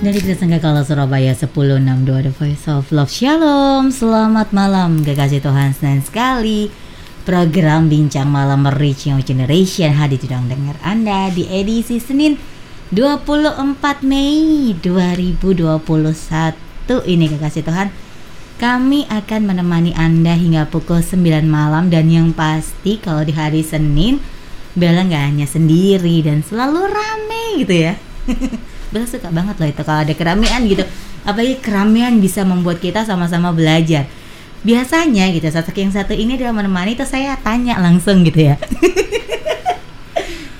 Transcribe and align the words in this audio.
Dari 0.00 0.16
Trisangka 0.16 0.64
Kala 0.64 0.80
Surabaya 0.80 1.36
1062 1.36 2.24
The 2.24 2.32
Voice 2.32 2.64
of 2.72 2.88
Love. 2.88 3.12
Shalom 3.12 3.92
Selamat 3.92 4.48
malam 4.48 5.04
kekasih 5.04 5.44
Tuhan 5.44 5.76
Senang 5.76 6.00
sekali. 6.00 6.72
Program 7.28 7.84
Bincang 7.84 8.32
Malam 8.32 8.64
Reach 8.80 9.12
Your 9.12 9.20
Generation 9.20 9.92
Hadir 9.92 10.16
di 10.16 10.24
ruang 10.24 10.48
dengar 10.48 10.80
Anda 10.80 11.28
di 11.28 11.44
edisi 11.52 12.00
Senin 12.00 12.40
24 12.96 14.00
Mei 14.00 14.72
2021 14.80 15.84
Ini 17.04 17.24
kekasih 17.36 17.60
Tuhan 17.68 17.92
Kami 18.56 19.04
akan 19.04 19.40
menemani 19.44 19.92
Anda 19.92 20.32
hingga 20.32 20.64
pukul 20.72 21.04
9 21.04 21.44
malam. 21.44 21.92
Dan 21.92 22.08
yang 22.08 22.32
pasti 22.32 22.96
kalau 22.96 23.20
di 23.20 23.36
hari 23.36 23.60
Senin 23.60 24.16
Bella 24.72 25.04
nggak 25.04 25.24
hanya 25.28 25.44
sendiri 25.44 26.24
dan 26.24 26.40
selalu 26.40 26.88
rame 26.88 27.44
gitu 27.60 27.76
ya 27.84 28.00
Bella 28.90 29.06
suka 29.06 29.30
banget 29.30 29.54
loh 29.54 29.70
itu 29.70 29.82
kalau 29.86 30.02
ada 30.02 30.14
keramaian 30.18 30.66
gitu. 30.66 30.82
Apalagi 31.22 31.62
keramaian 31.62 32.18
bisa 32.18 32.42
membuat 32.42 32.82
kita 32.82 33.06
sama-sama 33.06 33.54
belajar. 33.54 34.10
Biasanya 34.66 35.30
gitu 35.30 35.46
satu 35.46 35.70
yang 35.72 35.94
satu 35.94 36.12
ini 36.12 36.36
adalah 36.36 36.58
menemani 36.58 36.98
terus 36.98 37.14
saya 37.14 37.38
tanya 37.38 37.78
langsung 37.78 38.26
gitu 38.26 38.50
ya. 38.50 38.58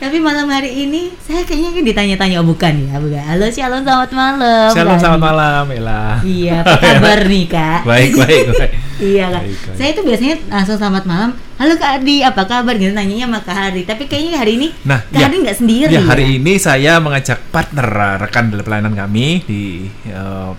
Tapi 0.01 0.17
malam 0.17 0.49
hari 0.49 0.89
ini 0.89 1.13
saya 1.21 1.45
kayaknya 1.45 1.85
ditanya-tanya 1.85 2.41
oh 2.41 2.47
bukan 2.47 2.89
ya 2.89 2.97
bukan. 3.03 3.21
Halo 3.21 3.51
shalom 3.51 3.83
selamat 3.83 4.11
malam. 4.15 4.71
Shalom 4.73 4.97
selamat 4.97 5.21
malam 5.21 5.65
Ella 5.75 6.23
iya 6.25 6.63
apa 6.63 6.79
kabar 6.87 7.27
nih 7.27 7.45
kak? 7.51 7.81
Baik 7.83 8.15
baik 8.15 8.47
baik 8.57 8.73
Iya. 9.01 9.27
Baik, 9.33 9.57
baik. 9.57 9.77
Saya 9.81 9.89
itu 9.97 10.01
biasanya 10.05 10.37
langsung 10.53 10.77
selamat 10.77 11.05
malam. 11.09 11.31
Halo 11.57 11.75
Kak 11.77 11.91
Adi, 12.01 12.17
apa 12.21 12.43
kabar? 12.45 12.75
Gitu 12.77 12.93
nanyanya 12.93 13.27
sama 13.29 13.41
Kak 13.41 13.57
Hari. 13.57 13.83
Tapi 13.89 14.05
kayaknya 14.05 14.37
hari 14.37 14.53
ini 14.61 14.69
Nah, 14.85 15.01
Kak 15.09 15.21
ya. 15.21 15.27
Adi 15.29 15.37
nggak 15.41 15.59
sendiri. 15.59 15.93
Ya 15.93 16.03
hari 16.05 16.37
ini 16.37 16.53
saya 16.61 17.01
mengajak 17.01 17.41
partner 17.49 17.89
uh, 17.89 18.17
rekan 18.21 18.53
dalam 18.53 18.65
pelayanan 18.65 18.95
kami 18.97 19.41
di 19.49 19.89
uh, 20.13 20.53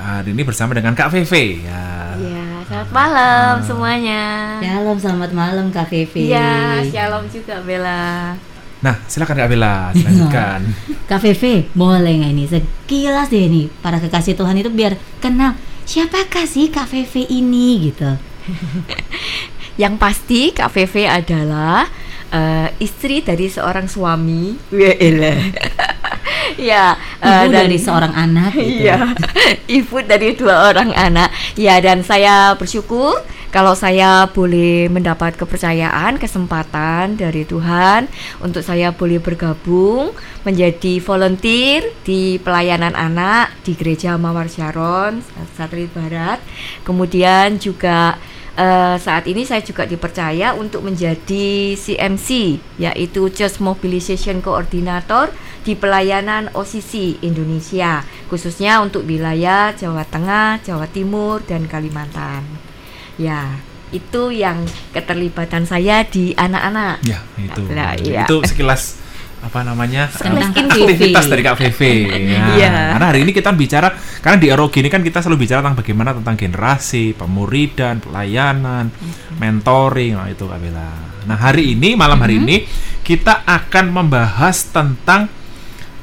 hari 0.00 0.32
ini 0.32 0.42
bersama 0.46 0.72
dengan 0.72 0.94
Kak 0.96 1.10
Veve 1.12 1.66
ya. 1.66 2.16
Iya, 2.16 2.46
selamat 2.66 2.90
malam 2.90 3.54
semuanya. 3.66 4.22
Shalom, 4.62 4.98
selamat 4.98 5.30
malam 5.34 5.66
Kak 5.74 5.86
Vivi. 5.92 6.32
Iya, 6.32 6.80
shalom 6.88 7.28
juga 7.28 7.60
Bella. 7.60 8.34
Nah 8.80 8.96
silakan 9.04 9.36
Kak 9.36 9.50
Bella 9.52 9.92
dilanjutkan. 9.92 10.60
Kak 11.10 11.20
Vivi, 11.20 11.68
boleh 11.76 12.12
nggak 12.16 12.32
ini 12.32 12.44
sekilas 12.48 13.28
deh 13.28 13.44
nih 13.44 13.66
para 13.84 14.00
kekasih 14.00 14.32
Tuhan 14.32 14.56
itu 14.56 14.72
biar 14.72 14.96
kenal 15.20 15.52
siapakah 15.90 16.46
sih 16.46 16.70
Kak 16.70 16.86
Vivi 16.86 17.26
ini 17.26 17.90
gitu. 17.90 18.14
Yang 19.82 19.94
pasti 19.98 20.40
Kak 20.54 20.70
Veve 20.70 21.10
adalah 21.10 21.90
eh, 22.30 22.68
istri 22.78 23.26
dari 23.26 23.50
seorang 23.50 23.90
suami. 23.90 24.54
Wela. 24.70 25.34
ya, 26.70 26.94
eh, 27.18 27.26
Ibu 27.26 27.50
dan- 27.50 27.58
dari 27.66 27.78
seorang 27.80 28.14
anak 28.14 28.54
gitu. 28.54 28.86
Iya, 28.86 28.98
ibu 29.66 29.96
dari 30.06 30.38
dua 30.38 30.70
orang 30.70 30.94
anak. 30.94 31.34
Ya, 31.58 31.82
dan 31.82 32.06
saya 32.06 32.54
bersyukur 32.54 33.18
kalau 33.50 33.74
saya 33.74 34.30
boleh 34.30 34.86
mendapat 34.86 35.34
kepercayaan, 35.34 36.22
kesempatan 36.22 37.18
dari 37.18 37.42
Tuhan 37.42 38.06
untuk 38.38 38.62
saya 38.62 38.94
boleh 38.94 39.18
bergabung 39.18 40.14
menjadi 40.46 41.02
volunteer 41.02 41.90
di 42.06 42.38
pelayanan 42.38 42.94
anak 42.94 43.50
di 43.66 43.74
Gereja 43.74 44.14
Mawar 44.14 44.46
Sharon, 44.46 45.18
Satelit 45.58 45.90
Barat. 45.90 46.38
Kemudian 46.86 47.58
juga 47.58 48.22
eh, 48.54 48.96
saat 49.02 49.26
ini 49.26 49.42
saya 49.42 49.66
juga 49.66 49.82
dipercaya 49.82 50.54
untuk 50.54 50.86
menjadi 50.86 51.74
CMC 51.74 52.62
yaitu 52.78 53.34
Church 53.34 53.58
Mobilization 53.58 54.38
Coordinator 54.38 55.34
di 55.66 55.74
pelayanan 55.74 56.54
OCC 56.54 57.18
Indonesia 57.26 58.06
khususnya 58.30 58.78
untuk 58.78 59.10
wilayah 59.10 59.74
Jawa 59.74 60.06
Tengah, 60.06 60.62
Jawa 60.62 60.86
Timur 60.86 61.42
dan 61.42 61.66
Kalimantan. 61.66 62.69
Ya, 63.20 63.60
itu 63.92 64.32
yang 64.32 64.64
keterlibatan 64.90 65.68
saya 65.68 66.00
di 66.02 66.32
anak-anak. 66.32 67.04
Ya 67.04 67.20
itu 67.36 67.60
Nah, 67.68 67.92
iya. 68.00 68.24
itu 68.24 68.40
sekilas 68.48 68.96
apa 69.40 69.64
namanya 69.64 70.04
Sekilas 70.12 70.52
uh, 70.52 70.68
aktivitas 70.68 71.24
dari 71.26 71.40
Kak 71.40 71.56
Veve. 71.56 71.92
Ya. 72.32 72.44
Iya. 72.56 72.72
Karena 72.96 73.06
hari 73.08 73.20
ini 73.24 73.32
kita 73.32 73.52
bicara 73.52 73.92
karena 74.20 74.36
di 74.36 74.48
ROG 74.48 74.72
ini 74.76 74.88
kan 74.88 75.00
kita 75.00 75.20
selalu 75.20 75.44
bicara 75.44 75.60
tentang 75.60 75.76
bagaimana 75.76 76.10
tentang 76.16 76.36
generasi, 76.36 77.12
pemuridan, 77.12 78.00
pelayanan, 78.00 78.88
mentoring, 79.36 80.16
nah 80.16 80.28
itu 80.28 80.44
Kak 80.44 80.56
Bella. 80.56 80.90
Nah 81.24 81.36
hari 81.36 81.76
ini 81.76 81.92
malam 81.92 82.16
hari 82.16 82.40
ini 82.40 82.64
kita 83.00 83.44
akan 83.44 83.92
membahas 83.92 84.68
tentang 84.68 85.28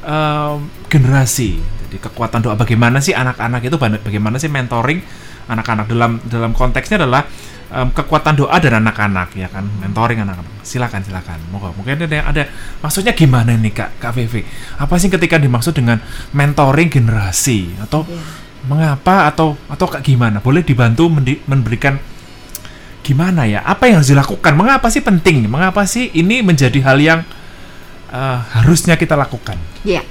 em, 0.01 0.57
generasi. 0.87 1.57
Jadi 1.87 1.97
kekuatan 2.03 2.43
doa 2.43 2.53
bagaimana 2.53 2.99
sih 2.99 3.15
anak-anak 3.15 3.61
itu 3.63 3.77
ba- 3.79 4.01
bagaimana 4.01 4.35
sih 4.37 4.51
mentoring 4.51 4.99
anak-anak 5.47 5.85
dalam 5.87 6.11
dalam 6.27 6.51
konteksnya 6.51 7.03
adalah 7.03 7.23
em, 7.71 7.87
kekuatan 7.91 8.35
doa 8.35 8.55
dan 8.59 8.79
anak-anak 8.83 9.33
ya 9.35 9.47
kan 9.47 9.63
mentoring 9.79 10.23
anak-anak. 10.23 10.63
Silakan 10.63 11.01
silakan. 11.03 11.39
Moga 11.51 11.71
mungkin 11.75 11.99
ada 11.99 12.07
yang 12.07 12.27
ada 12.27 12.43
maksudnya 12.83 13.15
gimana 13.15 13.55
nih 13.55 13.73
Kak 13.73 13.89
Kak 13.99 14.11
Vivi? 14.15 14.43
Apa 14.79 14.99
sih 14.99 15.07
ketika 15.07 15.39
dimaksud 15.39 15.75
dengan 15.75 15.99
mentoring 16.35 16.91
generasi 16.91 17.75
atau 17.79 18.03
mengapa 18.67 19.31
atau 19.31 19.55
atau 19.71 19.87
Kak 19.87 20.03
gimana? 20.03 20.43
Boleh 20.43 20.63
dibantu 20.63 21.07
memberikan 21.47 21.95
gimana 23.07 23.47
ya? 23.47 23.63
Apa 23.63 23.87
yang 23.87 24.03
harus 24.03 24.11
dilakukan? 24.11 24.53
Mengapa 24.59 24.91
sih 24.91 24.99
penting? 24.99 25.47
Mengapa 25.47 25.87
sih 25.87 26.11
ini 26.11 26.43
menjadi 26.43 26.75
hal 26.83 26.99
yang 26.99 27.19
eh, 28.11 28.37
harusnya 28.59 28.99
kita 28.99 29.15
lakukan? 29.15 29.55
Ya. 29.87 30.03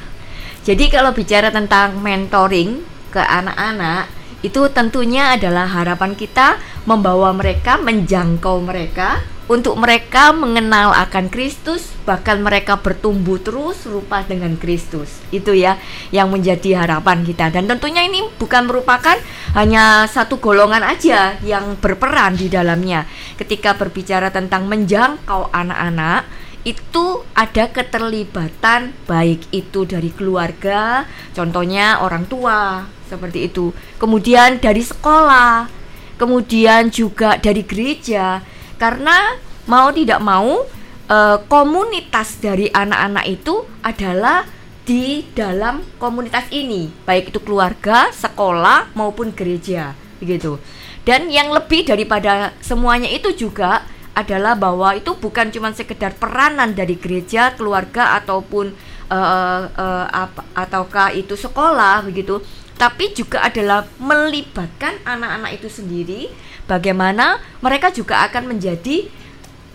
Jadi 0.66 0.90
kalau 0.90 1.14
bicara 1.14 1.54
tentang 1.54 2.02
mentoring 2.02 2.82
ke 3.14 3.22
anak-anak 3.22 4.15
itu 4.44 4.68
tentunya 4.68 5.32
adalah 5.36 5.64
harapan 5.64 6.12
kita 6.12 6.60
membawa 6.84 7.32
mereka 7.32 7.80
menjangkau 7.80 8.60
mereka 8.60 9.24
untuk 9.46 9.78
mereka 9.78 10.34
mengenal 10.34 10.90
akan 10.90 11.30
Kristus 11.30 11.94
bahkan 12.02 12.42
mereka 12.42 12.82
bertumbuh 12.82 13.38
terus 13.38 13.86
rupa 13.86 14.26
dengan 14.26 14.58
Kristus. 14.58 15.22
Itu 15.30 15.54
ya 15.54 15.78
yang 16.10 16.34
menjadi 16.34 16.82
harapan 16.82 17.22
kita 17.22 17.54
dan 17.54 17.70
tentunya 17.70 18.02
ini 18.02 18.26
bukan 18.38 18.66
merupakan 18.66 19.14
hanya 19.54 20.10
satu 20.10 20.42
golongan 20.42 20.82
aja 20.82 21.38
yang 21.46 21.78
berperan 21.78 22.34
di 22.34 22.50
dalamnya. 22.50 23.06
Ketika 23.38 23.78
berbicara 23.78 24.34
tentang 24.34 24.66
menjangkau 24.66 25.54
anak-anak 25.54 26.45
itu 26.66 27.22
ada 27.30 27.70
keterlibatan 27.70 28.90
baik 29.06 29.46
itu 29.54 29.86
dari 29.86 30.10
keluarga, 30.10 31.06
contohnya 31.30 32.02
orang 32.02 32.26
tua 32.26 32.90
seperti 33.06 33.46
itu. 33.46 33.70
Kemudian 34.02 34.58
dari 34.58 34.82
sekolah, 34.82 35.70
kemudian 36.18 36.90
juga 36.90 37.38
dari 37.38 37.62
gereja. 37.62 38.42
Karena 38.82 39.38
mau 39.70 39.94
tidak 39.94 40.18
mau 40.18 40.66
eh, 41.06 41.38
komunitas 41.46 42.42
dari 42.42 42.66
anak-anak 42.66 43.24
itu 43.30 43.62
adalah 43.86 44.42
di 44.86 45.22
dalam 45.34 45.82
komunitas 46.02 46.50
ini, 46.50 46.90
baik 47.06 47.34
itu 47.34 47.42
keluarga, 47.42 48.10
sekolah 48.10 48.94
maupun 48.94 49.34
gereja, 49.34 49.94
begitu. 50.22 50.58
Dan 51.06 51.30
yang 51.30 51.50
lebih 51.54 51.86
daripada 51.86 52.54
semuanya 52.62 53.06
itu 53.10 53.30
juga 53.34 53.86
adalah 54.16 54.56
bahwa 54.56 54.96
itu 54.96 55.12
bukan 55.12 55.52
cuma 55.52 55.76
sekedar 55.76 56.16
peranan 56.16 56.72
dari 56.72 56.96
gereja, 56.96 57.52
keluarga 57.52 58.16
ataupun 58.16 58.72
eh, 59.12 59.64
eh, 59.68 60.06
apa 60.08 60.40
ataukah 60.56 61.12
itu 61.12 61.36
sekolah 61.36 62.00
begitu, 62.08 62.40
tapi 62.80 63.12
juga 63.12 63.44
adalah 63.44 63.84
melibatkan 64.00 64.96
anak-anak 65.04 65.60
itu 65.60 65.68
sendiri 65.68 66.32
bagaimana 66.64 67.36
mereka 67.60 67.92
juga 67.92 68.24
akan 68.24 68.56
menjadi 68.56 69.04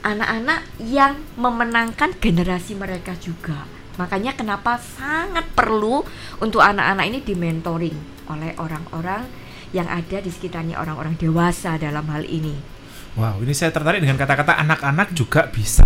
anak-anak 0.01 0.65
yang 0.81 1.21
memenangkan 1.38 2.18
generasi 2.18 2.74
mereka 2.74 3.13
juga. 3.21 3.69
Makanya 4.01 4.33
kenapa 4.33 4.81
sangat 4.81 5.45
perlu 5.54 6.01
untuk 6.42 6.65
anak-anak 6.65 7.06
ini 7.06 7.19
dimentoring 7.21 7.98
oleh 8.25 8.57
orang-orang 8.57 9.30
yang 9.71 9.86
ada 9.86 10.18
di 10.18 10.33
sekitarnya 10.33 10.81
orang-orang 10.81 11.15
dewasa 11.21 11.77
dalam 11.77 12.04
hal 12.10 12.25
ini. 12.25 12.70
Wow, 13.19 13.44
ini 13.44 13.52
saya 13.52 13.75
tertarik 13.75 14.00
dengan 14.00 14.16
kata-kata 14.16 14.56
anak-anak 14.56 15.12
juga 15.12 15.52
bisa 15.52 15.84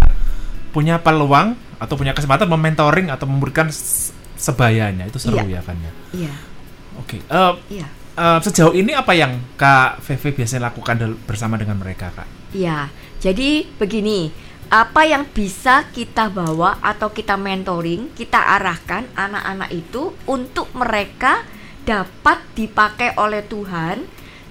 punya 0.69 1.01
peluang 1.01 1.57
atau 1.81 1.95
punya 1.97 2.13
kesempatan 2.13 2.45
mementoring 2.45 3.09
atau 3.09 3.25
memberikan 3.25 3.71
sebayanya. 4.37 5.09
Itu 5.09 5.17
seru 5.17 5.41
Iya. 5.41 5.59
ya 5.59 5.61
kan 5.65 5.77
ya. 5.81 5.91
Iya, 6.13 6.33
Oke, 7.01 7.17
eh, 7.19 7.53
iya. 7.71 7.87
eh, 8.15 8.39
sejauh 8.45 8.77
ini 8.77 8.93
apa 8.93 9.17
yang 9.17 9.41
Kak 9.57 10.05
Veve 10.05 10.37
biasanya 10.37 10.69
lakukan 10.69 11.17
bersama 11.25 11.57
dengan 11.57 11.81
mereka, 11.81 12.13
Kak? 12.13 12.27
Ya, 12.53 12.93
jadi 13.19 13.65
begini, 13.75 14.29
apa 14.69 15.03
yang 15.03 15.25
bisa 15.27 15.89
kita 15.91 16.29
bawa 16.29 16.77
atau 16.79 17.11
kita 17.11 17.35
mentoring, 17.35 18.13
kita 18.13 18.37
arahkan 18.59 19.09
anak-anak 19.17 19.69
itu 19.73 20.13
untuk 20.29 20.71
mereka 20.77 21.43
dapat 21.85 22.41
dipakai 22.57 23.13
oleh 23.17 23.45
Tuhan 23.45 24.01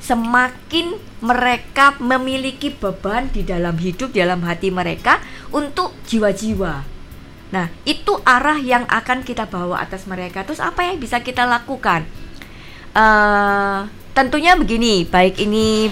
semakin 0.04 1.00
mereka 1.24 1.96
memiliki 1.96 2.68
beban 2.68 3.32
di 3.32 3.40
dalam 3.40 3.80
hidup, 3.80 4.12
dalam 4.12 4.44
hati 4.44 4.68
mereka 4.68 5.16
untuk 5.48 5.96
jiwa-jiwa. 6.04 6.84
Nah, 7.56 7.72
itu 7.88 8.12
arah 8.28 8.60
yang 8.60 8.84
akan 8.84 9.24
kita 9.24 9.48
bawa 9.48 9.80
atas 9.80 10.04
mereka. 10.04 10.44
Terus 10.44 10.60
apa 10.60 10.84
yang 10.84 11.00
bisa 11.00 11.24
kita 11.24 11.48
lakukan? 11.48 12.04
Eh, 12.92 13.80
tentunya 14.12 14.52
begini, 14.60 15.08
baik 15.08 15.40
ini 15.40 15.88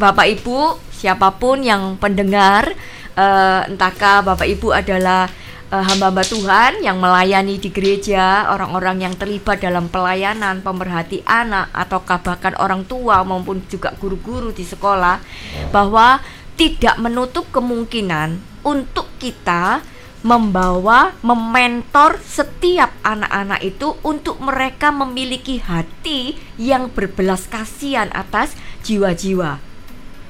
Bapak 0.00 0.32
Ibu, 0.40 0.80
siapa 0.88 1.36
pun 1.36 1.60
yang 1.60 2.00
pendengar, 2.00 2.72
eh, 3.18 3.60
entahkah 3.68 4.24
Bapak 4.24 4.48
Ibu 4.48 4.72
adalah 4.72 5.28
hamba-hamba 5.72 6.20
Tuhan 6.28 6.84
yang 6.84 7.00
melayani 7.00 7.56
di 7.56 7.72
gereja, 7.72 8.52
orang-orang 8.52 9.08
yang 9.08 9.14
terlibat 9.16 9.64
dalam 9.64 9.88
pelayanan, 9.88 10.60
pemerhati 10.60 11.24
anak, 11.24 11.72
atau 11.72 12.04
bahkan 12.04 12.52
orang 12.60 12.84
tua 12.84 13.24
maupun 13.24 13.64
juga 13.72 13.96
guru-guru 13.96 14.52
di 14.52 14.68
sekolah, 14.68 15.24
bahwa 15.72 16.20
tidak 16.60 17.00
menutup 17.00 17.48
kemungkinan 17.48 18.36
untuk 18.68 19.08
kita 19.16 19.80
membawa, 20.20 21.16
mementor 21.24 22.20
setiap 22.20 22.92
anak-anak 23.02 23.64
itu 23.64 23.96
untuk 24.04 24.38
mereka 24.44 24.92
memiliki 24.92 25.58
hati 25.58 26.36
yang 26.60 26.92
berbelas 26.92 27.48
kasihan 27.48 28.12
atas 28.12 28.52
jiwa-jiwa. 28.84 29.58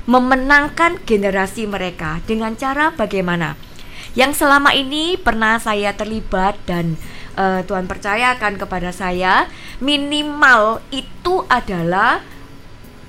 Memenangkan 0.07 1.03
generasi 1.03 1.67
mereka 1.67 2.23
dengan 2.31 2.55
cara 2.55 2.95
bagaimana? 2.95 3.72
Yang 4.13 4.45
selama 4.45 4.77
ini 4.77 5.17
pernah 5.17 5.57
saya 5.57 5.97
terlibat 5.97 6.61
dan 6.69 7.01
uh, 7.37 7.65
Tuhan 7.65 7.89
percayakan 7.89 8.61
kepada 8.61 8.93
saya, 8.93 9.49
minimal 9.81 10.85
itu 10.93 11.49
adalah 11.49 12.21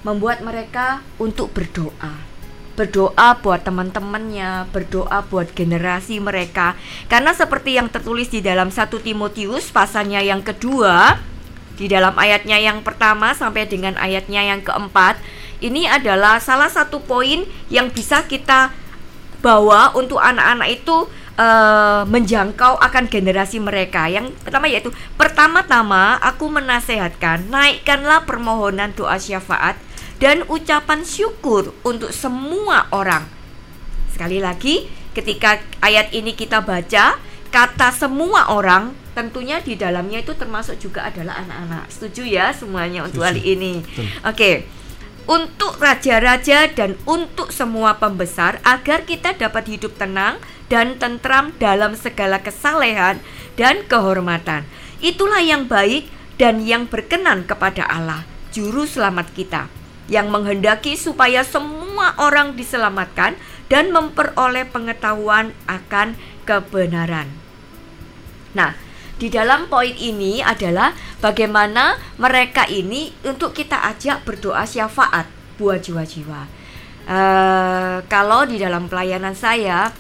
membuat 0.07 0.43
mereka 0.43 1.03
untuk 1.19 1.51
berdoa 1.51 2.33
berdoa 2.73 3.37
buat 3.37 3.61
teman-temannya, 3.61 4.65
berdoa 4.73 5.21
buat 5.29 5.53
generasi 5.53 6.17
mereka. 6.17 6.73
Karena 7.05 7.29
seperti 7.29 7.77
yang 7.77 7.85
tertulis 7.85 8.33
di 8.33 8.41
dalam 8.41 8.73
1 8.73 8.89
Timotius 8.89 9.69
pasalnya 9.69 10.25
yang 10.25 10.41
kedua, 10.41 11.21
di 11.77 11.85
dalam 11.85 12.17
ayatnya 12.17 12.57
yang 12.57 12.81
pertama 12.81 13.37
sampai 13.37 13.69
dengan 13.69 13.93
ayatnya 14.01 14.41
yang 14.41 14.65
keempat, 14.65 15.21
ini 15.61 15.85
adalah 15.85 16.41
salah 16.41 16.69
satu 16.69 16.97
poin 17.05 17.45
yang 17.69 17.93
bisa 17.93 18.25
kita 18.25 18.73
bawa 19.43 19.91
untuk 19.93 20.23
anak-anak 20.23 20.71
itu 20.71 21.05
uh, 21.35 22.07
menjangkau 22.07 22.79
akan 22.79 23.11
generasi 23.11 23.59
mereka. 23.59 24.07
Yang 24.07 24.31
pertama 24.41 24.71
yaitu 24.71 24.89
pertama-tama 25.19 26.15
aku 26.23 26.47
menasehatkan 26.47 27.51
naikkanlah 27.51 28.23
permohonan 28.23 28.95
doa 28.95 29.19
syafaat 29.19 29.75
dan 30.23 30.47
ucapan 30.47 31.03
syukur 31.03 31.75
untuk 31.83 32.15
semua 32.15 32.87
orang. 32.95 33.27
Sekali 34.15 34.39
lagi, 34.39 34.87
ketika 35.11 35.59
ayat 35.83 36.15
ini 36.15 36.31
kita 36.31 36.63
baca, 36.63 37.19
kata 37.51 37.89
semua 37.91 38.47
orang 38.55 38.95
tentunya 39.13 39.61
di 39.61 39.77
dalamnya 39.77 40.23
itu 40.23 40.33
termasuk 40.33 40.79
juga 40.79 41.05
adalah 41.11 41.43
anak-anak. 41.43 41.91
Setuju 41.91 42.23
ya 42.25 42.55
semuanya 42.55 43.05
untuk 43.05 43.27
hal 43.27 43.35
ini. 43.35 43.83
Oke. 44.23 44.31
Okay. 44.31 44.55
Untuk 45.23 45.79
raja-raja 45.79 46.67
dan 46.67 46.99
untuk 47.07 47.55
semua 47.55 47.95
pembesar 47.95 48.59
agar 48.67 49.07
kita 49.07 49.31
dapat 49.39 49.71
hidup 49.71 49.95
tenang 49.95 50.35
dan 50.67 50.99
tentram 50.99 51.55
dalam 51.63 51.95
segala 51.95 52.43
kesalehan 52.43 53.23
dan 53.55 53.87
kehormatan. 53.87 54.67
Itulah 54.99 55.39
yang 55.39 55.71
baik 55.71 56.11
dan 56.35 56.59
yang 56.59 56.91
berkenan 56.91 57.47
kepada 57.47 57.87
Allah, 57.87 58.27
juru 58.51 58.83
selamat 58.83 59.31
kita 59.31 59.71
yang 60.11 60.27
menghendaki 60.27 60.99
supaya 60.99 61.47
semua 61.47 62.19
orang 62.19 62.59
diselamatkan 62.59 63.39
dan 63.71 63.95
memperoleh 63.95 64.67
pengetahuan 64.67 65.55
akan 65.71 66.19
kebenaran. 66.43 67.31
Nah, 68.51 68.75
di 69.23 69.31
dalam 69.31 69.71
poin 69.71 69.95
ini 69.95 70.43
adalah 70.43 70.91
bagaimana 71.23 71.95
mereka 72.19 72.67
ini 72.67 73.07
untuk 73.23 73.55
kita 73.55 73.79
ajak 73.95 74.27
berdoa 74.27 74.67
syafaat 74.67 75.31
buat 75.55 75.79
jiwa-jiwa. 75.79 76.43
Uh, 77.07 78.03
kalau 78.11 78.43
di 78.43 78.59
dalam 78.59 78.91
pelayanan 78.91 79.31
saya 79.31 79.95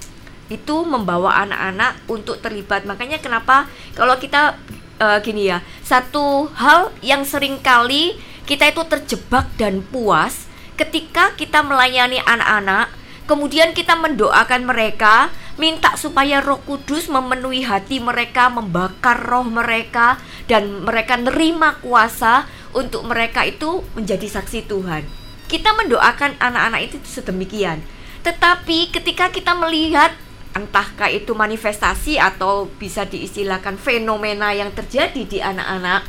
itu 0.51 0.83
membawa 0.83 1.39
anak-anak 1.47 2.03
untuk 2.11 2.43
terlibat, 2.43 2.83
makanya 2.83 3.23
kenapa 3.23 3.71
kalau 3.95 4.19
kita 4.19 4.59
uh, 4.99 5.23
gini 5.23 5.47
ya, 5.47 5.63
satu 5.79 6.51
hal 6.59 6.91
yang 6.99 7.23
sering 7.23 7.63
kali 7.63 8.19
kita 8.43 8.75
itu 8.75 8.83
terjebak 8.91 9.47
dan 9.55 9.87
puas 9.87 10.51
ketika 10.75 11.31
kita 11.39 11.63
melayani 11.63 12.19
anak-anak, 12.27 12.91
kemudian 13.33 13.73
kita 13.73 13.97
mendoakan 13.97 14.69
mereka, 14.69 15.33
minta 15.57 15.97
supaya 15.97 16.37
Roh 16.37 16.61
Kudus 16.61 17.09
memenuhi 17.09 17.65
hati 17.65 17.97
mereka, 17.97 18.53
membakar 18.53 19.17
roh 19.17 19.41
mereka 19.41 20.21
dan 20.45 20.85
mereka 20.85 21.17
nerima 21.17 21.81
kuasa 21.81 22.45
untuk 22.77 23.01
mereka 23.09 23.41
itu 23.41 23.81
menjadi 23.97 24.37
saksi 24.37 24.69
Tuhan. 24.69 25.01
Kita 25.49 25.73
mendoakan 25.73 26.37
anak-anak 26.37 26.93
itu 26.93 27.01
sedemikian. 27.01 27.81
Tetapi 28.21 28.93
ketika 28.93 29.33
kita 29.33 29.57
melihat 29.57 30.13
entahkah 30.53 31.09
itu 31.09 31.33
manifestasi 31.33 32.21
atau 32.21 32.69
bisa 32.77 33.09
diistilahkan 33.09 33.81
fenomena 33.81 34.53
yang 34.53 34.69
terjadi 34.69 35.25
di 35.25 35.41
anak-anak, 35.41 36.05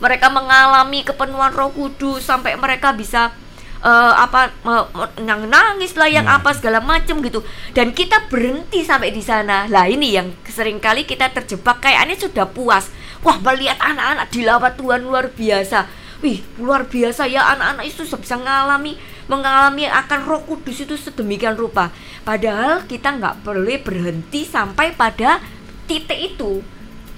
mereka 0.00 0.32
mengalami 0.32 1.04
kepenuhan 1.04 1.52
Roh 1.52 1.68
Kudus 1.68 2.24
sampai 2.24 2.56
mereka 2.56 2.96
bisa 2.96 3.36
uh, 3.82 4.14
apa 4.16 4.54
uh, 4.64 4.86
nang 5.20 5.50
nangis 5.50 5.98
lah 5.98 6.08
yang 6.08 6.24
hmm. 6.24 6.38
apa 6.40 6.50
segala 6.54 6.78
macam 6.80 7.20
gitu. 7.20 7.42
Dan 7.74 7.92
kita 7.92 8.30
berhenti 8.30 8.86
sampai 8.86 9.10
di 9.10 9.20
sana. 9.20 9.66
Lah 9.68 9.90
ini 9.90 10.14
yang 10.14 10.32
sering 10.46 10.78
kali 10.78 11.04
kita 11.04 11.28
terjebak. 11.34 11.82
Kayak 11.82 12.08
ini 12.08 12.14
sudah 12.16 12.46
puas. 12.48 12.88
Wah 13.22 13.38
melihat 13.42 13.78
anak-anak 13.82 14.26
dilawat 14.30 14.72
Tuhan 14.78 15.02
luar 15.04 15.30
biasa. 15.30 15.86
Wih 16.22 16.40
luar 16.62 16.86
biasa 16.86 17.26
ya. 17.26 17.52
Anak-anak 17.58 17.84
itu 17.84 18.06
bisa 18.06 18.38
mengalami 18.38 18.96
mengalami 19.30 19.86
akan 19.86 20.20
Roh 20.26 20.42
Kudus 20.46 20.82
itu 20.82 20.94
sedemikian 20.98 21.54
rupa. 21.54 21.94
Padahal 22.26 22.86
kita 22.86 23.14
nggak 23.18 23.46
perlu 23.46 23.70
berhenti 23.82 24.42
sampai 24.46 24.94
pada 24.94 25.38
titik 25.86 26.34
itu 26.34 26.62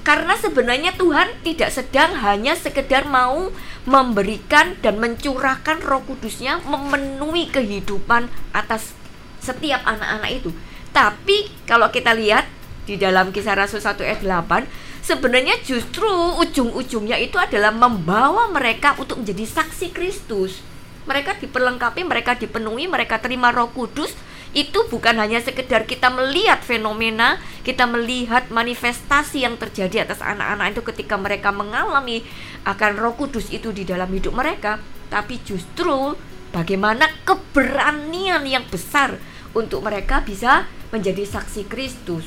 karena 0.05 0.37
sebenarnya 0.37 0.93
Tuhan 1.01 1.33
tidak 1.41 1.73
sedang 1.73 2.13
hanya 2.21 2.53
sekedar 2.53 3.09
mau 3.09 3.49
memberikan 3.89 4.77
dan 4.85 5.01
mencurahkan 5.01 5.81
roh 5.81 6.05
kudusnya 6.05 6.61
memenuhi 6.69 7.49
kehidupan 7.49 8.29
atas 8.53 8.93
setiap 9.41 9.81
anak-anak 9.89 10.45
itu. 10.45 10.51
Tapi 10.93 11.49
kalau 11.65 11.89
kita 11.89 12.13
lihat 12.13 12.45
di 12.85 13.01
dalam 13.01 13.33
kisah 13.33 13.57
Rasul 13.57 13.81
1 13.81 13.97
ayat 14.05 14.21
8 14.21 14.69
sebenarnya 15.01 15.57
justru 15.65 16.09
ujung-ujungnya 16.41 17.17
itu 17.21 17.41
adalah 17.41 17.73
membawa 17.73 18.53
mereka 18.53 18.93
untuk 19.01 19.25
menjadi 19.25 19.45
saksi 19.49 19.93
Kristus. 19.93 20.61
Mereka 21.05 21.41
diperlengkapi, 21.41 22.05
mereka 22.05 22.37
dipenuhi, 22.37 22.89
mereka 22.89 23.21
terima 23.21 23.53
roh 23.53 23.69
kudus 23.73 24.17
itu 24.55 24.87
bukan 24.87 25.19
hanya 25.19 25.43
sekedar 25.43 25.83
kita 25.83 26.15
melihat 26.15 26.63
fenomena, 26.63 27.43
kita 27.67 27.91
melihat 27.91 28.47
manifestasi 28.55 29.43
yang 29.43 29.59
terjadi 29.59 30.07
atas 30.07 30.23
anak-anak 30.23 30.79
itu 30.79 30.83
ketika 30.95 31.19
mereka 31.19 31.51
mengalami 31.51 32.23
akan 32.63 32.95
Roh 32.95 33.19
Kudus 33.19 33.51
itu 33.51 33.75
di 33.75 33.83
dalam 33.83 34.07
hidup 34.15 34.31
mereka, 34.31 34.79
tapi 35.11 35.43
justru 35.43 36.15
bagaimana 36.55 37.11
keberanian 37.27 38.47
yang 38.47 38.63
besar 38.71 39.19
untuk 39.59 39.83
mereka 39.83 40.23
bisa 40.23 40.71
menjadi 40.95 41.27
saksi 41.27 41.67
Kristus. 41.67 42.23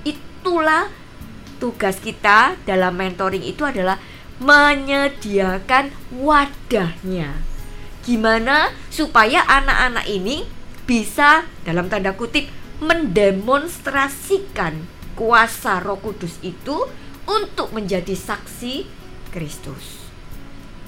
Itulah 0.00 0.88
tugas 1.60 2.00
kita 2.00 2.56
dalam 2.64 2.96
mentoring 2.96 3.44
itu 3.44 3.68
adalah 3.68 4.00
menyediakan 4.40 5.92
wadahnya. 6.12 7.36
Gimana 8.00 8.72
supaya 8.88 9.44
anak-anak 9.44 10.08
ini 10.08 10.55
bisa 10.86 11.42
dalam 11.66 11.90
tanda 11.90 12.14
kutip 12.14 12.46
mendemonstrasikan 12.78 14.86
kuasa 15.18 15.82
Roh 15.82 15.98
Kudus 15.98 16.38
itu 16.46 16.86
untuk 17.26 17.74
menjadi 17.74 18.14
saksi 18.14 18.86
Kristus. 19.34 20.06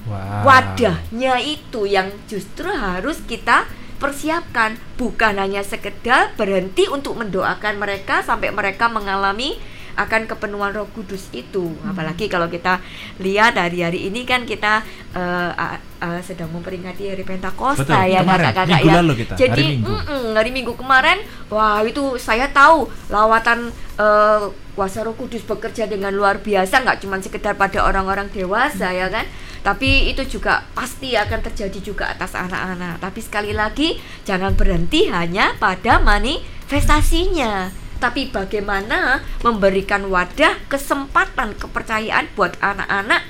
Wow. 0.07 0.47
Wadahnya 0.47 1.43
itu 1.43 1.85
yang 1.85 2.15
justru 2.31 2.71
harus 2.71 3.19
kita 3.27 3.67
persiapkan, 3.99 4.79
bukan 4.95 5.43
hanya 5.43 5.67
sekedar 5.67 6.31
berhenti 6.39 6.87
untuk 6.87 7.19
mendoakan 7.19 7.83
mereka 7.83 8.23
sampai 8.23 8.55
mereka 8.55 8.87
mengalami 8.87 9.59
akan 9.99 10.31
kepenuhan 10.31 10.71
Roh 10.71 10.87
Kudus 10.95 11.27
itu. 11.35 11.75
Hmm. 11.75 11.91
Apalagi 11.91 12.31
kalau 12.31 12.47
kita 12.47 12.79
lihat 13.19 13.59
hari-hari 13.59 14.07
ini 14.07 14.23
kan 14.23 14.47
kita 14.47 14.87
uh, 15.19 15.51
uh, 15.51 15.77
uh, 15.99 16.21
sedang 16.23 16.55
memperingati 16.55 17.11
hari 17.11 17.27
Pentakosta 17.27 18.07
ya 18.07 18.23
kakak-kakak 18.23 18.81
ya. 18.87 19.03
kita, 19.19 19.35
Jadi 19.35 19.51
hari 19.51 19.75
minggu. 19.75 19.91
Mm 19.91 20.05
-mm, 20.07 20.25
hari 20.39 20.51
Minggu 20.55 20.73
kemarin, 20.79 21.19
wah 21.51 21.83
itu 21.83 22.15
saya 22.23 22.47
tahu 22.55 22.87
lawatan 23.11 23.75
uh, 23.99 24.47
kuasa 24.79 25.03
Roh 25.03 25.19
Kudus 25.19 25.43
bekerja 25.43 25.91
dengan 25.91 26.15
luar 26.15 26.39
biasa, 26.39 26.87
nggak 26.87 27.03
cuma 27.03 27.19
sekedar 27.19 27.59
pada 27.59 27.83
orang-orang 27.83 28.31
dewasa 28.31 28.95
hmm. 28.95 28.99
ya 29.03 29.09
kan 29.11 29.27
tapi 29.59 30.07
itu 30.07 30.39
juga 30.39 30.63
pasti 30.71 31.19
akan 31.19 31.43
terjadi 31.43 31.83
juga 31.83 32.15
atas 32.15 32.39
anak-anak. 32.39 33.03
Tapi 33.03 33.21
sekali 33.21 33.53
lagi 33.53 33.99
jangan 34.23 34.55
berhenti 34.55 35.11
hanya 35.11 35.59
pada 35.59 35.99
manifestasinya 35.99 37.69
tapi 37.99 38.31
bagaimana 38.31 39.23
memberikan 39.43 40.07
wadah 40.07 40.55
kesempatan 40.71 41.59
kepercayaan 41.59 42.31
buat 42.39 42.55
anak-anak 42.63 43.23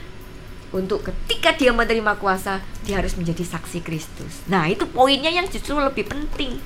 untuk 0.69 1.01
ketika 1.09 1.57
dia 1.57 1.73
menerima 1.73 2.21
kuasa 2.21 2.61
dia 2.85 3.01
harus 3.01 3.17
menjadi 3.17 3.41
saksi 3.41 3.81
Kristus. 3.81 4.45
Nah, 4.45 4.69
itu 4.69 4.85
poinnya 4.85 5.33
yang 5.33 5.49
justru 5.49 5.73
lebih 5.81 6.05
penting. 6.05 6.61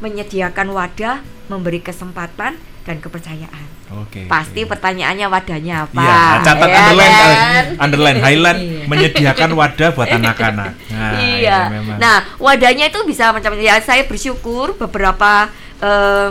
Menyediakan 0.00 0.72
wadah, 0.72 1.20
memberi 1.52 1.84
kesempatan 1.84 2.56
dan 2.88 2.96
kepercayaan. 3.04 3.68
Oke. 4.00 4.24
Pasti 4.24 4.64
pertanyaannya 4.64 5.26
wadahnya 5.28 5.84
apa? 5.84 6.00
Iya, 6.00 6.20
catat 6.40 6.68
ya 6.70 6.78
underline, 6.80 7.12
kan? 7.12 7.64
underline, 7.76 8.18
highlight, 8.24 8.60
Iya. 8.64 8.84
menyediakan 8.88 9.50
wadah 9.52 9.88
buat 9.92 10.08
anak-anak. 10.16 10.72
Nah, 10.88 11.12
iya. 11.20 11.44
ya, 11.44 11.60
memang. 11.68 11.98
Nah, 12.00 12.16
wadahnya 12.40 12.88
itu 12.88 13.04
bisa 13.04 13.28
macam-macam. 13.36 13.60
Ya, 13.60 13.76
saya 13.84 14.08
bersyukur 14.08 14.80
beberapa 14.80 15.52
eh, 15.84 16.28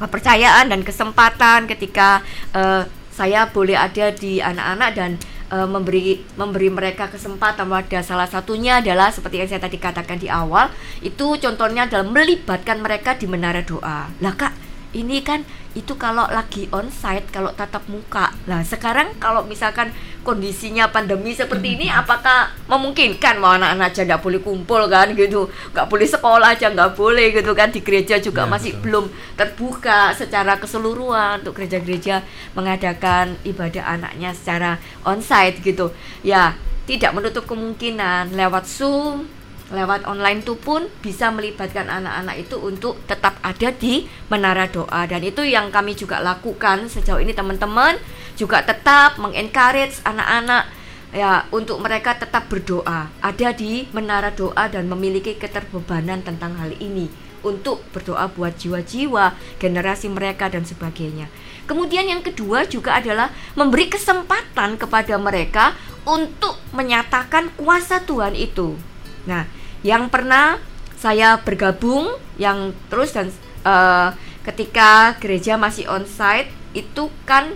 kepercayaan 0.00 0.72
dan 0.72 0.80
kesempatan 0.80 1.68
ketika 1.68 2.24
eh, 2.56 2.88
saya 3.12 3.52
boleh 3.52 3.76
ada 3.76 4.08
di 4.16 4.40
anak-anak 4.40 4.90
dan 4.96 5.10
eh, 5.52 5.68
memberi 5.68 6.24
memberi 6.40 6.72
mereka 6.72 7.12
kesempatan 7.12 7.68
wadah. 7.68 8.00
Salah 8.00 8.26
satunya 8.26 8.80
adalah 8.80 9.12
seperti 9.12 9.44
yang 9.44 9.48
saya 9.52 9.60
tadi 9.60 9.76
katakan 9.76 10.16
di 10.16 10.32
awal, 10.32 10.72
itu 11.04 11.36
contohnya 11.36 11.84
adalah 11.84 12.08
melibatkan 12.08 12.80
mereka 12.80 13.14
di 13.20 13.28
menara 13.28 13.60
doa. 13.60 14.08
Lah, 14.08 14.34
Kak, 14.34 14.52
ini 14.90 15.22
kan 15.22 15.46
itu 15.70 15.94
kalau 15.94 16.26
lagi 16.26 16.66
onsite 16.74 17.30
kalau 17.30 17.54
tatap 17.54 17.86
muka. 17.86 18.34
Lah 18.50 18.66
sekarang 18.66 19.14
kalau 19.22 19.46
misalkan 19.46 19.94
kondisinya 20.26 20.90
pandemi 20.90 21.30
seperti 21.30 21.78
ini 21.78 21.86
apakah 21.86 22.50
memungkinkan 22.66 23.38
mau 23.38 23.54
anak-anak 23.54 23.94
aja 23.94 24.02
nggak 24.02 24.22
boleh 24.22 24.40
kumpul 24.42 24.82
kan 24.90 25.14
gitu? 25.14 25.46
Nggak 25.70 25.86
boleh 25.86 26.08
sekolah 26.10 26.48
aja 26.58 26.74
nggak 26.74 26.98
boleh 26.98 27.30
gitu 27.30 27.54
kan? 27.54 27.70
Di 27.70 27.80
gereja 27.86 28.18
juga 28.18 28.44
Ya, 28.44 28.50
masih 28.50 28.72
betul. 28.74 28.82
belum 28.82 29.04
terbuka 29.38 30.10
secara 30.18 30.58
keseluruhan 30.58 31.46
untuk 31.46 31.54
gereja-gereja 31.62 32.26
mengadakan 32.58 33.38
ibadah 33.46 33.94
anaknya 33.94 34.34
secara 34.34 34.82
onsite 35.06 35.62
gitu. 35.62 35.94
Ya 36.26 36.58
tidak 36.90 37.14
menutup 37.14 37.46
kemungkinan 37.46 38.34
lewat 38.34 38.66
zoom 38.66 39.30
lewat 39.70 40.02
online 40.06 40.42
itu 40.42 40.58
pun 40.58 40.90
bisa 40.98 41.30
melibatkan 41.30 41.86
anak-anak 41.86 42.42
itu 42.42 42.58
untuk 42.58 42.98
tetap 43.06 43.38
ada 43.40 43.70
di 43.70 44.06
menara 44.26 44.66
doa 44.66 45.06
dan 45.06 45.22
itu 45.22 45.46
yang 45.46 45.70
kami 45.70 45.94
juga 45.94 46.18
lakukan 46.18 46.90
sejauh 46.90 47.22
ini 47.22 47.30
teman-teman 47.30 47.94
juga 48.34 48.66
tetap 48.66 49.16
mengencourage 49.22 50.02
anak-anak 50.02 50.66
ya 51.10 51.46
untuk 51.54 51.78
mereka 51.82 52.18
tetap 52.18 52.46
berdoa 52.50 53.10
ada 53.22 53.48
di 53.54 53.86
menara 53.94 54.30
doa 54.34 54.66
dan 54.70 54.90
memiliki 54.90 55.38
keterbebanan 55.38 56.22
tentang 56.22 56.58
hal 56.58 56.74
ini 56.82 57.30
untuk 57.40 57.80
berdoa 57.92 58.28
buat 58.28 58.56
jiwa-jiwa 58.56 59.32
generasi 59.56 60.12
mereka 60.12 60.52
dan 60.52 60.64
sebagainya. 60.64 61.32
Kemudian 61.64 62.04
yang 62.04 62.20
kedua 62.20 62.68
juga 62.68 63.00
adalah 63.00 63.32
memberi 63.56 63.88
kesempatan 63.88 64.76
kepada 64.76 65.16
mereka 65.16 65.72
untuk 66.04 66.58
menyatakan 66.76 67.52
kuasa 67.56 68.02
Tuhan 68.04 68.36
itu. 68.36 68.76
Nah, 69.24 69.46
yang 69.80 70.12
pernah 70.12 70.60
saya 71.00 71.40
bergabung 71.40 72.12
yang 72.36 72.76
terus 72.92 73.16
dan 73.16 73.32
eh, 73.64 74.08
ketika 74.44 75.16
gereja 75.20 75.56
masih 75.56 75.88
onsite 75.88 76.52
itu 76.76 77.08
kan 77.24 77.52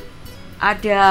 ada 0.61 1.05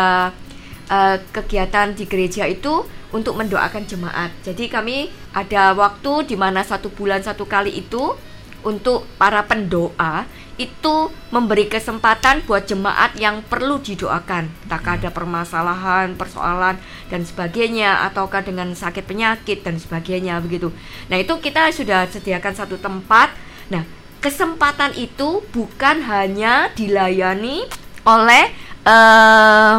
eh, 0.90 1.18
kegiatan 1.30 1.94
di 1.94 2.10
gereja 2.10 2.50
itu 2.50 2.86
untuk 3.14 3.38
mendoakan 3.38 3.86
jemaat. 3.86 4.34
Jadi 4.42 4.66
kami 4.68 5.14
ada 5.38 5.78
waktu 5.78 6.34
di 6.34 6.36
mana 6.36 6.66
satu 6.66 6.90
bulan 6.90 7.22
satu 7.22 7.46
kali 7.46 7.70
itu 7.70 8.18
untuk 8.66 9.06
para 9.22 9.46
pendoa 9.46 10.26
itu 10.62 11.10
memberi 11.34 11.66
kesempatan 11.66 12.46
buat 12.46 12.70
jemaat 12.70 13.18
yang 13.18 13.42
perlu 13.42 13.82
didoakan, 13.82 14.46
entahkah 14.70 15.02
ada 15.02 15.10
permasalahan, 15.10 16.14
persoalan 16.14 16.78
dan 17.10 17.26
sebagainya, 17.26 18.06
ataukah 18.06 18.46
dengan 18.46 18.70
sakit 18.78 19.02
penyakit 19.02 19.66
dan 19.66 19.82
sebagainya 19.82 20.38
begitu. 20.46 20.70
Nah 21.10 21.18
itu 21.18 21.34
kita 21.42 21.74
sudah 21.74 22.06
sediakan 22.06 22.54
satu 22.54 22.78
tempat. 22.78 23.34
Nah 23.74 23.82
kesempatan 24.22 24.94
itu 24.94 25.42
bukan 25.50 26.06
hanya 26.06 26.70
dilayani 26.78 27.66
oleh 28.06 28.54
eh, 28.86 29.78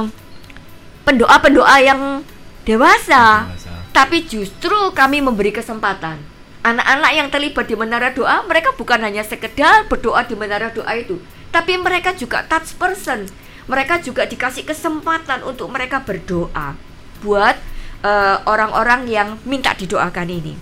pendoa-pendoa 1.07 1.77
yang 1.85 2.27
dewasa, 2.67 3.47
Dewasa. 3.47 3.73
tapi 3.95 4.27
justru 4.27 4.75
kami 4.91 5.23
memberi 5.23 5.55
kesempatan 5.55 6.34
anak-anak 6.65 7.13
yang 7.13 7.29
terlibat 7.29 7.69
di 7.69 7.77
menara 7.77 8.11
doa 8.17 8.41
mereka 8.49 8.73
bukan 8.75 9.05
hanya 9.05 9.21
sekedar 9.21 9.85
berdoa 9.87 10.25
di 10.25 10.35
menara 10.35 10.73
doa 10.73 10.91
itu 10.97 11.21
tapi 11.55 11.79
mereka 11.79 12.11
juga 12.19 12.43
touch 12.51 12.75
person. 12.75 13.31
Mereka 13.71 14.03
juga 14.03 14.27
dikasih 14.27 14.67
kesempatan 14.67 15.47
untuk 15.47 15.71
mereka 15.71 16.03
berdoa 16.03 16.75
buat 17.23 17.55
eh, 18.03 18.37
orang-orang 18.51 19.07
yang 19.07 19.39
minta 19.47 19.71
didoakan 19.71 20.29
ini. 20.29 20.55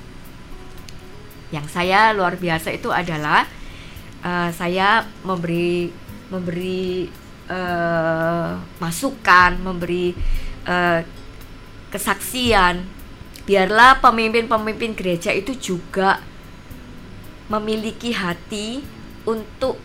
Yang 1.49 1.67
saya 1.73 2.13
luar 2.13 2.37
biasa 2.37 2.77
itu 2.77 2.93
adalah 2.93 3.49
eh, 4.21 4.51
saya 4.53 5.09
memberi 5.25 5.89
memberi 6.29 7.09
eh, 7.49 8.51
masukan 8.79 9.51
memberi 9.65 10.13
eh, 10.69 11.01
kesaksian 11.89 13.02
biarlah 13.43 13.99
pemimpin-pemimpin 13.99 14.95
gereja 14.95 15.35
itu 15.35 15.53
juga 15.55 16.23
memiliki 17.51 18.15
hati 18.15 18.81
untuk 19.27 19.77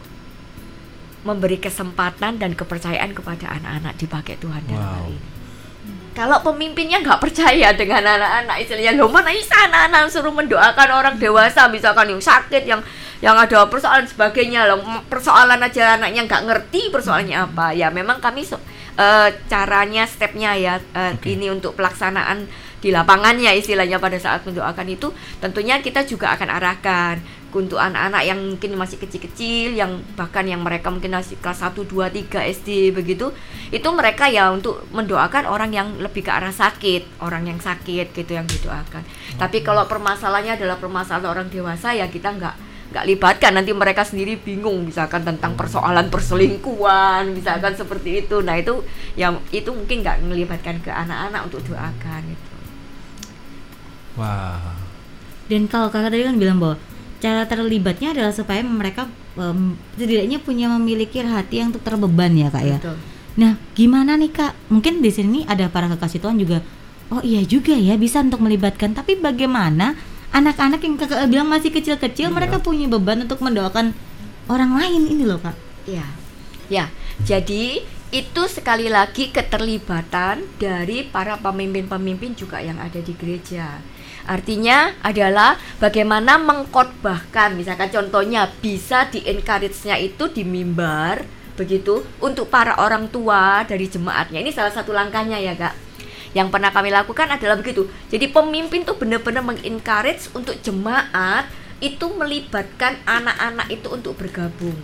memberi 1.21 1.59
kesempatan 1.59 2.39
dan 2.39 2.55
kepercayaan 2.55 3.11
kepada 3.11 3.51
anak-anak 3.59 3.93
dipakai 3.99 4.39
Tuhan 4.39 4.63
dalam 4.63 4.79
Wow. 4.79 4.93
hal 4.95 5.07
ini. 5.11 5.27
Kalau 6.15 6.41
pemimpinnya 6.41 6.97
nggak 7.05 7.21
percaya 7.21 7.77
dengan 7.77 8.01
anak-anak 8.01 8.57
istilahnya, 8.65 8.97
lo 8.97 9.05
mana 9.05 9.29
bisa 9.29 9.53
anak-anak 9.69 10.09
suruh 10.09 10.33
mendoakan 10.33 10.89
orang 10.89 11.15
dewasa, 11.21 11.69
misalkan 11.69 12.09
yang 12.09 12.17
sakit, 12.17 12.65
yang 12.65 12.81
yang 13.21 13.37
ada 13.37 13.65
persoalan 13.69 14.05
sebagainya, 14.05 14.65
loh 14.65 14.81
persoalan 15.09 15.61
aja 15.61 15.93
anaknya 15.93 16.25
nggak 16.25 16.43
ngerti 16.49 16.89
persoalannya 16.89 17.37
apa, 17.37 17.69
ya 17.73 17.93
memang 17.93 18.17
kami 18.17 18.41
so- 18.41 18.61
eh, 18.97 19.29
caranya, 19.45 20.09
stepnya 20.09 20.57
ya 20.57 20.81
eh, 20.81 21.13
Oke. 21.13 21.37
ini 21.37 21.53
untuk 21.53 21.77
pelaksanaan 21.77 22.49
di 22.77 22.93
lapangannya 22.93 23.57
istilahnya 23.57 23.97
pada 23.97 24.21
saat 24.21 24.45
mendoakan 24.45 24.87
itu 24.89 25.09
tentunya 25.41 25.81
kita 25.81 26.05
juga 26.05 26.33
akan 26.37 26.49
arahkan 26.61 27.17
untuk 27.57 27.81
anak-anak 27.81 28.21
yang 28.21 28.37
mungkin 28.37 28.77
masih 28.77 29.01
kecil-kecil 29.01 29.73
yang 29.73 29.97
bahkan 30.13 30.45
yang 30.45 30.61
mereka 30.61 30.93
mungkin 30.93 31.17
masih 31.17 31.41
kelas 31.41 31.65
1 31.65 31.73
2 31.73 32.29
3 32.29 32.53
SD 32.53 32.93
begitu 32.93 33.33
itu 33.73 33.87
mereka 33.89 34.29
ya 34.29 34.53
untuk 34.53 34.85
mendoakan 34.93 35.49
orang 35.49 35.73
yang 35.73 35.97
lebih 35.97 36.21
ke 36.21 36.29
arah 36.29 36.53
sakit 36.53 37.17
orang 37.25 37.49
yang 37.49 37.57
sakit 37.57 38.13
gitu 38.13 38.31
yang 38.37 38.45
didoakan. 38.45 39.01
Tapi 39.41 39.65
kalau 39.65 39.89
permasalahannya 39.89 40.61
adalah 40.61 40.77
permasalahan 40.77 41.27
orang 41.33 41.47
dewasa 41.49 41.97
ya 41.97 42.05
kita 42.05 42.37
nggak 42.37 42.55
nggak 42.93 43.05
libatkan. 43.09 43.51
Nanti 43.57 43.73
mereka 43.73 44.05
sendiri 44.05 44.37
bingung 44.37 44.85
misalkan 44.85 45.25
tentang 45.25 45.57
persoalan 45.57 46.13
perselingkuhan 46.13 47.33
misalkan 47.33 47.73
seperti 47.73 48.21
itu. 48.21 48.45
Nah 48.45 48.53
itu 48.61 48.85
yang 49.17 49.41
itu 49.49 49.73
mungkin 49.73 50.05
nggak 50.05 50.21
melibatkan 50.29 50.77
ke 50.85 50.93
anak-anak 50.93 51.41
untuk 51.49 51.65
doakan 51.73 52.21
gitu 52.29 52.56
Wah. 54.17 54.75
Dan 55.47 55.69
kalau 55.71 55.87
kakak 55.87 56.11
tadi 56.11 56.27
kan 56.27 56.35
bilang 56.35 56.57
bahwa 56.59 56.75
cara 57.17 57.47
terlibatnya 57.47 58.13
adalah 58.13 58.33
supaya 58.35 58.61
mereka 58.61 59.07
em, 59.39 59.79
setidaknya 59.95 60.37
punya 60.43 60.67
memiliki 60.75 61.23
hati 61.23 61.63
yang 61.63 61.71
untuk 61.71 61.85
terbeban 61.85 62.35
ya 62.35 62.51
kak 62.51 62.63
ya. 62.67 62.77
Betul. 62.81 62.97
Nah, 63.37 63.53
gimana 63.77 64.17
nih 64.17 64.33
kak? 64.33 64.53
Mungkin 64.73 64.99
di 64.99 65.13
sini 65.13 65.45
ada 65.45 65.69
para 65.69 65.87
kekasih 65.93 66.19
Tuhan 66.19 66.41
juga. 66.41 66.65
Oh 67.07 67.23
iya 67.23 67.39
juga 67.47 67.77
ya 67.77 67.95
bisa 67.95 68.19
untuk 68.19 68.43
melibatkan. 68.43 68.91
Tapi 68.91 69.15
bagaimana 69.21 69.95
anak-anak 70.33 70.81
yang 70.83 70.99
kakak 70.99 71.29
bilang 71.31 71.47
masih 71.47 71.71
kecil-kecil, 71.71 72.27
Iya. 72.29 72.35
mereka 72.35 72.59
punya 72.59 72.89
beban 72.91 73.23
untuk 73.23 73.39
mendoakan 73.39 73.95
orang 74.51 74.75
lain 74.75 75.07
ini 75.07 75.23
loh 75.23 75.39
kak. 75.39 75.55
Ya, 75.87 76.03
ya. 76.67 76.91
Jadi 77.23 77.79
itu 78.11 78.41
sekali 78.47 78.87
lagi 78.91 79.31
keterlibatan 79.31 80.43
dari 80.59 81.07
para 81.07 81.39
pemimpin-pemimpin 81.39 82.35
juga 82.35 82.59
yang 82.59 82.79
ada 82.79 82.99
di 82.99 83.13
gereja. 83.15 83.79
Artinya 84.27 84.91
adalah 85.01 85.55
bagaimana 85.79 86.35
mengkhotbahkan, 86.35 87.55
misalkan 87.55 87.87
contohnya 87.87 88.51
bisa 88.59 89.07
di 89.07 89.23
encourage-nya 89.23 89.95
itu 89.95 90.27
di 90.27 90.43
mimbar 90.43 91.23
begitu 91.55 92.05
untuk 92.21 92.51
para 92.51 92.77
orang 92.77 93.07
tua 93.07 93.63
dari 93.63 93.87
jemaatnya. 93.87 94.43
Ini 94.43 94.51
salah 94.51 94.69
satu 94.69 94.91
langkahnya 94.91 95.39
ya, 95.39 95.55
Kak. 95.55 95.73
Yang 96.35 96.53
pernah 96.53 96.69
kami 96.69 96.91
lakukan 96.91 97.33
adalah 97.33 97.55
begitu. 97.57 97.87
Jadi 98.11 98.29
pemimpin 98.29 98.83
tuh 98.83 98.99
benar-benar 98.99 99.41
mengencourage 99.41 100.29
untuk 100.35 100.59
jemaat 100.61 101.47
itu 101.79 102.05
melibatkan 102.11 102.99
anak-anak 103.07 103.71
itu 103.71 103.87
untuk 103.89 104.19
bergabung 104.19 104.77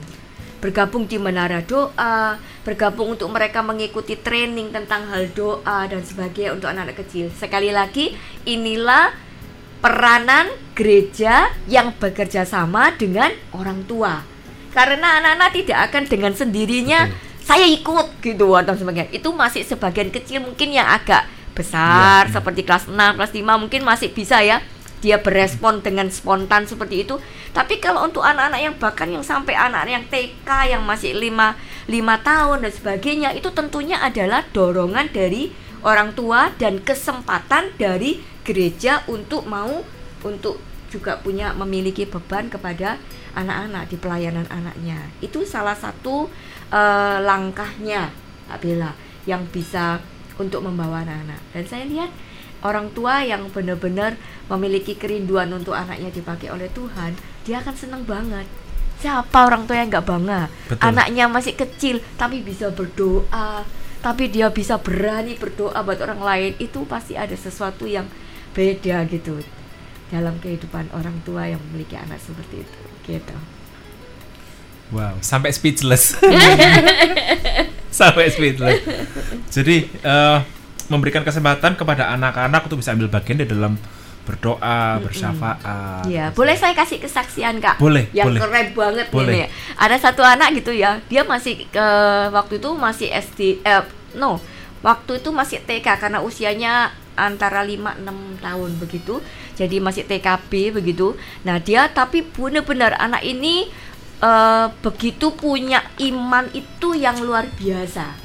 bergabung 0.63 1.03
di 1.03 1.19
menara 1.19 1.59
doa, 1.59 2.39
bergabung 2.63 3.19
untuk 3.19 3.27
mereka 3.27 3.59
mengikuti 3.59 4.15
training 4.15 4.71
tentang 4.71 5.11
hal 5.11 5.27
doa 5.35 5.83
dan 5.91 5.99
sebagainya 5.99 6.55
untuk 6.55 6.71
anak-anak 6.71 7.03
kecil. 7.03 7.27
Sekali 7.35 7.75
lagi, 7.75 8.15
inilah 8.47 9.11
peranan 9.83 10.47
gereja 10.73 11.51
yang 11.67 11.91
bekerja 11.99 12.47
sama 12.47 12.95
dengan 12.95 13.29
orang 13.51 13.83
tua. 13.83 14.23
karena 14.73 15.21
anak-anak 15.21 15.53
tidak 15.53 15.79
akan 15.91 16.03
dengan 16.09 16.33
sendirinya 16.33 17.05
saya 17.45 17.67
ikut 17.69 18.23
gitu 18.25 18.57
atau 18.57 18.73
sebagainya 18.73 19.13
itu 19.13 19.29
masih 19.29 19.61
sebagian 19.61 20.09
kecil 20.09 20.41
mungkin 20.41 20.73
yang 20.73 20.89
agak 20.89 21.29
besar 21.53 22.25
Iya. 22.25 22.41
seperti 22.41 22.65
kelas 22.65 22.89
6 22.89 23.13
kelas 23.13 23.31
5 23.37 23.61
mungkin 23.61 23.85
masih 23.85 24.09
bisa 24.09 24.41
ya 24.41 24.65
dia 24.97 25.21
berespon 25.21 25.83
dengan 25.85 26.09
spontan 26.09 26.65
seperti 26.65 27.05
itu 27.05 27.21
tapi 27.53 27.77
kalau 27.77 28.07
untuk 28.07 28.25
anak-anak 28.25 28.59
yang 28.65 28.75
bahkan 28.81 29.05
yang 29.13 29.21
sampai 29.21 29.53
anak 29.53 29.85
yang 29.85 30.01
TK 30.09 30.49
yang 30.73 30.81
masih 30.81 31.13
5 31.13 31.53
lima 31.85 32.15
tahun 32.25 32.65
dan 32.65 32.71
sebagainya 32.73 33.29
itu 33.37 33.53
tentunya 33.53 34.01
adalah 34.01 34.41
dorongan 34.49 35.13
dari 35.13 35.53
orang 35.85 36.17
tua 36.17 36.49
dan 36.57 36.81
kesempatan 36.81 37.75
dari 37.77 38.17
gereja 38.43 39.01
untuk 39.07 39.47
mau 39.47 39.83
untuk 40.23 40.59
juga 40.91 41.17
punya 41.17 41.57
memiliki 41.57 42.05
beban 42.05 42.53
kepada 42.53 43.01
anak-anak 43.33 43.89
di 43.89 43.97
pelayanan 43.97 44.45
anaknya. 44.53 45.09
Itu 45.19 45.41
salah 45.43 45.73
satu 45.73 46.29
eh, 46.69 47.17
langkahnya 47.23 48.13
Kak 48.51 48.59
Bella 48.61 48.93
yang 49.25 49.47
bisa 49.49 49.97
untuk 50.37 50.61
membawa 50.61 51.01
anak-anak. 51.01 51.41
Dan 51.55 51.63
saya 51.65 51.83
lihat 51.89 52.11
orang 52.61 52.93
tua 52.93 53.25
yang 53.25 53.49
benar-benar 53.49 54.15
memiliki 54.53 54.93
kerinduan 54.93 55.49
untuk 55.49 55.73
anaknya 55.73 56.13
dipakai 56.13 56.53
oleh 56.53 56.69
Tuhan 56.69 57.17
dia 57.43 57.59
akan 57.59 57.75
senang 57.75 58.03
banget. 58.07 58.47
Siapa 59.03 59.35
orang 59.35 59.67
tua 59.67 59.83
yang 59.83 59.91
nggak 59.91 60.07
bangga? 60.07 60.47
Betul. 60.71 60.79
anaknya 60.79 61.25
masih 61.27 61.53
kecil 61.59 61.99
tapi 62.15 62.39
bisa 62.39 62.71
berdoa 62.71 63.67
tapi 64.03 64.27
dia 64.27 64.51
bisa 64.51 64.75
berani 64.79 65.39
berdoa 65.39 65.79
buat 65.83 65.99
orang 66.03 66.19
lain. 66.23 66.51
Itu 66.59 66.83
pasti 66.87 67.15
ada 67.15 67.35
sesuatu 67.35 67.87
yang 67.87 68.07
beda 68.53 69.03
gitu 69.09 69.41
dalam 70.13 70.37
kehidupan 70.39 70.93
orang 70.93 71.17
tua 71.25 71.49
yang 71.49 71.61
memiliki 71.69 71.97
anak 71.97 72.21
seperti 72.21 72.61
itu 72.61 72.79
gitu 73.09 73.35
Wow, 74.93 75.17
sampai 75.25 75.49
speechless. 75.49 76.13
sampai 77.89 78.29
speechless. 78.29 78.77
Jadi 79.49 79.89
eh, 79.89 80.37
memberikan 80.85 81.25
kesempatan 81.25 81.73
kepada 81.73 82.13
anak-anak 82.13 82.61
untuk 82.69 82.77
bisa 82.77 82.93
ambil 82.93 83.09
bagian 83.09 83.41
di 83.41 83.47
dalam 83.49 83.73
berdoa, 84.23 85.01
bersyafaat. 85.03 86.05
Iya, 86.07 86.31
boleh 86.31 86.55
saya 86.55 86.71
kasih 86.77 87.01
kesaksian 87.01 87.59
kak? 87.59 87.75
Boleh, 87.81 88.07
Yang 88.15 88.37
boleh. 88.37 88.39
keren 88.39 88.67
banget 88.71 89.07
Boleh. 89.11 89.33
ini. 89.33 89.41
Ada 89.75 89.97
satu 89.99 90.21
anak 90.23 90.55
gitu 90.61 90.71
ya, 90.71 91.01
dia 91.11 91.25
masih 91.27 91.65
ke 91.67 91.87
waktu 92.31 92.61
itu 92.61 92.69
masih 92.77 93.09
SD, 93.11 93.65
eh, 93.65 93.83
no, 94.15 94.39
waktu 94.79 95.19
itu 95.19 95.29
masih 95.33 95.59
TK 95.65 95.87
karena 95.99 96.23
usianya 96.23 96.93
antara 97.15 97.65
5-6 97.65 98.43
tahun 98.43 98.71
begitu. 98.79 99.19
Jadi 99.53 99.77
masih 99.79 100.03
TKB 100.05 100.73
begitu. 100.73 101.17
Nah 101.45 101.61
dia 101.61 101.89
tapi 101.89 102.25
benar-benar 102.25 102.97
anak 102.97 103.21
ini 103.21 103.69
eh, 104.21 104.67
begitu 104.81 105.33
punya 105.33 105.81
iman 105.99 106.49
itu 106.53 106.97
yang 106.97 107.21
luar 107.21 107.49
biasa 107.57 108.23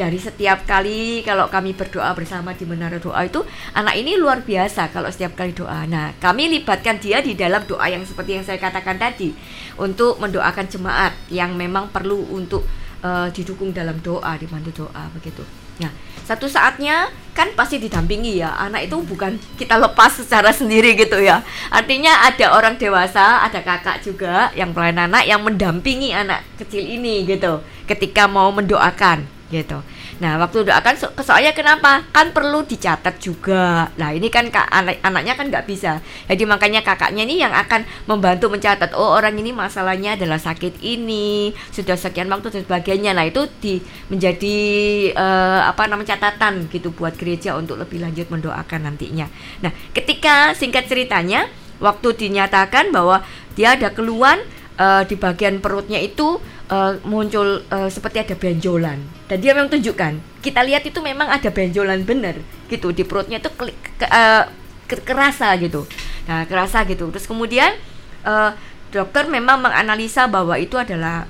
dari 0.00 0.16
setiap 0.16 0.64
kali 0.64 1.20
kalau 1.28 1.52
kami 1.52 1.76
berdoa 1.76 2.16
bersama 2.16 2.56
di 2.56 2.64
menara 2.64 2.96
doa 2.96 3.20
itu 3.20 3.44
anak 3.76 4.00
ini 4.00 4.16
luar 4.16 4.40
biasa 4.40 4.88
kalau 4.88 5.12
setiap 5.12 5.36
kali 5.36 5.52
doa. 5.52 5.84
Nah, 5.84 6.16
kami 6.16 6.48
libatkan 6.48 6.96
dia 6.96 7.20
di 7.20 7.36
dalam 7.36 7.60
doa 7.68 7.84
yang 7.84 8.00
seperti 8.08 8.40
yang 8.40 8.44
saya 8.48 8.56
katakan 8.56 8.96
tadi 8.96 9.36
untuk 9.76 10.16
mendoakan 10.16 10.72
jemaat 10.72 11.12
yang 11.28 11.52
memang 11.52 11.92
perlu 11.92 12.32
untuk 12.32 12.64
eh, 13.04 13.28
didukung 13.36 13.76
dalam 13.76 14.00
doa, 14.00 14.40
dibantu 14.40 14.88
doa 14.88 15.04
begitu. 15.12 15.44
Nah, 15.84 15.92
satu 16.30 16.46
saatnya 16.46 17.10
kan 17.34 17.50
pasti 17.58 17.82
didampingi 17.82 18.38
ya. 18.38 18.54
Anak 18.54 18.86
itu 18.86 19.02
bukan 19.02 19.34
kita 19.58 19.74
lepas 19.82 20.14
secara 20.14 20.54
sendiri 20.54 20.94
gitu 20.94 21.18
ya. 21.18 21.42
Artinya 21.74 22.22
ada 22.22 22.54
orang 22.54 22.78
dewasa, 22.78 23.42
ada 23.42 23.58
kakak 23.58 24.06
juga 24.06 24.54
yang 24.54 24.70
pelayan 24.70 25.10
anak 25.10 25.26
yang 25.26 25.42
mendampingi 25.42 26.14
anak 26.14 26.46
kecil 26.54 26.86
ini 26.86 27.26
gitu 27.26 27.58
ketika 27.90 28.30
mau 28.30 28.54
mendoakan 28.54 29.26
gitu. 29.50 29.82
Nah, 30.20 30.36
waktu 30.36 30.68
doakan 30.68 30.94
so 31.00 31.08
soalnya 31.24 31.56
kenapa? 31.56 32.04
Kan 32.12 32.36
perlu 32.36 32.60
dicatat 32.68 33.16
juga. 33.24 33.88
Nah, 33.96 34.12
ini 34.12 34.28
kan 34.28 34.52
kak 34.52 34.68
anak 34.68 35.00
anaknya 35.00 35.32
kan 35.32 35.48
nggak 35.48 35.64
bisa. 35.64 36.04
Jadi 36.28 36.44
makanya 36.44 36.84
kakaknya 36.84 37.24
ini 37.24 37.40
yang 37.40 37.56
akan 37.56 37.88
membantu 38.04 38.52
mencatat. 38.52 38.92
Oh, 38.92 39.16
orang 39.16 39.40
ini 39.40 39.56
masalahnya 39.56 40.20
adalah 40.20 40.36
sakit 40.36 40.84
ini, 40.84 41.56
sudah 41.72 41.96
sekian 41.96 42.28
waktu 42.28 42.52
dan 42.52 42.62
sebagainya. 42.68 43.16
Nah, 43.16 43.24
itu 43.24 43.48
di 43.64 43.80
menjadi 44.12 44.58
eh, 45.16 45.60
apa 45.64 45.88
namanya 45.88 46.20
catatan 46.20 46.68
gitu 46.68 46.92
buat 46.92 47.16
gereja 47.16 47.56
untuk 47.56 47.80
lebih 47.80 48.04
lanjut 48.04 48.28
mendoakan 48.28 48.92
nantinya. 48.92 49.24
Nah, 49.64 49.72
ketika 49.96 50.52
singkat 50.52 50.84
ceritanya 50.84 51.48
waktu 51.80 52.12
dinyatakan 52.12 52.92
bahwa 52.92 53.24
dia 53.56 53.72
ada 53.72 53.88
keluhan 53.88 54.36
eh, 54.76 55.02
di 55.08 55.16
bagian 55.16 55.64
perutnya 55.64 55.96
itu 55.96 56.36
eh, 56.70 56.92
muncul 57.04 57.66
eh, 57.66 57.90
seperti 57.90 58.22
ada 58.22 58.34
benjolan. 58.38 58.98
Dan 59.26 59.36
dia 59.42 59.52
memang 59.52 59.68
tunjukkan 59.70 60.40
kita 60.40 60.60
lihat 60.64 60.86
itu 60.88 60.98
memang 61.04 61.28
ada 61.28 61.50
benjolan 61.52 62.06
bener 62.06 62.40
gitu. 62.70 62.94
Di 62.94 63.04
perutnya 63.04 63.42
itu 63.42 63.50
ke, 63.52 63.68
eh, 64.06 64.44
ke- 64.86 65.04
kerasa 65.04 65.52
gitu. 65.58 65.84
Nah 66.30 66.46
kerasa 66.46 66.86
gitu. 66.86 67.10
Terus 67.10 67.26
kemudian 67.26 67.74
eh, 68.24 68.50
dokter 68.90 69.26
memang 69.30 69.62
menganalisa 69.62 70.26
bahwa 70.26 70.58
itu 70.58 70.74
adalah 70.78 71.26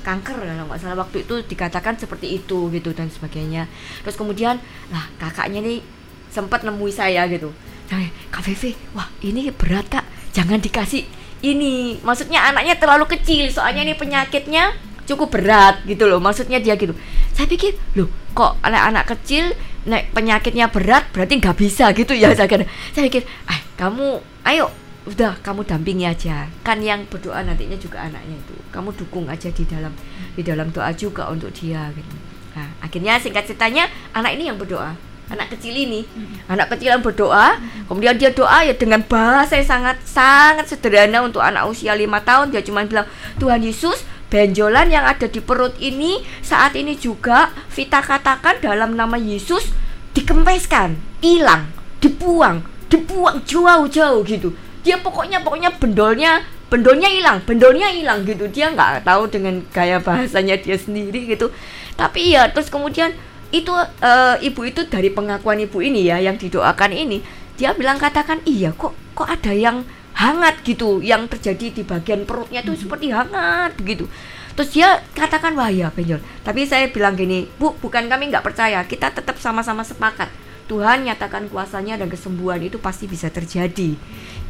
kanker 0.00 0.40
kalau 0.40 0.64
nggak 0.64 0.80
salah 0.80 0.96
waktu 1.04 1.28
itu 1.28 1.44
dikatakan 1.44 1.92
seperti 2.00 2.40
itu 2.40 2.72
gitu 2.72 2.90
dan 2.96 3.12
sebagainya. 3.12 3.68
Terus 4.00 4.16
kemudian 4.16 4.56
lah 4.88 5.04
kakaknya 5.20 5.60
nih 5.60 5.84
sempat 6.32 6.64
nemui 6.64 6.88
saya 6.88 7.28
gitu. 7.28 7.52
Saya 7.90 8.08
kak 8.30 8.46
Vivi 8.46 8.72
wah 8.96 9.08
ini 9.20 9.50
berat 9.52 9.86
kak. 9.92 10.06
Jangan 10.30 10.62
dikasih 10.62 11.04
ini 11.40 11.96
maksudnya 12.04 12.52
anaknya 12.52 12.76
terlalu 12.76 13.08
kecil 13.08 13.48
soalnya 13.48 13.84
ini 13.84 13.94
penyakitnya 13.96 14.76
cukup 15.08 15.34
berat 15.40 15.82
gitu 15.88 16.06
loh 16.06 16.20
maksudnya 16.22 16.60
dia 16.62 16.76
gitu. 16.76 16.94
Saya 17.34 17.48
pikir 17.50 17.74
loh 17.98 18.06
kok 18.36 18.60
anak-anak 18.62 19.10
kecil 19.16 19.50
naik 19.88 20.12
penyakitnya 20.12 20.68
berat 20.68 21.08
berarti 21.10 21.40
nggak 21.40 21.56
bisa 21.56 21.90
gitu 21.96 22.12
ya 22.14 22.30
saya 22.36 22.46
kira. 22.46 22.68
Saya 22.92 23.08
pikir 23.08 23.24
ah 23.48 23.58
kamu 23.80 24.20
ayo 24.46 24.70
udah 25.08 25.40
kamu 25.40 25.64
dampingi 25.66 26.06
aja. 26.06 26.46
Kan 26.62 26.84
yang 26.84 27.08
berdoa 27.08 27.42
nantinya 27.42 27.74
juga 27.80 28.04
anaknya 28.04 28.36
itu. 28.36 28.54
Kamu 28.70 28.92
dukung 28.94 29.26
aja 29.26 29.48
di 29.48 29.64
dalam 29.66 29.90
di 30.36 30.42
dalam 30.44 30.70
doa 30.70 30.92
juga 30.94 31.26
untuk 31.32 31.50
dia 31.56 31.90
gitu. 31.96 32.16
Nah 32.54 32.68
akhirnya 32.84 33.18
singkat 33.18 33.48
ceritanya 33.48 33.88
anak 34.14 34.36
ini 34.36 34.52
yang 34.52 34.60
berdoa 34.60 34.94
anak 35.30 35.56
kecil 35.56 35.72
ini. 35.72 36.04
Anak 36.50 36.74
kecil 36.74 36.92
yang 36.92 37.02
berdoa 37.02 37.56
kemudian 37.86 38.18
dia 38.18 38.34
doa 38.34 38.66
ya 38.66 38.74
dengan 38.74 39.00
bahasa 39.06 39.56
yang 39.56 39.68
sangat 39.70 39.96
sangat 40.04 40.66
sederhana 40.66 41.22
untuk 41.22 41.40
anak 41.40 41.70
usia 41.70 41.94
lima 41.94 42.20
tahun. 42.20 42.50
Dia 42.50 42.60
cuma 42.66 42.82
bilang 42.84 43.06
Tuhan 43.38 43.62
Yesus 43.62 44.02
benjolan 44.30 44.90
yang 44.90 45.06
ada 45.06 45.26
di 45.26 45.42
perut 45.42 45.74
ini 45.82 46.22
saat 46.42 46.78
ini 46.78 46.94
juga 46.94 47.50
Vita 47.70 47.98
katakan 47.98 48.62
dalam 48.62 48.94
nama 48.94 49.18
Yesus 49.18 49.70
dikempeskan 50.14 50.98
hilang 51.22 51.70
dibuang 52.02 52.66
dibuang 52.90 53.42
jauh-jauh 53.46 54.26
gitu. 54.26 54.50
Dia 54.82 54.98
pokoknya 54.98 55.46
pokoknya 55.46 55.70
bendolnya 55.78 56.42
bendolnya 56.70 57.10
hilang 57.10 57.38
bendolnya 57.46 57.94
hilang 57.94 58.26
gitu. 58.26 58.50
Dia 58.50 58.74
nggak 58.74 59.06
tahu 59.06 59.30
dengan 59.30 59.62
gaya 59.70 60.02
bahasanya 60.02 60.58
dia 60.58 60.74
sendiri 60.74 61.30
gitu. 61.30 61.54
Tapi 61.94 62.34
ya 62.34 62.50
terus 62.50 62.66
kemudian 62.66 63.14
itu 63.50 63.74
eh, 64.02 64.36
ibu 64.46 64.62
itu 64.62 64.86
dari 64.86 65.10
pengakuan 65.10 65.58
ibu 65.58 65.82
ini 65.82 66.06
ya 66.06 66.22
yang 66.22 66.38
didoakan 66.38 66.94
ini. 66.94 67.18
Dia 67.58 67.74
bilang 67.76 68.00
katakan 68.00 68.40
iya 68.46 68.72
kok 68.72 68.94
kok 69.12 69.28
ada 69.28 69.52
yang 69.52 69.84
hangat 70.16 70.62
gitu 70.64 71.02
yang 71.02 71.26
terjadi 71.26 71.72
di 71.74 71.82
bagian 71.82 72.24
perutnya 72.24 72.62
itu 72.62 72.78
seperti 72.78 73.10
hangat 73.10 73.74
begitu. 73.76 74.06
Terus 74.54 74.70
dia 74.74 75.02
katakan 75.18 75.58
wah 75.58 75.70
ya 75.70 75.90
benjol. 75.90 76.22
Tapi 76.46 76.64
saya 76.64 76.88
bilang 76.88 77.18
gini 77.18 77.50
bu 77.58 77.74
bukan 77.78 78.06
kami 78.06 78.30
nggak 78.30 78.46
percaya 78.46 78.86
kita 78.86 79.10
tetap 79.10 79.36
sama-sama 79.42 79.82
sepakat. 79.82 80.30
Tuhan 80.70 81.02
nyatakan 81.02 81.50
kuasanya 81.50 81.98
dan 81.98 82.06
kesembuhan 82.06 82.62
itu 82.62 82.78
pasti 82.78 83.10
bisa 83.10 83.26
terjadi. 83.26 83.98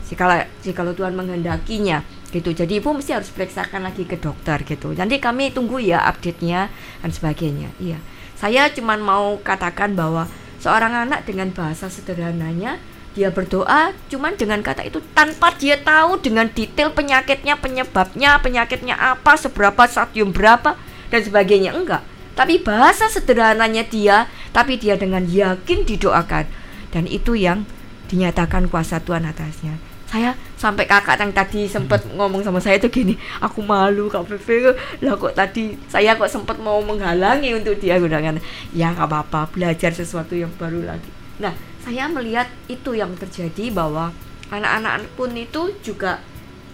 Jikalau 0.05 0.45
jikalau 0.61 0.93
Tuhan 0.93 1.17
menghendakinya 1.17 2.05
gitu. 2.29 2.53
Jadi 2.53 2.85
ibu 2.85 2.93
mesti 2.93 3.17
harus 3.17 3.33
periksakan 3.33 3.89
lagi 3.89 4.05
ke 4.05 4.21
dokter 4.21 4.61
gitu. 4.69 4.93
Nanti 4.93 5.17
kami 5.17 5.49
tunggu 5.57 5.81
ya 5.81 6.05
update-nya 6.05 6.69
dan 7.01 7.11
sebagainya. 7.11 7.73
Iya 7.81 8.20
saya 8.41 8.73
cuma 8.73 8.97
mau 8.97 9.37
katakan 9.45 9.93
bahwa 9.93 10.25
seorang 10.57 11.05
anak 11.05 11.29
dengan 11.29 11.53
bahasa 11.53 11.93
sederhananya 11.93 12.81
dia 13.13 13.29
berdoa 13.29 13.93
cuman 14.09 14.33
dengan 14.41 14.65
kata 14.65 14.89
itu 14.89 15.05
tanpa 15.13 15.53
dia 15.61 15.77
tahu 15.77 16.17
dengan 16.25 16.49
detail 16.49 16.89
penyakitnya 16.97 17.61
penyebabnya 17.61 18.41
penyakitnya 18.41 18.97
apa 18.97 19.37
seberapa 19.37 19.85
stadium 19.85 20.33
berapa 20.33 20.81
dan 21.13 21.21
sebagainya. 21.21 21.77
Enggak. 21.77 22.07
Tapi 22.39 22.63
bahasa 22.63 23.13
sederhananya 23.13 23.85
dia 23.85 24.31
tapi 24.57 24.81
dia 24.81 24.97
dengan 24.97 25.27
yakin 25.27 25.85
didoakan. 25.85 26.49
Dan 26.95 27.05
itu 27.11 27.37
yang 27.37 27.69
dinyatakan 28.09 28.73
kuasa 28.73 29.03
Tuhan 29.05 29.29
atasnya 29.29 29.90
saya 30.11 30.35
sampai 30.59 30.91
kakak 30.91 31.23
yang 31.23 31.31
tadi 31.31 31.71
sempat 31.71 32.03
ngomong 32.19 32.43
sama 32.43 32.59
saya 32.59 32.83
itu 32.83 32.91
gini 32.91 33.15
aku 33.39 33.63
malu 33.63 34.11
kak 34.11 34.27
Pepe 34.27 34.75
lah 35.07 35.15
kok 35.15 35.39
tadi 35.39 35.79
saya 35.87 36.19
kok 36.19 36.27
sempat 36.27 36.59
mau 36.59 36.83
menghalangi 36.83 37.55
untuk 37.55 37.79
dia. 37.79 37.95
Gunakan 38.03 38.43
ya 38.75 38.91
nggak 38.91 39.07
apa-apa 39.07 39.55
belajar 39.55 39.95
sesuatu 39.95 40.35
yang 40.35 40.51
baru 40.59 40.83
lagi. 40.83 41.07
Nah 41.39 41.55
saya 41.87 42.11
melihat 42.11 42.51
itu 42.67 42.99
yang 42.99 43.15
terjadi 43.15 43.71
bahwa 43.71 44.11
anak-anak 44.51 45.07
pun 45.15 45.31
itu 45.39 45.79
juga 45.79 46.19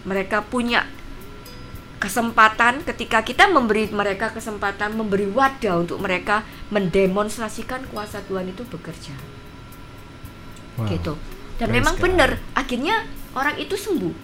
mereka 0.09 0.41
punya 0.41 0.89
kesempatan 2.01 2.89
ketika 2.89 3.21
kita 3.21 3.53
memberi 3.53 3.93
mereka 3.93 4.33
kesempatan 4.33 4.97
memberi 4.97 5.29
wadah 5.29 5.85
untuk 5.85 6.01
mereka 6.01 6.41
mendemonstrasikan 6.73 7.85
kuasa 7.93 8.25
Tuhan 8.25 8.49
itu 8.49 8.65
bekerja. 8.65 9.13
Wow. 10.81 10.89
gitu. 10.89 11.15
Dan 11.57 11.73
Praise 11.73 11.77
memang 11.81 11.95
God. 11.97 12.03
benar 12.05 12.31
akhirnya 12.53 12.97
orang 13.37 13.57
itu 13.57 13.77
sembuh 13.77 14.15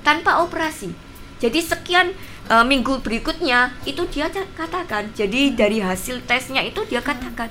tanpa 0.00 0.40
operasi 0.40 0.94
jadi 1.36 1.58
sekian 1.60 2.14
eh, 2.46 2.64
minggu 2.64 2.98
berikutnya 3.00 3.74
itu 3.82 4.06
dia 4.06 4.26
katakan 4.30 5.10
jadi 5.12 5.52
dari 5.52 5.78
hasil 5.78 6.22
tesnya 6.22 6.62
itu 6.62 6.80
dia 6.84 7.02
katakan 7.02 7.50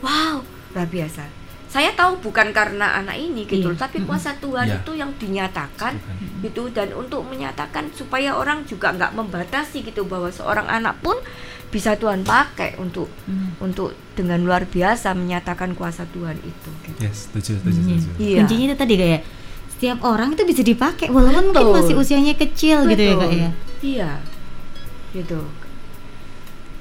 wow 0.00 0.44
luar 0.70 0.86
biasa 0.86 1.24
saya 1.68 1.92
tahu 1.92 2.16
bukan 2.22 2.48
karena 2.50 2.96
anak 2.96 3.16
ini 3.18 3.44
gitu 3.44 3.68
Iya. 3.68 3.76
tapi 3.78 4.00
kuasa 4.02 4.32
Tuhan 4.34 4.64
Iya. 4.66 4.76
itu 4.78 4.92
yang 4.94 5.12
dinyatakan 5.14 5.96
Tuhan. 5.96 6.40
gitu 6.40 6.62
dan 6.70 6.88
untuk 6.92 7.24
menyatakan 7.24 7.92
supaya 7.92 8.32
orang 8.32 8.64
juga 8.64 8.88
nggak 8.90 9.12
membatasi 9.12 9.82
gitu 9.82 10.04
bahwa 10.04 10.28
seorang 10.28 10.64
anak 10.64 10.96
pun 10.98 11.16
bisa 11.68 11.92
Tuhan 11.92 12.24
pakai 12.24 12.76
untuk 12.76 13.12
Hmm. 13.22 13.52
untuk 13.60 13.92
dengan 14.14 14.40
luar 14.40 14.64
biasa 14.64 15.12
menyatakan 15.12 15.76
kuasa 15.76 16.08
Tuhan 16.08 16.40
itu 16.40 16.70
gitu. 16.82 16.98
Yes, 16.98 17.28
setuju, 17.28 17.60
setuju, 17.60 17.80
Hmm. 17.82 18.00
setuju. 18.00 18.10
Iya. 18.18 18.38
Kuncinya 18.40 18.64
itu 18.66 18.76
tadi 18.78 18.94
kayak 18.96 19.20
setiap 19.78 20.02
orang 20.02 20.34
itu 20.34 20.42
bisa 20.42 20.66
dipakai 20.66 21.06
walaupun 21.06 21.54
mungkin 21.54 21.70
Betul. 21.70 21.76
masih 21.78 21.94
usianya 21.94 22.34
kecil 22.34 22.82
gitu 22.90 22.98
ya 22.98 23.14
kak 23.14 23.30
ya. 23.30 23.50
Iya. 23.78 24.10
Gitu. 25.14 25.40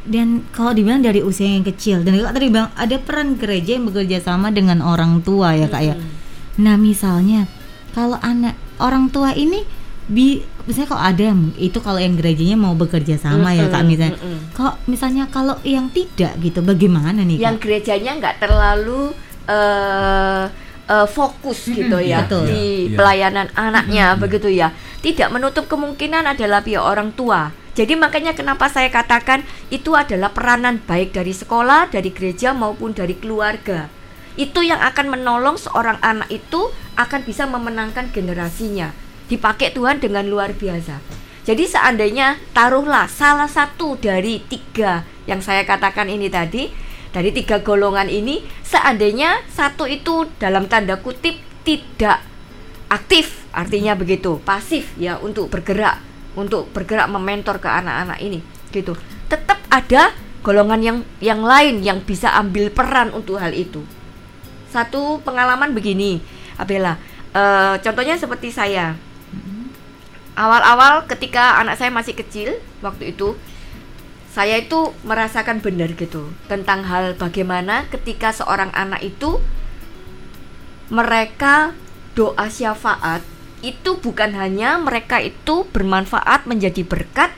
Dan 0.07 0.49
kalau 0.49 0.73
dibilang 0.73 1.05
dari 1.05 1.21
usia 1.21 1.45
yang 1.45 1.61
kecil 1.61 2.01
dan 2.01 2.17
kak 2.17 2.33
tadi 2.33 2.49
bilang 2.49 2.73
ada 2.73 2.97
peran 2.97 3.37
gereja 3.37 3.77
yang 3.77 3.85
bekerja 3.85 4.17
sama 4.17 4.49
dengan 4.49 4.81
orang 4.81 5.21
tua 5.21 5.53
ya 5.53 5.69
kak 5.69 5.83
ya. 5.85 5.93
Mm. 5.93 6.09
Nah 6.57 6.75
misalnya 6.81 7.45
kalau 7.93 8.17
anak 8.17 8.57
orang 8.81 9.13
tua 9.13 9.29
ini 9.37 9.61
bi 10.09 10.41
misalnya 10.65 10.89
kalau 10.97 11.03
ada 11.05 11.37
itu 11.61 11.77
kalau 11.77 12.01
yang 12.01 12.17
gerejanya 12.17 12.57
mau 12.57 12.73
bekerja 12.73 13.21
sama 13.21 13.53
ya 13.53 13.69
kak 13.69 13.85
misalnya. 13.85 14.17
mm-mm. 14.17 14.57
Kalau 14.57 14.73
misalnya 14.89 15.29
kalau 15.29 15.53
yang 15.61 15.93
tidak 15.93 16.33
gitu 16.41 16.65
bagaimana 16.65 17.21
nih 17.21 17.45
Yang 17.45 17.61
kak? 17.61 17.61
gerejanya 17.61 18.11
nggak 18.17 18.35
terlalu 18.41 19.13
eh 19.45 20.65
eh, 20.87 21.07
fokus 21.07 21.67
gitu 21.67 21.99
ya 21.99 22.25
betul. 22.25 22.47
di 22.47 22.55
Iya, 22.57 22.63
iya. 22.91 22.97
pelayanan 22.97 23.47
anaknya 23.53 24.05
Mm-mm. 24.15 24.21
begitu 24.23 24.49
ya. 24.51 24.71
Tidak 25.03 25.29
menutup 25.29 25.69
kemungkinan 25.69 26.25
adalah 26.25 26.65
pihak 26.65 26.81
orang 26.81 27.13
tua. 27.13 27.53
Jadi 27.77 27.93
makanya 27.93 28.33
kenapa 28.33 28.73
saya 28.73 28.89
katakan 28.89 29.45
itu 29.69 29.93
adalah 29.93 30.33
peranan 30.33 30.81
baik 30.81 31.13
dari 31.13 31.29
sekolah, 31.29 31.93
dari 31.93 32.09
gereja 32.09 32.49
maupun 32.57 32.97
dari 32.97 33.13
keluarga. 33.13 33.85
Itu 34.33 34.65
yang 34.65 34.81
akan 34.81 35.13
menolong 35.13 35.61
seorang 35.61 36.01
anak 36.01 36.25
itu 36.33 36.73
akan 36.97 37.21
bisa 37.21 37.45
memenangkan 37.45 38.09
generasinya. 38.09 38.89
Dipakai 39.29 39.77
Tuhan 39.77 40.01
dengan 40.01 40.25
luar 40.25 40.57
biasa. 40.57 40.97
Jadi 41.45 41.63
seandainya 41.69 42.41
taruhlah 42.51 43.05
salah 43.05 43.47
satu 43.47 43.95
dari 43.95 44.41
tiga 44.49 45.05
yang 45.29 45.39
saya 45.45 45.61
katakan 45.61 46.09
ini 46.09 46.33
tadi, 46.33 46.73
dari 47.11 47.31
tiga 47.31 47.63
golongan 47.63 48.07
ini, 48.07 48.43
seandainya 48.63 49.43
satu 49.51 49.87
itu 49.87 50.27
dalam 50.37 50.67
tanda 50.67 50.99
kutip 50.99 51.39
tidak 51.63 52.23
aktif, 52.87 53.43
artinya 53.51 53.93
begitu, 53.99 54.39
pasif 54.43 54.95
ya 54.95 55.19
untuk 55.19 55.51
bergerak, 55.51 55.99
untuk 56.39 56.71
bergerak 56.71 57.11
mementor 57.11 57.59
ke 57.59 57.67
anak-anak 57.67 58.19
ini, 58.23 58.39
gitu. 58.71 58.95
Tetap 59.27 59.59
ada 59.67 60.15
golongan 60.39 60.79
yang 60.79 60.97
yang 61.19 61.41
lain 61.43 61.83
yang 61.83 61.99
bisa 61.99 62.31
ambil 62.39 62.71
peran 62.71 63.11
untuk 63.11 63.35
hal 63.41 63.51
itu. 63.51 63.83
Satu 64.71 65.19
pengalaman 65.23 65.75
begini, 65.75 66.23
Abela, 66.55 66.95
eh, 67.35 67.75
contohnya 67.83 68.15
seperti 68.15 68.51
saya. 68.51 68.95
Awal-awal 70.37 71.09
ketika 71.09 71.57
anak 71.57 71.81
saya 71.81 71.89
masih 71.89 72.13
kecil 72.13 72.61
waktu 72.85 73.17
itu 73.17 73.33
saya 74.37 74.61
itu 74.61 74.93
merasakan 75.01 75.65
benar 75.65 75.97
gitu 75.97 76.29
tentang 76.45 76.85
hal 76.85 77.17
bagaimana 77.17 77.89
ketika 77.89 78.29
seorang 78.29 78.69
anak 78.69 79.01
itu 79.01 79.41
mereka 80.93 81.73
doa 82.13 82.45
syafaat 82.45 83.25
itu 83.65 83.97
bukan 83.97 84.37
hanya 84.37 84.77
mereka 84.77 85.17
itu 85.25 85.65
bermanfaat 85.73 86.45
menjadi 86.45 86.85
berkat 86.85 87.33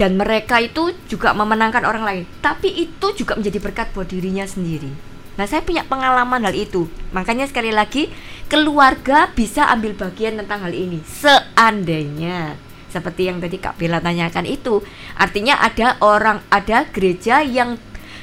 dan 0.00 0.16
mereka 0.16 0.56
itu 0.64 0.96
juga 1.04 1.36
memenangkan 1.36 1.84
orang 1.84 2.08
lain 2.08 2.24
tapi 2.40 2.72
itu 2.72 3.12
juga 3.12 3.36
menjadi 3.36 3.60
berkat 3.60 3.92
buat 3.92 4.08
dirinya 4.08 4.48
sendiri. 4.48 4.88
Nah 5.36 5.44
saya 5.44 5.60
punya 5.60 5.84
pengalaman 5.84 6.48
hal 6.48 6.56
itu. 6.56 6.88
Makanya 7.12 7.44
sekali 7.44 7.76
lagi 7.76 8.08
keluarga 8.48 9.28
bisa 9.36 9.68
ambil 9.68 9.92
bagian 9.92 10.40
tentang 10.40 10.64
hal 10.64 10.72
ini. 10.72 11.04
Seandainya 11.04 12.56
seperti 12.88 13.28
yang 13.28 13.38
tadi 13.38 13.60
Kak 13.60 13.76
Bella 13.76 14.00
tanyakan 14.00 14.48
itu. 14.48 14.80
Artinya 15.16 15.60
ada 15.60 15.96
orang 16.00 16.40
ada 16.48 16.88
gereja 16.88 17.44
yang 17.44 17.76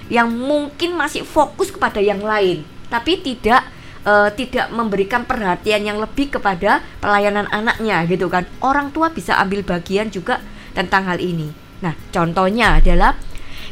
yang 0.10 0.30
mungkin 0.30 0.94
masih 0.94 1.26
fokus 1.26 1.74
kepada 1.74 2.02
yang 2.02 2.22
lain. 2.22 2.66
Tapi 2.90 3.22
tidak 3.22 3.66
eh, 4.06 4.30
tidak 4.34 4.70
memberikan 4.74 5.26
perhatian 5.26 5.86
yang 5.86 5.98
lebih 5.98 6.34
kepada 6.34 6.82
pelayanan 7.02 7.50
anaknya 7.50 8.06
gitu 8.06 8.30
kan. 8.30 8.46
Orang 8.62 8.94
tua 8.94 9.10
bisa 9.14 9.38
ambil 9.42 9.62
bagian 9.66 10.10
juga 10.10 10.42
tentang 10.74 11.06
hal 11.10 11.22
ini. 11.22 11.50
Nah 11.82 11.94
contohnya 12.10 12.82
adalah 12.82 13.18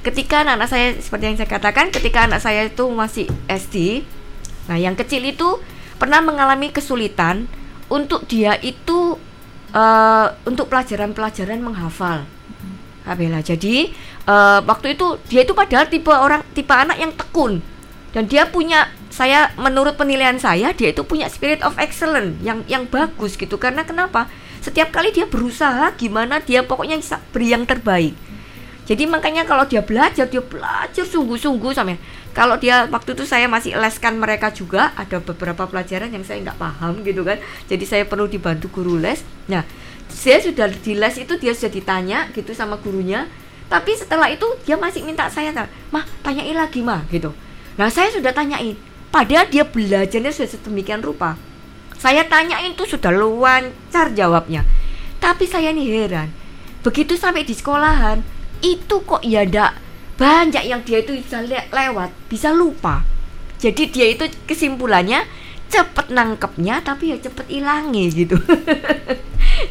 ketika 0.04 0.44
anak, 0.44 0.60
-anak 0.60 0.70
saya 0.70 0.88
seperti 1.00 1.24
yang 1.32 1.38
saya 1.40 1.50
katakan 1.50 1.88
ketika 1.90 2.28
anak 2.28 2.44
saya 2.44 2.68
itu 2.68 2.86
masih 2.92 3.26
SD 3.48 4.04
nah 4.64 4.80
yang 4.80 4.96
kecil 4.96 5.24
itu 5.24 5.60
pernah 6.00 6.20
mengalami 6.24 6.72
kesulitan 6.72 7.48
untuk 7.88 8.28
dia 8.28 8.56
itu 8.60 9.20
eh, 9.74 10.28
untuk 10.46 10.70
pelajaran-pelajaran 10.70 11.60
menghafal 11.60 12.24
Kak 13.04 13.16
Bella. 13.20 13.44
Jadi 13.44 13.92
eh, 14.30 14.60
waktu 14.64 14.96
itu 14.96 15.20
dia 15.28 15.44
itu 15.44 15.52
padahal 15.52 15.90
tipe 15.92 16.14
orang 16.14 16.46
tipe 16.56 16.72
anak 16.72 16.98
yang 17.02 17.12
tekun 17.12 17.60
dan 18.14 18.30
dia 18.30 18.46
punya 18.48 18.88
saya 19.14 19.54
menurut 19.58 19.98
penilaian 19.98 20.38
saya 20.38 20.74
dia 20.74 20.90
itu 20.90 21.06
punya 21.06 21.30
spirit 21.30 21.62
of 21.62 21.78
excellence 21.78 22.38
yang 22.42 22.62
yang 22.70 22.86
bagus 22.90 23.38
gitu 23.38 23.58
karena 23.58 23.86
kenapa? 23.86 24.30
Setiap 24.64 24.96
kali 24.96 25.12
dia 25.12 25.28
berusaha 25.28 25.92
gimana 26.00 26.40
dia 26.40 26.64
pokoknya 26.64 26.98
beri 27.36 27.52
yang 27.52 27.68
terbaik. 27.68 28.16
Jadi 28.84 29.08
makanya 29.08 29.48
kalau 29.48 29.64
dia 29.64 29.80
belajar 29.80 30.28
dia 30.28 30.44
belajar 30.44 31.08
sungguh-sungguh 31.08 31.72
sampai 31.72 31.96
kalau 32.36 32.60
dia 32.60 32.84
waktu 32.92 33.16
itu 33.16 33.24
saya 33.24 33.48
masih 33.48 33.80
leskan 33.80 34.20
mereka 34.20 34.52
juga 34.52 34.92
ada 35.00 35.24
beberapa 35.24 35.64
pelajaran 35.70 36.12
yang 36.12 36.26
saya 36.28 36.44
nggak 36.44 36.60
paham 36.60 37.00
gitu 37.08 37.24
kan. 37.24 37.40
Jadi 37.72 37.86
saya 37.88 38.04
perlu 38.04 38.28
dibantu 38.28 38.68
guru 38.74 39.00
les. 39.00 39.24
Nah, 39.48 39.64
saya 40.12 40.44
sudah 40.44 40.68
di 40.68 41.00
les 41.00 41.16
itu 41.16 41.40
dia 41.40 41.56
sudah 41.56 41.72
ditanya 41.72 42.28
gitu 42.36 42.52
sama 42.52 42.76
gurunya. 42.82 43.30
Tapi 43.72 43.96
setelah 43.96 44.28
itu 44.28 44.44
dia 44.68 44.76
masih 44.76 45.08
minta 45.08 45.32
saya, 45.32 45.56
"Mah, 45.90 46.04
tanyain 46.20 46.58
lagi, 46.58 46.84
Mah." 46.84 47.08
gitu. 47.08 47.32
Nah, 47.80 47.88
saya 47.88 48.12
sudah 48.12 48.36
tanyain. 48.36 48.76
Padahal 49.14 49.48
dia 49.48 49.64
belajarnya 49.64 50.34
sudah 50.34 50.50
sedemikian 50.50 51.00
rupa. 51.06 51.40
Saya 52.02 52.26
tanyain 52.28 52.76
tuh 52.76 52.90
sudah 52.90 53.14
lancar 53.14 54.12
jawabnya. 54.12 54.66
Tapi 55.22 55.48
saya 55.48 55.72
nih 55.72 55.88
heran. 55.88 56.30
Begitu 56.84 57.16
sampai 57.16 57.48
di 57.48 57.56
sekolahan, 57.56 58.20
itu 58.64 58.96
kok 59.04 59.22
ya 59.22 59.44
ndak 59.44 59.76
banyak 60.16 60.64
yang 60.64 60.82
dia 60.88 61.04
itu 61.04 61.20
bisa 61.20 61.44
le- 61.44 61.68
lewat, 61.68 62.10
bisa 62.32 62.50
lupa. 62.56 63.04
Jadi 63.60 63.92
dia 63.92 64.08
itu 64.12 64.26
kesimpulannya 64.48 65.28
cepet 65.74 66.14
nangkepnya 66.14 66.86
tapi 66.86 67.10
ya 67.10 67.18
cepet 67.18 67.50
ilangnya 67.50 68.06
gitu. 68.14 68.38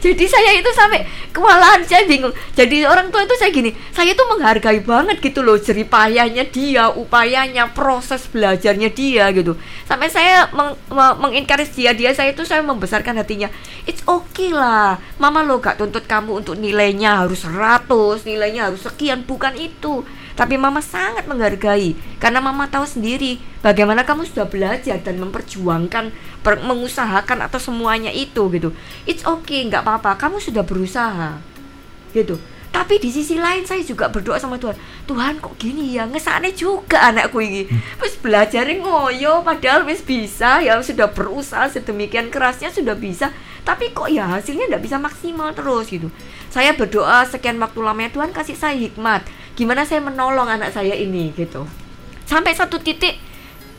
Jadi 0.04 0.24
saya 0.26 0.56
itu 0.56 0.70
sampai 0.74 1.06
kewalahan 1.30 1.82
saya 1.86 2.06
bingung. 2.06 2.34
Jadi 2.54 2.86
orang 2.86 3.10
tua 3.10 3.22
itu 3.22 3.34
saya 3.38 3.50
gini, 3.50 3.70
saya 3.90 4.14
itu 4.14 4.22
menghargai 4.26 4.82
banget 4.82 5.18
gitu 5.22 5.42
loh 5.42 5.58
jeripayahnya 5.58 6.48
dia, 6.50 6.90
upayanya, 6.90 7.70
proses 7.70 8.26
belajarnya 8.30 8.90
dia 8.94 9.30
gitu. 9.34 9.58
Sampai 9.86 10.08
saya 10.08 10.48
meng, 10.54 10.78
me- 10.90 11.16
mengencourage 11.18 11.74
dia, 11.74 11.92
dia 11.94 12.14
saya 12.14 12.34
itu 12.34 12.42
saya 12.46 12.62
membesarkan 12.62 13.20
hatinya. 13.20 13.50
It's 13.86 14.02
okay 14.06 14.54
lah, 14.54 14.98
mama 15.18 15.42
lo 15.42 15.58
gak 15.58 15.78
tuntut 15.80 16.06
kamu 16.06 16.44
untuk 16.44 16.54
nilainya 16.58 17.26
harus 17.26 17.42
100, 17.46 18.26
nilainya 18.26 18.70
harus 18.70 18.82
sekian, 18.86 19.26
bukan 19.26 19.54
itu. 19.58 20.06
Tapi 20.33 20.57
mama 20.57 20.81
sangat 20.81 21.29
menghargai 21.29 21.92
karena 22.16 22.40
mama 22.40 22.64
tahu 22.68 22.88
sendiri 22.88 23.37
bagaimana 23.61 24.03
kamu 24.03 24.25
sudah 24.25 24.49
belajar 24.49 24.97
dan 25.05 25.21
memperjuangkan, 25.21 26.12
per- 26.40 26.64
mengusahakan 26.64 27.45
atau 27.45 27.61
semuanya 27.61 28.09
itu 28.09 28.49
gitu. 28.53 28.73
It's 29.05 29.23
okay, 29.23 29.68
nggak 29.68 29.85
apa-apa. 29.85 30.16
Kamu 30.16 30.40
sudah 30.40 30.64
berusaha, 30.64 31.38
gitu. 32.16 32.40
Tapi 32.73 32.97
di 32.97 33.12
sisi 33.12 33.37
lain 33.37 33.68
saya 33.68 33.85
juga 33.85 34.09
berdoa 34.09 34.40
sama 34.40 34.57
Tuhan. 34.57 34.73
Tuhan 35.05 35.45
kok 35.45 35.61
gini 35.61 35.92
ya, 35.92 36.09
ngesane 36.09 36.57
juga 36.57 37.12
anakku 37.12 37.45
ini. 37.45 37.68
Wis 38.01 38.16
belajar 38.16 38.64
ngoyo, 38.64 39.45
padahal 39.45 39.85
wis 39.85 40.01
bisa 40.01 40.64
ya 40.64 40.81
sudah 40.81 41.12
berusaha 41.12 41.68
sedemikian 41.68 42.33
kerasnya 42.33 42.73
sudah 42.73 42.97
bisa. 42.97 43.29
Tapi 43.62 43.92
kok 43.92 44.09
ya 44.09 44.25
hasilnya 44.25 44.73
nggak 44.73 44.85
bisa 44.88 44.97
maksimal 44.97 45.53
terus 45.53 45.92
gitu. 45.92 46.09
Saya 46.49 46.73
berdoa 46.73 47.29
sekian 47.29 47.61
waktu 47.61 47.79
lamanya 47.85 48.11
Tuhan 48.16 48.33
kasih 48.33 48.57
saya 48.57 48.75
hikmat. 48.75 49.29
Gimana 49.54 49.84
saya 49.84 50.00
menolong 50.00 50.48
anak 50.48 50.72
saya 50.72 50.96
ini 50.96 51.32
gitu. 51.36 51.68
Sampai 52.24 52.56
satu 52.56 52.80
titik 52.80 53.18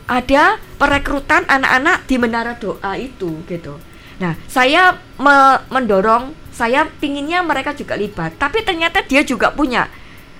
ada 0.04 0.60
perekrutan 0.76 1.48
anak-anak 1.48 2.04
di 2.04 2.16
menara 2.20 2.54
doa 2.60 2.94
itu 3.00 3.40
gitu. 3.48 3.80
Nah, 4.20 4.38
saya 4.46 5.00
me- 5.18 5.60
mendorong 5.72 6.44
saya 6.54 6.86
pinginnya 6.86 7.42
mereka 7.42 7.74
juga 7.74 7.98
libat 7.98 8.38
tapi 8.38 8.62
ternyata 8.62 9.02
dia 9.02 9.26
juga 9.26 9.50
punya 9.50 9.90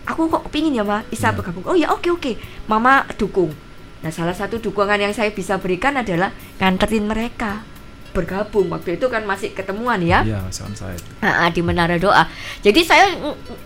aku 0.07 0.31
kok 0.31 0.47
pingin 0.55 0.79
ya 0.79 0.87
mbak 0.87 1.11
bisa 1.11 1.29
Ya. 1.29 1.35
bergabung 1.35 1.67
oh 1.67 1.75
ya 1.75 1.91
oke 1.91 2.07
oke 2.07 2.39
mama 2.71 3.03
dukung 3.19 3.51
nah 3.99 4.15
salah 4.15 4.37
satu 4.37 4.63
dukungan 4.63 5.03
yang 5.03 5.11
saya 5.11 5.35
bisa 5.35 5.59
berikan 5.59 5.99
adalah 5.99 6.31
nganterin 6.63 7.11
mereka 7.11 7.67
bergabung 8.15 8.71
waktu 8.71 8.95
itu 8.95 9.11
kan 9.11 9.27
masih 9.27 9.51
ketemuan 9.51 9.99
ya 9.99 10.23
Iya, 10.23 10.39
masih 10.47 10.63
onsite. 10.71 11.03
Ah, 11.19 11.45
ah, 11.45 11.49
di 11.51 11.61
menara 11.61 11.99
doa. 11.99 12.31
Jadi 12.63 12.87
saya 12.87 13.11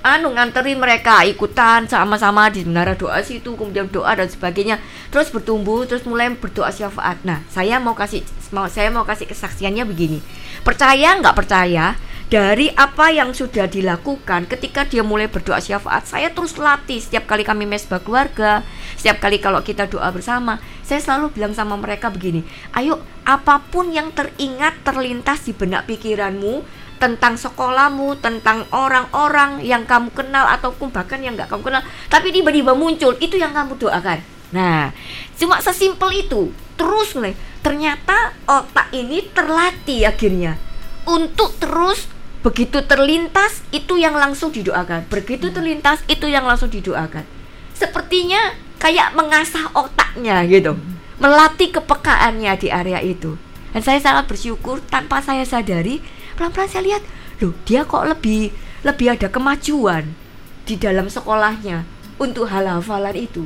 anu 0.00 0.32
nganterin 0.32 0.80
mereka 0.80 1.22
ikutan 1.28 1.84
sama-sama 1.84 2.48
di 2.48 2.64
menara 2.64 2.96
doa 2.96 3.20
situ, 3.20 3.52
kemudian 3.54 3.86
doa 3.92 4.16
dan 4.16 4.26
sebagainya. 4.26 4.80
Terus 5.12 5.28
bertumbuh, 5.28 5.84
terus 5.84 6.08
mulai 6.08 6.32
berdoa 6.32 6.72
syafaat. 6.72 7.20
Nah, 7.22 7.44
saya 7.52 7.76
mau 7.76 7.92
kasih 7.92 8.24
mau 8.50 8.64
saya 8.66 8.88
mau 8.88 9.04
kasih 9.04 9.28
kesaksiannya 9.28 9.84
begini. 9.84 10.24
Percaya 10.64 11.20
nggak 11.20 11.36
percaya? 11.36 11.94
Dari 12.28 12.68
apa 12.76 13.08
yang 13.08 13.32
sudah 13.32 13.64
dilakukan 13.64 14.44
ketika 14.52 14.84
dia 14.84 15.00
mulai 15.00 15.32
berdoa 15.32 15.64
syafaat, 15.64 16.04
saya 16.04 16.28
terus 16.28 16.60
latih 16.60 17.00
setiap 17.00 17.24
kali 17.24 17.40
kami 17.40 17.64
mesbah 17.64 18.04
keluarga, 18.04 18.60
setiap 19.00 19.16
kali 19.16 19.40
kalau 19.40 19.64
kita 19.64 19.88
doa 19.88 20.12
bersama, 20.12 20.60
saya 20.84 21.00
selalu 21.00 21.32
bilang 21.32 21.56
sama 21.56 21.80
mereka 21.80 22.12
begini, 22.12 22.44
ayo 22.76 23.00
apa 23.24 23.64
pun 23.72 23.96
yang 23.96 24.12
teringat 24.12 24.76
terlintas 24.84 25.48
di 25.48 25.56
benak 25.56 25.88
pikiranmu 25.88 26.68
tentang 27.00 27.40
sekolahmu, 27.40 28.20
tentang 28.20 28.68
orang-orang 28.76 29.64
yang 29.64 29.88
kamu 29.88 30.12
kenal 30.12 30.52
ataupun 30.52 30.92
bahkan 30.92 31.24
yang 31.24 31.32
nggak 31.32 31.48
kamu 31.48 31.64
kenal, 31.64 31.82
tapi 32.12 32.28
tiba-tiba 32.28 32.76
muncul, 32.76 33.16
itu 33.24 33.40
yang 33.40 33.56
kamu 33.56 33.80
doakan. 33.80 34.20
Nah, 34.52 34.92
cuma 35.40 35.64
sesimpel 35.64 36.28
itu. 36.28 36.52
Terus 36.76 37.16
nih, 37.16 37.32
ternyata 37.64 38.36
otak 38.44 38.92
ini 38.92 39.24
terlatih 39.32 40.04
akhirnya 40.04 40.60
untuk 41.08 41.56
terus 41.56 42.17
begitu 42.48 42.80
terlintas 42.80 43.60
itu 43.76 44.00
yang 44.00 44.16
langsung 44.16 44.48
didoakan. 44.48 45.04
Begitu 45.12 45.52
terlintas 45.52 46.00
itu 46.08 46.32
yang 46.32 46.48
langsung 46.48 46.72
didoakan. 46.72 47.28
Sepertinya 47.76 48.56
kayak 48.80 49.12
mengasah 49.12 49.68
otaknya 49.76 50.40
gitu. 50.48 50.80
Melatih 51.20 51.76
kepekaannya 51.76 52.56
di 52.56 52.72
area 52.72 53.04
itu. 53.04 53.36
Dan 53.76 53.84
saya 53.84 54.00
sangat 54.00 54.32
bersyukur 54.32 54.80
tanpa 54.88 55.20
saya 55.20 55.44
sadari, 55.44 56.00
pelan-pelan 56.40 56.72
saya 56.72 56.88
lihat, 56.88 57.02
loh 57.44 57.52
dia 57.68 57.84
kok 57.84 58.08
lebih 58.08 58.48
lebih 58.80 59.12
ada 59.12 59.28
kemajuan 59.28 60.16
di 60.64 60.80
dalam 60.80 61.12
sekolahnya 61.12 61.84
untuk 62.16 62.48
hal 62.48 62.64
hafalan 62.64 63.28
itu. 63.28 63.44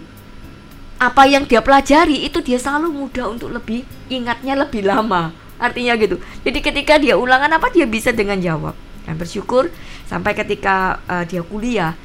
Apa 1.02 1.26
yang 1.26 1.42
dia 1.50 1.58
pelajari 1.58 2.22
itu 2.22 2.38
dia 2.38 2.62
selalu 2.62 2.94
mudah 2.94 3.34
untuk 3.34 3.50
lebih 3.50 3.82
ingatnya 4.06 4.54
lebih 4.54 4.86
lama. 4.86 5.34
Artinya 5.58 5.98
gitu. 5.98 6.22
Jadi 6.46 6.58
ketika 6.62 6.94
dia 7.02 7.18
ulangan 7.18 7.50
apa 7.58 7.66
dia 7.74 7.82
bisa 7.82 8.14
dengan 8.14 8.38
jawab. 8.38 8.91
Dan 9.02 9.18
bersyukur 9.18 9.68
sampai 10.06 10.32
ketika 10.38 11.02
uh, 11.10 11.26
dia 11.26 11.42
kuliah 11.42 11.98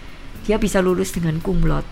dia 0.48 0.56
bisa 0.56 0.80
lulus 0.80 1.12
dengan 1.12 1.44
kumlot. 1.44 1.84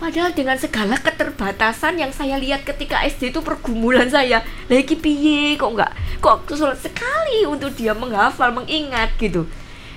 Padahal 0.00 0.32
dengan 0.32 0.56
segala 0.56 0.96
keterbatasan 0.96 2.00
yang 2.00 2.10
saya 2.10 2.40
lihat 2.40 2.64
ketika 2.64 3.04
SD 3.04 3.36
itu 3.36 3.44
pergumulan 3.44 4.08
saya, 4.08 4.40
lagi 4.66 4.96
piye 4.96 5.60
kok 5.60 5.76
enggak 5.76 5.92
kok 6.20 6.44
sulit 6.52 6.80
sekali 6.80 7.44
untuk 7.44 7.72
dia 7.76 7.96
menghafal, 7.96 8.52
mengingat 8.52 9.12
gitu. 9.16 9.44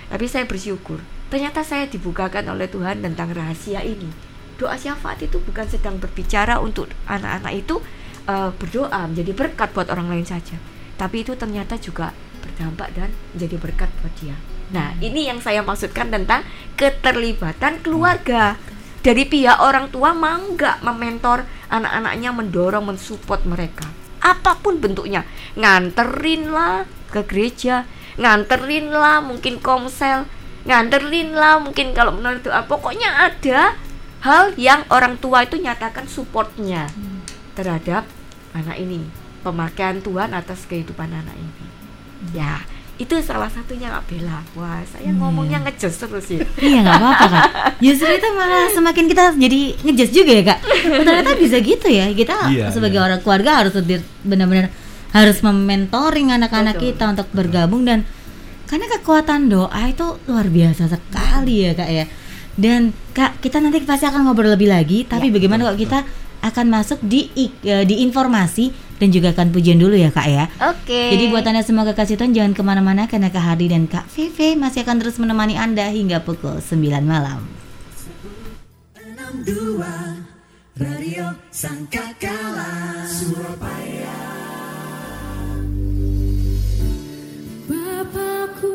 Tapi 0.08 0.26
saya 0.28 0.44
bersyukur, 0.44 1.00
ternyata 1.32 1.64
saya 1.64 1.88
dibukakan 1.88 2.52
oleh 2.52 2.68
Tuhan 2.68 3.04
tentang 3.04 3.32
rahasia 3.32 3.84
ini. 3.84 4.12
Doa 4.60 4.78
syafaat 4.80 5.24
itu 5.24 5.40
bukan 5.40 5.68
sedang 5.68 6.00
berbicara 6.00 6.60
untuk 6.60 6.92
anak-anak 7.10 7.54
itu 7.58 7.80
uh, 8.28 8.52
berdoa 8.56 9.08
menjadi 9.08 9.32
berkat 9.36 9.72
buat 9.72 9.88
orang 9.92 10.12
lain 10.12 10.28
saja, 10.28 10.60
tapi 10.96 11.28
itu 11.28 11.36
ternyata 11.36 11.76
juga 11.80 12.12
berdampak 12.44 12.92
dan 12.94 13.10
menjadi 13.32 13.56
berkat 13.58 13.90
buat 14.04 14.14
dia. 14.20 14.36
Nah, 14.76 14.98
ini 15.00 15.32
yang 15.32 15.40
saya 15.40 15.64
maksudkan 15.64 16.12
tentang 16.12 16.44
keterlibatan 16.76 17.80
keluarga. 17.80 18.60
Dari 19.04 19.28
pihak 19.28 19.60
orang 19.60 19.92
tua 19.92 20.16
mau 20.16 20.40
nggak 20.40 20.80
mementor 20.84 21.44
anak-anaknya 21.68 22.30
mendorong 22.32 22.86
mensupport 22.88 23.44
mereka? 23.44 23.88
Apa 24.24 24.56
pun 24.60 24.80
bentuknya. 24.80 25.28
Nganterin 25.60 26.52
lah 26.52 26.88
ke 27.12 27.22
gereja 27.28 27.86
nganterin 28.14 28.94
lah 28.94 29.26
mungkin 29.26 29.58
komsel 29.58 30.30
nganterin 30.64 31.34
lah 31.34 31.60
mungkin 31.60 31.92
kalau 31.92 32.16
menurut 32.16 32.46
doa. 32.46 32.64
Pokoknya 32.64 33.30
ada 33.30 33.76
hal 34.24 34.56
yang 34.56 34.88
orang 34.88 35.20
tua 35.20 35.44
itu 35.44 35.60
nyatakan 35.60 36.08
supportnya 36.08 36.88
terhadap 37.58 38.08
anak 38.56 38.80
ini. 38.80 39.04
Pemakaian 39.44 40.00
Tuhan 40.00 40.32
atas 40.32 40.64
kehidupan 40.64 41.12
anak 41.12 41.36
ini 41.36 41.63
ya 42.32 42.64
itu 42.94 43.10
salah 43.20 43.50
satunya 43.50 43.90
Kak 43.90 44.06
Bella 44.06 44.40
wah 44.54 44.80
saya 44.86 45.10
Hmm. 45.10 45.20
ngomongnya 45.20 45.60
ngejos 45.62 45.98
terus 45.98 46.30
ya 46.30 46.40
Iya 46.56 46.80
nggak 46.80 46.96
apa-apa 46.96 47.26
kak. 47.28 47.46
Justru 47.84 48.08
itu 48.08 48.28
malah 48.32 48.70
semakin 48.70 49.06
kita 49.08 49.24
jadi 49.36 49.60
ngejudge 49.82 50.14
juga 50.14 50.32
ya 50.32 50.44
kak. 50.46 50.60
Ternyata 51.02 51.32
bisa 51.36 51.58
gitu 51.60 51.88
ya. 51.90 52.06
Kita 52.10 52.36
Iya, 52.48 52.70
sebagai 52.70 53.02
iya. 53.02 53.04
orang 53.04 53.20
keluarga 53.20 53.52
harus 53.60 53.74
benar-benar 54.24 54.70
harus 55.10 55.38
mementoring 55.42 56.30
anak-anak 56.32 56.78
kita 56.78 57.04
untuk 57.08 57.28
bergabung 57.30 57.82
dan 57.82 58.06
karena 58.64 58.86
kekuatan 58.88 59.46
doa 59.46 59.82
itu 59.84 60.18
luar 60.26 60.48
biasa 60.48 60.88
sekali 60.88 61.66
ya 61.66 61.74
kak 61.74 61.90
ya. 61.90 62.06
Dan 62.54 62.94
kak 63.12 63.42
kita 63.42 63.58
nanti 63.58 63.82
pasti 63.82 64.06
akan 64.06 64.22
ngobrol 64.24 64.54
lebih 64.54 64.70
lagi. 64.70 65.04
Tapi 65.04 65.28
Ya, 65.28 65.34
bagaimana 65.34 65.66
kalau 65.66 65.78
kita 65.78 66.06
akan 66.42 66.66
masuk 66.70 67.02
di 67.02 67.26
eh, 67.64 67.84
di 67.84 68.06
informasi 68.06 68.70
dan 68.98 69.08
juga 69.10 69.34
akan 69.34 69.50
pujian 69.54 69.78
dulu 69.80 69.96
ya 69.98 70.10
kak 70.14 70.28
ya. 70.30 70.46
Oke. 70.74 71.18
Jadi 71.18 71.30
buat 71.30 71.46
anda 71.46 71.66
semua 71.66 71.88
kekasih 71.90 72.18
Tuhan 72.20 72.34
jangan 72.36 72.54
ke 72.54 72.62
mana-mana 72.66 73.10
karena 73.10 73.30
Kak 73.34 73.44
Hardi 73.44 73.68
dan 73.70 73.90
Kak 73.90 74.10
Vivi 74.14 74.56
masih 74.58 74.86
akan 74.86 74.98
terus 75.02 75.18
menemani 75.18 75.58
anda 75.58 75.88
hingga 75.90 76.22
pukul 76.24 76.60
9 76.60 76.80
malam. 77.04 77.44
62 79.44 80.24
Radio 80.82 81.30
Sangkakala 81.54 83.06
Surabaya 83.06 84.18
Bapakku 87.70 88.74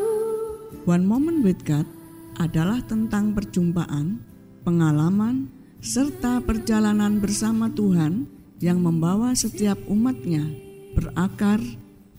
One 0.87 1.03
Moment 1.03 1.43
with 1.43 1.59
God 1.67 1.83
adalah 2.39 2.79
tentang 2.87 3.35
perjumpaan, 3.35 4.23
pengalaman, 4.63 5.51
serta 5.83 6.39
perjalanan 6.39 7.19
bersama 7.19 7.67
Tuhan 7.71 8.38
yang 8.59 8.83
membawa 8.83 9.31
setiap 9.35 9.79
umatnya 9.87 10.43
berakar, 10.95 11.59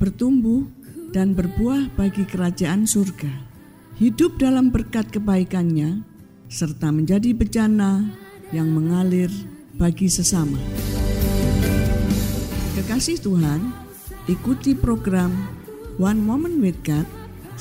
bertumbuh, 0.00 0.64
dan 1.12 1.37
berbuah 1.37 1.92
bagi 1.98 2.24
kerajaan 2.24 2.87
surga. 2.87 3.31
Hidup 4.00 4.40
dalam 4.40 4.72
berkat 4.72 5.12
kebaikannya, 5.12 6.00
serta 6.48 6.88
menjadi 6.88 7.37
bejana 7.37 8.09
yang 8.50 8.72
mengalir 8.72 9.29
bagi 9.76 10.09
sesama. 10.09 10.57
Kekasih 12.79 13.20
Tuhan, 13.20 13.61
ikuti 14.31 14.72
program 14.72 15.35
One 16.00 16.24
Moment 16.24 16.64
with 16.64 16.81
God 16.81 17.05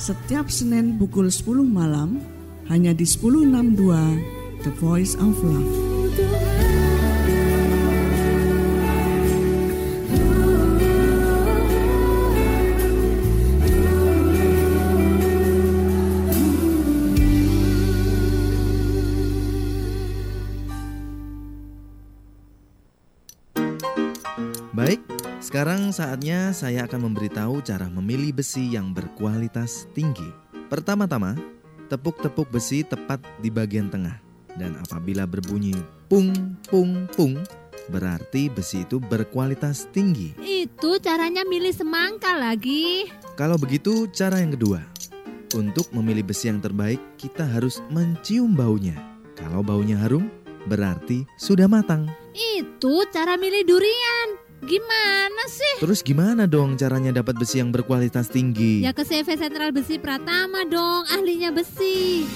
setiap 0.00 0.48
Senin 0.48 0.96
pukul 0.96 1.28
10 1.28 1.60
malam 1.68 2.24
hanya 2.72 2.96
di 2.96 3.04
1062 3.04 4.64
The 4.64 4.72
Voice 4.80 5.12
of 5.20 5.36
Love. 5.44 5.89
Saatnya 26.00 26.48
saya 26.56 26.88
akan 26.88 27.12
memberitahu 27.12 27.60
cara 27.60 27.84
memilih 27.92 28.40
besi 28.40 28.72
yang 28.72 28.96
berkualitas 28.96 29.84
tinggi. 29.92 30.32
Pertama-tama, 30.72 31.36
tepuk-tepuk 31.92 32.48
besi 32.48 32.80
tepat 32.80 33.20
di 33.44 33.52
bagian 33.52 33.92
tengah. 33.92 34.16
Dan 34.56 34.80
apabila 34.80 35.28
berbunyi 35.28 35.76
pung 36.08 36.56
pung 36.72 37.04
pung, 37.12 37.36
berarti 37.92 38.48
besi 38.48 38.88
itu 38.88 38.96
berkualitas 38.96 39.92
tinggi. 39.92 40.32
Itu 40.40 40.96
caranya 41.04 41.44
milih 41.44 41.76
semangka 41.76 42.32
lagi. 42.32 43.12
Kalau 43.36 43.60
begitu, 43.60 44.08
cara 44.08 44.40
yang 44.40 44.56
kedua. 44.56 44.80
Untuk 45.52 45.92
memilih 45.92 46.24
besi 46.24 46.48
yang 46.48 46.64
terbaik, 46.64 47.20
kita 47.20 47.44
harus 47.44 47.84
mencium 47.92 48.56
baunya. 48.56 48.96
Kalau 49.36 49.60
baunya 49.60 50.00
harum, 50.00 50.32
berarti 50.64 51.28
sudah 51.36 51.68
matang. 51.68 52.08
Itu 52.32 53.04
cara 53.12 53.36
milih 53.36 53.68
durian. 53.68 54.39
Gimana 54.60 55.42
sih? 55.48 55.80
Terus 55.80 56.04
gimana 56.04 56.44
dong 56.44 56.76
caranya 56.76 57.16
dapat 57.24 57.40
besi 57.40 57.64
yang 57.64 57.72
berkualitas 57.72 58.28
tinggi? 58.28 58.84
Ya 58.84 58.92
ke 58.92 59.08
CV 59.08 59.40
Sentral 59.40 59.72
Besi 59.72 59.96
Pratama 59.96 60.68
dong, 60.68 61.08
ahlinya 61.08 61.48
besi. 61.48 62.28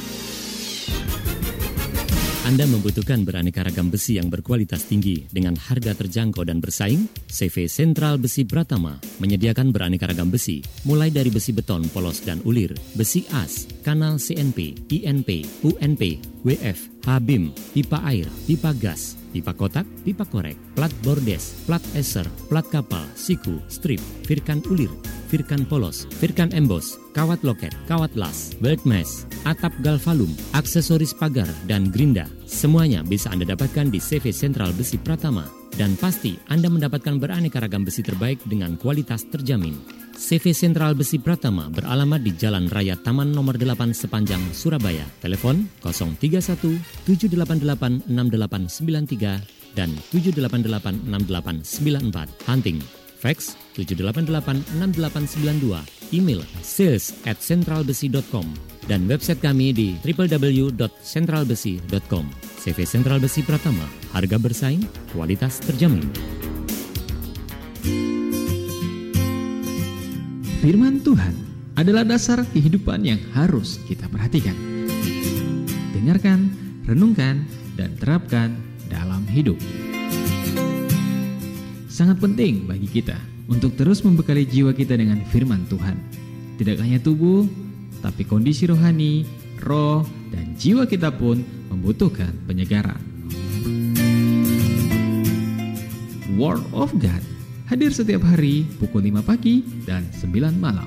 Anda 2.44 2.68
membutuhkan 2.68 3.24
beraneka 3.24 3.64
ragam 3.64 3.88
besi 3.88 4.20
yang 4.20 4.28
berkualitas 4.28 4.84
tinggi 4.84 5.24
dengan 5.32 5.56
harga 5.56 5.96
terjangkau 5.96 6.44
dan 6.44 6.60
bersaing? 6.60 7.08
CV 7.24 7.72
Sentral 7.72 8.20
Besi 8.20 8.44
Pratama 8.44 9.00
menyediakan 9.16 9.72
beraneka 9.72 10.12
ragam 10.12 10.28
besi, 10.28 10.60
mulai 10.84 11.08
dari 11.08 11.32
besi 11.32 11.56
beton, 11.56 11.88
polos, 11.88 12.20
dan 12.20 12.44
ulir, 12.44 12.76
besi 12.92 13.24
as, 13.32 13.64
kanal 13.80 14.20
CNP, 14.20 14.76
INP, 14.92 15.48
UNP, 15.64 16.20
WF, 16.44 17.08
HBIM, 17.08 17.48
pipa 17.72 18.04
air, 18.04 18.28
pipa 18.44 18.76
gas, 18.76 19.16
pipa 19.34 19.50
kotak, 19.50 19.82
pipa 20.06 20.22
korek, 20.22 20.54
plat 20.78 20.94
bordes, 21.02 21.66
plat 21.66 21.82
eser, 21.98 22.22
plat 22.46 22.62
kapal, 22.70 23.02
siku, 23.18 23.58
strip, 23.66 23.98
firkan 24.22 24.62
ulir, 24.70 24.90
firkan 25.26 25.66
polos, 25.66 26.06
firkan 26.22 26.54
embos, 26.54 26.94
kawat 27.18 27.42
loket, 27.42 27.74
kawat 27.90 28.14
las, 28.14 28.54
belt 28.62 28.86
mesh, 28.86 29.26
atap 29.42 29.74
galvalum, 29.82 30.30
aksesoris 30.54 31.10
pagar, 31.10 31.50
dan 31.66 31.90
gerinda. 31.90 32.30
Semuanya 32.46 33.02
bisa 33.02 33.34
Anda 33.34 33.50
dapatkan 33.58 33.90
di 33.90 33.98
CV 33.98 34.30
Sentral 34.30 34.70
Besi 34.78 34.94
Pratama. 34.94 35.63
Dan 35.74 35.98
pasti 35.98 36.38
Anda 36.46 36.70
mendapatkan 36.70 37.18
beraneka 37.18 37.58
ragam 37.58 37.82
besi 37.82 38.06
terbaik 38.06 38.38
dengan 38.46 38.78
kualitas 38.78 39.26
terjamin. 39.26 39.74
CV 40.14 40.54
Sentral 40.54 40.94
Besi 40.94 41.18
Pratama 41.18 41.66
beralamat 41.66 42.22
di 42.22 42.30
Jalan 42.38 42.70
Raya 42.70 42.94
Taman 42.94 43.34
Nomor 43.34 43.58
8 43.58 43.90
sepanjang 43.90 44.54
Surabaya. 44.54 45.02
Telepon 45.18 45.66
031 45.82 46.78
788 47.10 48.06
6893 48.06 49.74
dan 49.74 49.90
788 50.14 51.10
6894. 51.10 52.46
Hunting 52.46 52.78
fax 53.24 53.56
7886892, 53.80 55.80
email 56.12 56.44
sales 56.60 57.16
dan 58.84 59.08
website 59.08 59.40
kami 59.40 59.72
di 59.72 59.96
www.centralbesi.com. 60.04 62.44
CV 62.64 62.88
Sentral 62.88 63.20
Besi 63.20 63.44
Pratama, 63.44 63.84
harga 64.16 64.40
bersaing, 64.40 64.80
kualitas 65.12 65.60
terjamin. 65.60 66.08
Firman 70.64 71.04
Tuhan 71.04 71.36
adalah 71.76 72.08
dasar 72.08 72.40
kehidupan 72.56 73.04
yang 73.04 73.20
harus 73.36 73.76
kita 73.84 74.08
perhatikan. 74.08 74.56
Dengarkan, 75.92 76.48
renungkan, 76.88 77.44
dan 77.76 77.92
terapkan 78.00 78.56
dalam 78.88 79.28
hidup. 79.28 79.60
Sangat 81.90 82.16
penting 82.16 82.64
bagi 82.64 82.88
kita 82.88 83.18
untuk 83.46 83.76
terus 83.76 84.00
membekali 84.00 84.48
jiwa 84.48 84.72
kita 84.72 84.96
dengan 84.96 85.20
firman 85.28 85.68
Tuhan. 85.68 86.00
Tidak 86.56 86.80
hanya 86.80 87.02
tubuh, 87.02 87.44
tapi 88.04 88.28
kondisi 88.28 88.68
rohani, 88.68 89.24
roh, 89.64 90.04
dan 90.28 90.52
jiwa 90.60 90.84
kita 90.84 91.08
pun 91.08 91.40
membutuhkan 91.72 92.36
penyegaran. 92.44 93.00
Word 96.36 96.60
of 96.76 96.92
God 97.00 97.24
hadir 97.64 97.88
setiap 97.88 98.20
hari 98.20 98.68
pukul 98.76 99.08
5 99.08 99.24
pagi 99.24 99.64
dan 99.88 100.04
9 100.12 100.60
malam. 100.60 100.84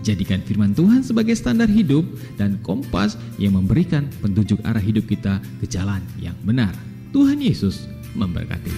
Jadikan 0.00 0.40
firman 0.40 0.72
Tuhan 0.72 1.04
sebagai 1.04 1.36
standar 1.36 1.68
hidup 1.68 2.06
dan 2.40 2.56
kompas 2.64 3.20
yang 3.36 3.60
memberikan 3.60 4.08
petunjuk 4.24 4.56
arah 4.64 4.80
hidup 4.80 5.04
kita 5.04 5.36
ke 5.60 5.68
jalan 5.68 6.00
yang 6.16 6.38
benar. 6.48 6.72
Tuhan 7.12 7.44
Yesus 7.44 7.84
memberkati. 8.16 8.72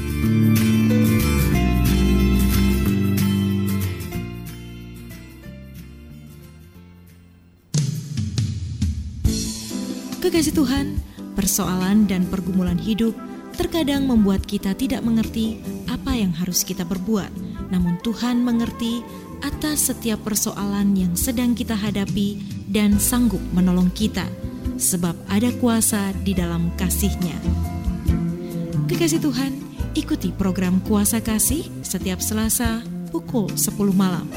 Kekasih 10.30 10.62
Tuhan, 10.62 10.94
persoalan 11.34 12.06
dan 12.06 12.22
pergumulan 12.22 12.78
hidup 12.78 13.18
terkadang 13.58 14.06
membuat 14.06 14.46
kita 14.46 14.78
tidak 14.78 15.02
mengerti 15.02 15.58
apa 15.90 16.14
yang 16.14 16.30
harus 16.30 16.62
kita 16.62 16.86
perbuat. 16.86 17.34
Namun 17.74 17.98
Tuhan 18.06 18.38
mengerti 18.38 19.02
atas 19.42 19.90
setiap 19.90 20.22
persoalan 20.22 20.94
yang 20.94 21.18
sedang 21.18 21.50
kita 21.58 21.74
hadapi 21.74 22.38
dan 22.70 23.02
sanggup 23.02 23.42
menolong 23.50 23.90
kita, 23.90 24.22
sebab 24.78 25.18
ada 25.26 25.50
kuasa 25.58 26.14
di 26.22 26.30
dalam 26.30 26.70
kasih-Nya. 26.78 27.34
Kekasih 28.86 29.18
Tuhan, 29.18 29.50
ikuti 29.98 30.30
program 30.30 30.78
Kuasa 30.86 31.18
Kasih 31.18 31.66
setiap 31.82 32.22
Selasa 32.22 32.86
pukul 33.10 33.50
10 33.50 33.74
malam. 33.90 34.30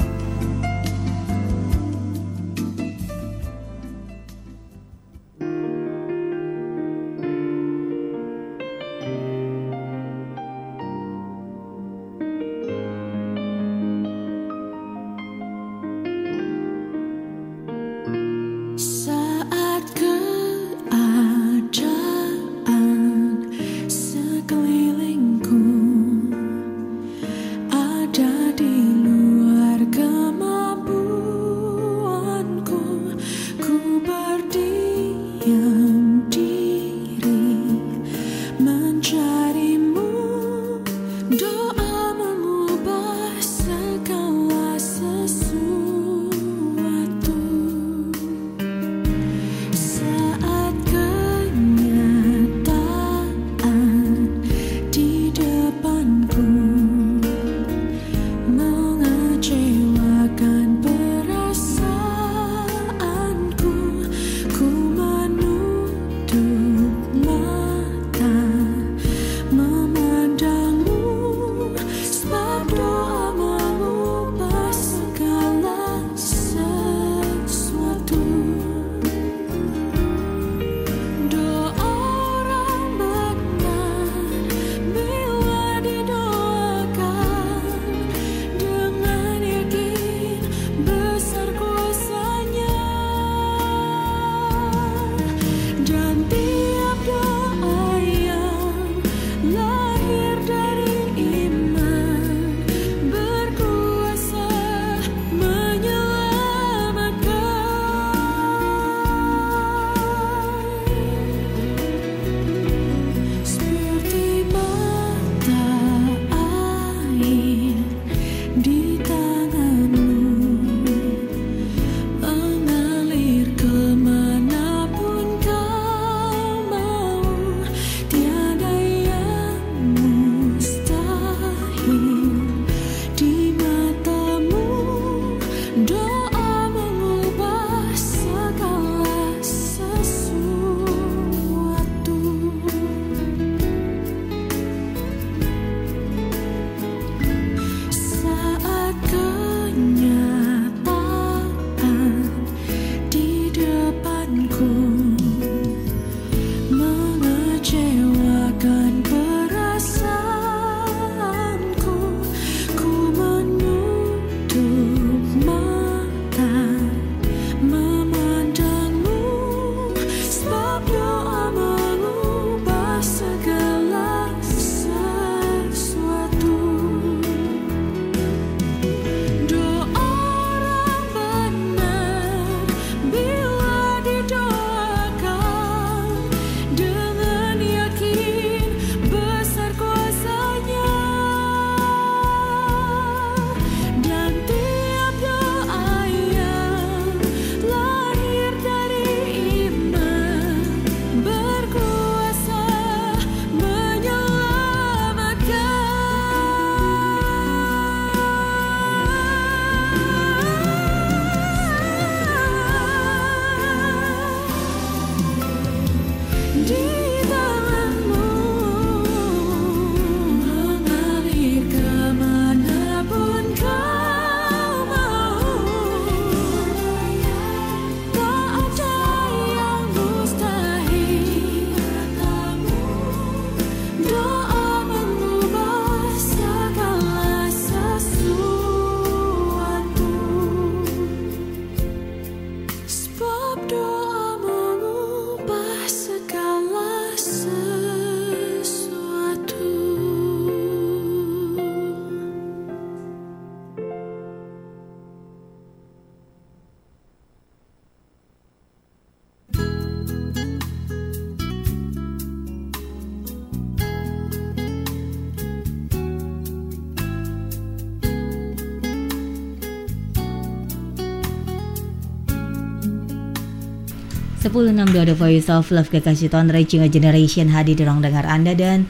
1062 274.54 275.10
The 275.10 275.16
Voice 275.18 275.50
of 275.50 275.66
Love 275.74 275.90
Kekasih 275.90 276.30
Tuhan 276.30 276.46
Reaching 276.46 276.86
a 276.86 276.88
Generation 276.88 277.50
hadir 277.50 277.74
di 277.74 277.82
ruang 277.82 277.98
dengar 277.98 278.22
Anda 278.22 278.54
dan 278.54 278.86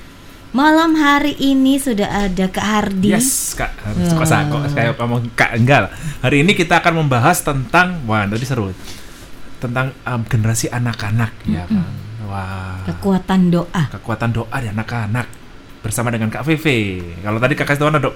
malam 0.52 0.92
hari 0.92 1.32
ini 1.40 1.80
sudah 1.80 2.28
ada 2.28 2.52
Kak 2.52 2.60
Hardi. 2.60 3.16
Yes, 3.16 3.56
Kak. 3.56 3.72
Kok 3.96 4.28
saya 4.28 4.44
kok 4.52 4.68
saya 4.68 4.92
ngomong 4.92 5.32
Kak 5.32 5.56
enggak. 5.56 5.88
Hari 6.20 6.44
ini 6.44 6.52
kita 6.52 6.84
akan 6.84 7.00
membahas 7.00 7.40
tentang 7.40 8.04
wah 8.04 8.28
tadi 8.28 8.44
seru. 8.44 8.76
Tentang 9.56 9.96
um, 10.04 10.20
generasi 10.28 10.68
anak-anak 10.68 11.32
ya 11.48 11.64
kan. 11.64 11.88
Wah. 12.28 12.84
Kekuatan 12.84 13.48
doa. 13.48 13.82
Kekuatan 13.88 14.36
doa 14.36 14.56
di 14.60 14.68
anak-anak 14.68 15.26
bersama 15.80 16.12
dengan 16.12 16.28
Kak 16.28 16.44
Vivi. 16.44 17.00
Kalau 17.24 17.40
tadi 17.40 17.56
Kak 17.56 17.72
kasih 17.72 17.88
ada 17.88 18.12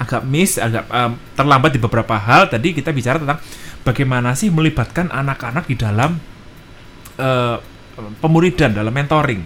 agak 0.00 0.24
miss, 0.24 0.56
agak 0.56 0.88
um, 0.88 1.12
terlambat 1.36 1.76
di 1.76 1.80
beberapa 1.80 2.16
hal. 2.16 2.48
Tadi 2.48 2.72
kita 2.72 2.88
bicara 2.96 3.20
tentang 3.20 3.36
bagaimana 3.84 4.32
sih 4.32 4.48
melibatkan 4.48 5.12
anak-anak 5.12 5.68
di 5.68 5.76
dalam 5.76 6.35
uh, 7.20 7.56
pemuridan, 8.20 8.76
dalam 8.76 8.92
mentoring. 8.92 9.42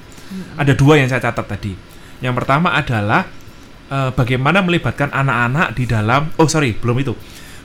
Ada 0.54 0.78
dua 0.78 1.02
yang 1.02 1.10
saya 1.10 1.18
catat 1.18 1.46
tadi. 1.46 1.74
Yang 2.22 2.34
pertama 2.42 2.70
adalah 2.70 3.26
uh, 3.90 4.10
bagaimana 4.14 4.62
melibatkan 4.62 5.10
anak-anak 5.10 5.74
di 5.74 5.84
dalam. 5.90 6.30
Oh 6.38 6.46
sorry, 6.46 6.76
belum 6.78 6.96
itu. 7.02 7.14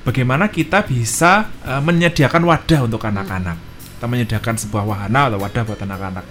Bagaimana 0.05 0.49
kita 0.49 0.85
bisa 0.85 1.49
uh, 1.65 1.81
menyediakan 1.81 2.41
wadah 2.45 2.79
untuk 2.85 3.01
anak-anak. 3.05 3.57
Kita 3.97 4.05
menyediakan 4.05 4.55
sebuah 4.57 4.83
wahana 4.85 5.29
atau 5.29 5.39
wadah 5.41 5.61
buat 5.65 5.79
anak-anak. 5.81 6.25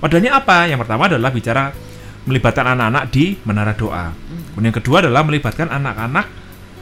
Wadahnya 0.00 0.30
apa? 0.36 0.68
Yang 0.68 0.84
pertama 0.86 1.02
adalah 1.08 1.30
bicara 1.32 1.72
melibatkan 2.24 2.64
anak-anak 2.76 3.04
di 3.12 3.36
menara 3.44 3.72
doa. 3.72 4.12
Kemudian 4.52 4.72
yang 4.72 4.76
kedua 4.76 4.96
adalah 5.04 5.24
melibatkan 5.24 5.68
anak-anak 5.68 6.26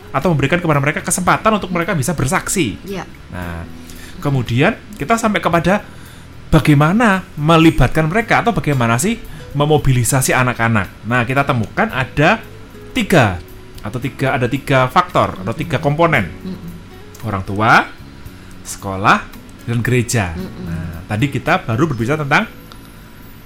atau 0.09 0.28
memberikan 0.32 0.59
kepada 0.59 0.80
mereka 0.80 1.01
kesempatan 1.05 1.51
untuk 1.59 1.70
mereka 1.70 1.95
bisa 1.95 2.16
bersaksi. 2.16 2.80
Ya. 2.86 3.05
Nah, 3.30 3.62
kemudian 4.24 4.74
kita 4.97 5.20
sampai 5.20 5.39
kepada 5.39 5.84
bagaimana 6.49 7.24
melibatkan 7.36 8.09
mereka 8.09 8.40
atau 8.40 8.53
bagaimana 8.53 8.96
sih 8.96 9.16
memobilisasi 9.53 10.32
anak-anak. 10.32 11.09
Nah, 11.09 11.24
kita 11.24 11.44
temukan 11.44 11.88
ada 11.88 12.40
tiga 12.92 13.40
atau 13.78 13.99
tiga 14.03 14.34
ada 14.34 14.46
tiga 14.46 14.88
faktor 14.88 15.40
atau 15.40 15.55
tiga 15.57 15.78
komponen. 15.78 16.28
Orang 17.24 17.42
tua, 17.42 17.88
sekolah, 18.62 19.18
dan 19.66 19.78
gereja. 19.82 20.32
Nah, 20.36 21.03
tadi 21.05 21.26
kita 21.28 21.64
baru 21.64 21.84
berbicara 21.88 22.22
tentang 22.22 22.46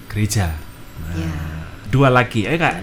gereja. 0.08 0.52
Nah, 0.52 1.14
Ya. 1.16 1.32
dua 1.88 2.08
lagi, 2.08 2.44
eh 2.44 2.56
kak. 2.56 2.74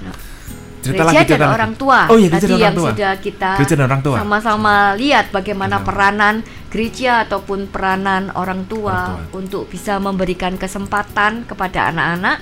Cerita 0.80 1.04
gereja 1.04 1.06
lagi, 1.06 1.18
cerita 1.28 1.36
dan 1.36 1.50
lagi. 1.52 1.58
orang 1.60 1.74
tua. 1.76 2.00
Oh 2.08 2.18
iya, 2.18 2.28
gereja 2.32 2.40
Tadi 2.40 2.48
dan 2.48 2.56
orang 2.56 2.64
yang 2.64 2.76
tua. 2.76 2.90
sudah 2.90 3.14
kita 3.20 3.50
sama-sama 4.16 4.76
lihat 4.96 5.26
bagaimana 5.30 5.84
peranan 5.84 6.36
gereja 6.70 7.26
ataupun 7.26 7.70
peranan 7.70 8.30
orang 8.38 8.66
tua, 8.70 9.20
Orang 9.20 9.46
untuk 9.46 9.70
bisa 9.70 9.98
memberikan 9.98 10.56
kesempatan 10.56 11.46
kepada 11.50 11.90
anak-anak 11.90 12.38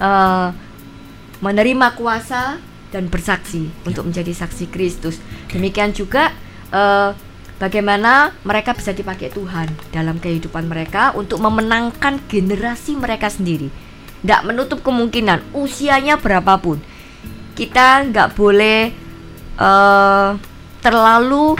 eh, 0.00 0.48
menerima 1.42 1.86
kuasa 1.98 2.58
dan 2.94 3.10
bersaksi 3.10 3.66
Ya. 3.66 3.90
untuk 3.90 4.06
menjadi 4.06 4.30
saksi 4.30 4.70
Kristus. 4.70 5.18
Demikian 5.50 5.90
juga 5.90 6.30
eh, 6.70 7.10
bagaimana 7.58 8.34
mereka 8.46 8.74
bisa 8.74 8.94
dipakai 8.94 9.34
Tuhan 9.34 9.68
dalam 9.90 10.22
kehidupan 10.22 10.70
mereka 10.70 11.10
untuk 11.18 11.42
memenangkan 11.42 12.22
generasi 12.30 12.94
mereka 12.94 13.26
sendiri. 13.30 13.68
Tidak 14.22 14.40
menutup 14.48 14.80
kemungkinan 14.80 15.52
usianya 15.52 16.16
berapapun 16.16 16.80
kita 17.54 18.02
nggak 18.10 18.34
boleh 18.34 18.90
eh, 19.58 20.30
terlalu 20.82 21.56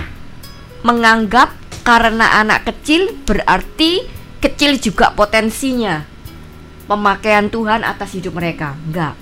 menganggap 0.84 1.54
karena 1.84 2.40
anak 2.40 2.64
kecil 2.64 3.12
berarti 3.28 4.02
kecil 4.40 4.80
juga 4.80 5.12
potensinya. 5.12 6.02
Pemakaian 6.84 7.48
Tuhan 7.48 7.84
atas 7.84 8.16
hidup 8.16 8.36
mereka. 8.36 8.76
Enggak. 8.88 9.16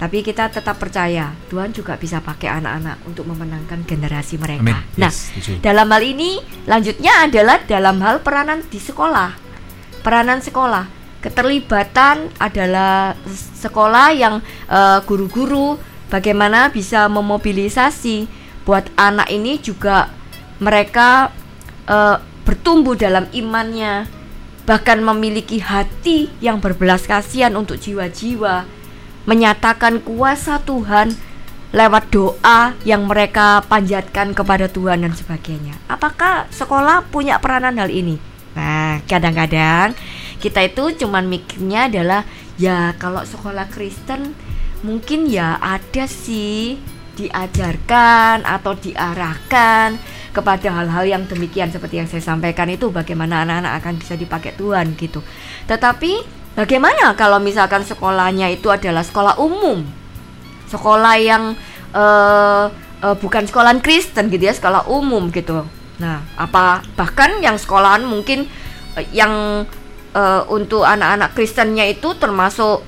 Tapi 0.00 0.24
kita 0.24 0.48
tetap 0.48 0.80
percaya 0.80 1.36
Tuhan 1.52 1.76
juga 1.76 2.00
bisa 2.00 2.24
pakai 2.24 2.48
anak-anak 2.48 3.04
untuk 3.04 3.28
memenangkan 3.28 3.84
generasi 3.84 4.40
mereka. 4.40 4.64
Amin. 4.64 4.80
nah 4.96 5.12
Yes, 5.12 5.28
dalam 5.60 5.92
hal 5.92 6.00
ini 6.00 6.40
lanjutnya 6.64 7.28
adalah 7.28 7.60
dalam 7.68 8.00
hal 8.00 8.24
peranan 8.24 8.64
di 8.64 8.80
sekolah. 8.80 9.36
Peranan 10.00 10.40
sekolah. 10.40 10.88
Keterlibatan 11.20 12.32
adalah 12.40 13.12
sekolah 13.60 14.08
yang 14.16 14.40
eh, 14.72 14.98
guru-guru 15.04 15.76
bagaimana 16.08 16.72
bisa 16.72 17.04
memobilisasi 17.12 18.24
buat 18.64 18.88
anak 18.96 19.28
ini 19.28 19.60
juga 19.60 20.08
mereka 20.64 21.28
eh, 21.88 22.16
bertumbuh 22.44 22.98
dalam 22.98 23.28
imannya 23.30 24.08
bahkan 24.68 25.02
memiliki 25.02 25.58
hati 25.58 26.30
yang 26.38 26.62
berbelas 26.62 27.08
kasihan 27.08 27.56
untuk 27.58 27.80
jiwa-jiwa 27.80 28.68
menyatakan 29.26 30.00
kuasa 30.02 30.62
Tuhan 30.62 31.12
lewat 31.70 32.10
doa 32.10 32.74
yang 32.82 33.06
mereka 33.06 33.62
panjatkan 33.70 34.34
kepada 34.34 34.66
Tuhan 34.66 35.06
dan 35.06 35.14
sebagainya. 35.14 35.78
Apakah 35.86 36.50
sekolah 36.50 37.06
punya 37.14 37.38
peranan 37.38 37.78
hal 37.78 37.90
ini? 37.90 38.18
Nah, 38.58 38.98
kadang-kadang 39.06 39.94
kita 40.42 40.66
itu 40.66 41.06
cuman 41.06 41.30
mikirnya 41.30 41.86
adalah 41.86 42.26
ya 42.58 42.94
kalau 42.98 43.22
sekolah 43.22 43.70
Kristen 43.70 44.34
mungkin 44.82 45.30
ya 45.30 45.60
ada 45.62 46.10
sih 46.10 46.80
diajarkan 47.14 48.42
atau 48.42 48.72
diarahkan 48.74 50.00
kepada 50.30 50.70
hal-hal 50.70 51.04
yang 51.06 51.22
demikian 51.26 51.74
seperti 51.74 51.98
yang 51.98 52.08
saya 52.08 52.22
sampaikan 52.22 52.70
itu 52.70 52.90
bagaimana 52.94 53.42
anak-anak 53.42 53.72
akan 53.82 53.94
bisa 53.98 54.14
dipakai 54.14 54.54
Tuhan 54.54 54.94
gitu. 54.94 55.22
Tetapi 55.66 56.12
bagaimana 56.54 57.18
kalau 57.18 57.42
misalkan 57.42 57.82
sekolahnya 57.82 58.50
itu 58.50 58.70
adalah 58.70 59.02
sekolah 59.02 59.38
umum? 59.42 60.00
sekolah 60.70 61.14
yang 61.18 61.58
eh, 61.90 62.64
eh, 63.02 63.16
bukan 63.18 63.42
sekolahan 63.50 63.82
Kristen 63.82 64.30
gitu 64.30 64.46
ya, 64.46 64.54
sekolah 64.54 64.86
umum 64.86 65.34
gitu. 65.34 65.66
Nah, 65.98 66.22
apa 66.38 66.86
bahkan 66.94 67.42
yang 67.42 67.58
sekolahan 67.58 68.06
mungkin 68.06 68.46
eh, 68.94 69.06
yang 69.10 69.66
eh, 70.14 70.42
untuk 70.46 70.86
anak-anak 70.86 71.34
Kristennya 71.34 71.90
itu 71.90 72.14
termasuk 72.14 72.86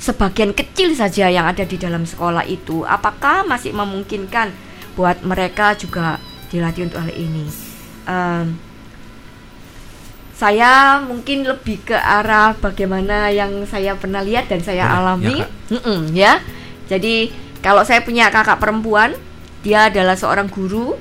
sebagian 0.00 0.56
kecil 0.56 0.96
saja 0.96 1.30
yang 1.30 1.46
ada 1.46 1.62
di 1.62 1.78
dalam 1.78 2.02
sekolah 2.02 2.42
itu. 2.50 2.82
Apakah 2.82 3.46
masih 3.46 3.70
memungkinkan 3.70 4.50
buat 4.98 5.22
mereka 5.22 5.78
juga 5.78 6.18
dilatih 6.50 6.90
untuk 6.90 7.00
hal 7.00 7.14
ini? 7.14 7.46
Em, 8.04 8.58
saya 10.40 11.04
mungkin 11.04 11.44
lebih 11.44 11.84
ke 11.84 11.96
arah 11.96 12.56
bagaimana 12.56 13.28
yang 13.28 13.68
saya 13.68 13.92
pernah 13.92 14.24
lihat 14.24 14.48
dan 14.48 14.64
saya 14.64 14.88
Boleh, 14.88 14.96
alami, 14.96 15.24
ya, 15.36 15.44
Kak. 15.44 15.50
Mm-mm, 15.70 16.00
ya. 16.16 16.32
Jadi 16.88 17.16
kalau 17.60 17.84
saya 17.84 18.00
punya 18.00 18.32
kakak 18.32 18.56
perempuan, 18.56 19.12
dia 19.60 19.92
adalah 19.92 20.16
seorang 20.16 20.48
guru. 20.48 20.96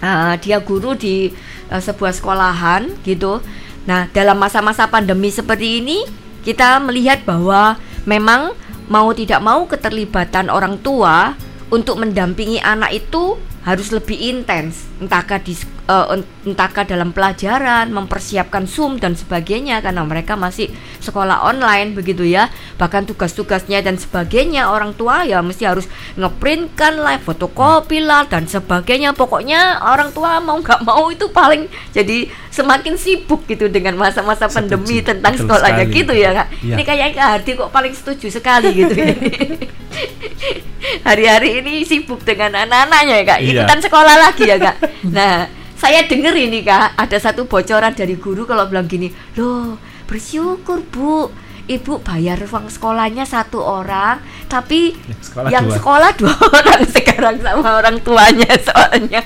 Ah, 0.00 0.38
dia 0.38 0.62
guru 0.62 0.94
di 0.94 1.34
eh, 1.68 1.82
sebuah 1.82 2.14
sekolahan 2.14 3.02
gitu. 3.02 3.42
Nah, 3.84 4.06
dalam 4.14 4.38
masa-masa 4.38 4.86
pandemi 4.86 5.34
seperti 5.34 5.82
ini, 5.82 6.06
kita 6.46 6.78
melihat 6.80 7.26
bahwa 7.26 7.76
memang 8.06 8.54
mau 8.86 9.10
tidak 9.10 9.42
mau 9.42 9.66
keterlibatan 9.66 10.48
orang 10.48 10.78
tua 10.78 11.34
untuk 11.70 11.98
mendampingi 11.98 12.62
anak 12.62 12.94
itu 12.94 13.38
harus 13.62 13.94
lebih 13.94 14.18
intens, 14.18 14.89
entahkah 15.00 15.40
di 15.40 15.56
en- 15.88 16.28
entahkah 16.44 16.84
dalam 16.86 17.10
pelajaran, 17.10 17.90
mempersiapkan 17.90 18.68
Zoom 18.68 19.00
dan 19.00 19.16
sebagainya 19.16 19.80
karena 19.80 20.04
mereka 20.06 20.36
masih 20.36 20.70
sekolah 21.00 21.42
online 21.42 21.96
begitu 21.96 22.22
ya. 22.22 22.52
Bahkan 22.76 23.08
tugas-tugasnya 23.10 23.80
dan 23.82 23.96
sebagainya 23.96 24.70
orang 24.70 24.92
tua 24.94 25.24
ya 25.24 25.40
mesti 25.40 25.64
harus 25.66 25.88
ngeprintkan 26.14 27.00
lah, 27.00 27.16
fotokopi 27.18 28.04
lah 28.04 28.28
dan 28.28 28.44
sebagainya. 28.46 29.16
Pokoknya 29.16 29.80
orang 29.82 30.12
tua 30.12 30.38
mau 30.38 30.60
nggak 30.60 30.84
mau 30.84 31.08
itu 31.08 31.26
paling 31.32 31.66
jadi 31.96 32.28
semakin 32.52 32.94
sibuk 33.00 33.48
gitu 33.48 33.66
dengan 33.72 33.96
masa-masa 33.96 34.46
pandemi 34.46 35.00
tentang 35.00 35.32
Betul 35.34 35.48
sekolahnya 35.48 35.84
sekali. 35.88 35.98
gitu 35.98 36.12
ya 36.12 36.30
kak. 36.36 36.48
Iya. 36.60 36.74
Ini 36.76 36.82
kayak 36.84 37.08
Kak 37.10 37.28
Hardi 37.34 37.52
kok 37.58 37.70
paling 37.72 37.94
setuju 37.96 38.26
sekali 38.30 38.68
gitu 38.76 38.94
ya. 38.94 39.14
Hari-hari 41.08 41.60
ini 41.62 41.84
sibuk 41.86 42.22
dengan 42.22 42.54
anak-anaknya 42.54 43.14
ya 43.14 43.24
kak. 43.26 43.38
Iya. 43.40 43.52
Ikutan 43.64 43.80
sekolah 43.82 44.14
lagi 44.18 44.44
ya 44.46 44.56
kak. 44.58 44.76
Nah 45.16 45.48
saya 45.80 46.04
dengar 46.04 46.36
ini 46.36 46.60
kak 46.60 46.92
ada 47.00 47.16
satu 47.16 47.48
bocoran 47.48 47.96
dari 47.96 48.20
guru 48.20 48.44
kalau 48.44 48.68
bilang 48.68 48.84
gini, 48.84 49.08
loh 49.40 49.80
bersyukur 50.04 50.84
bu. 50.92 51.32
Ibu 51.70 52.02
bayar 52.02 52.42
uang 52.50 52.66
sekolahnya 52.66 53.22
satu 53.22 53.62
orang, 53.62 54.18
tapi 54.50 54.90
sekolah 55.22 55.54
yang 55.54 55.70
dua. 55.70 55.76
sekolah 55.78 56.10
dua 56.18 56.34
orang 56.58 56.82
sekarang 56.82 57.38
sama 57.38 57.78
orang 57.78 57.96
tuanya 58.02 58.50
soalnya. 58.66 59.22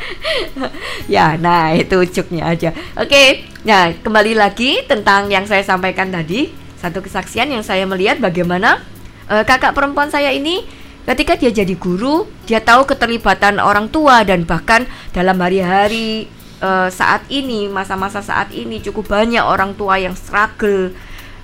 ya, 1.08 1.40
nah 1.40 1.72
itu 1.72 2.04
ujungnya 2.04 2.52
aja. 2.52 2.68
Oke, 3.00 3.48
nah 3.64 3.96
kembali 3.96 4.36
lagi 4.36 4.84
tentang 4.84 5.32
yang 5.32 5.48
saya 5.48 5.64
sampaikan 5.64 6.12
tadi, 6.12 6.52
satu 6.76 7.00
kesaksian 7.00 7.48
yang 7.48 7.64
saya 7.64 7.88
melihat 7.88 8.20
bagaimana 8.20 8.84
eh, 9.32 9.40
kakak 9.48 9.72
perempuan 9.72 10.12
saya 10.12 10.28
ini 10.28 10.68
ketika 11.04 11.36
dia 11.36 11.52
jadi 11.52 11.74
guru, 11.76 12.24
dia 12.48 12.60
tahu 12.60 12.88
keterlibatan 12.88 13.60
orang 13.60 13.92
tua 13.92 14.24
dan 14.24 14.48
bahkan 14.48 14.88
dalam 15.12 15.36
hari-hari 15.40 16.28
eh, 16.60 16.88
saat 16.88 17.28
ini 17.28 17.68
masa-masa 17.68 18.24
saat 18.24 18.50
ini 18.52 18.80
cukup 18.80 19.12
banyak 19.12 19.44
orang 19.44 19.76
tua 19.76 20.00
yang 20.00 20.16
struggle. 20.16 20.92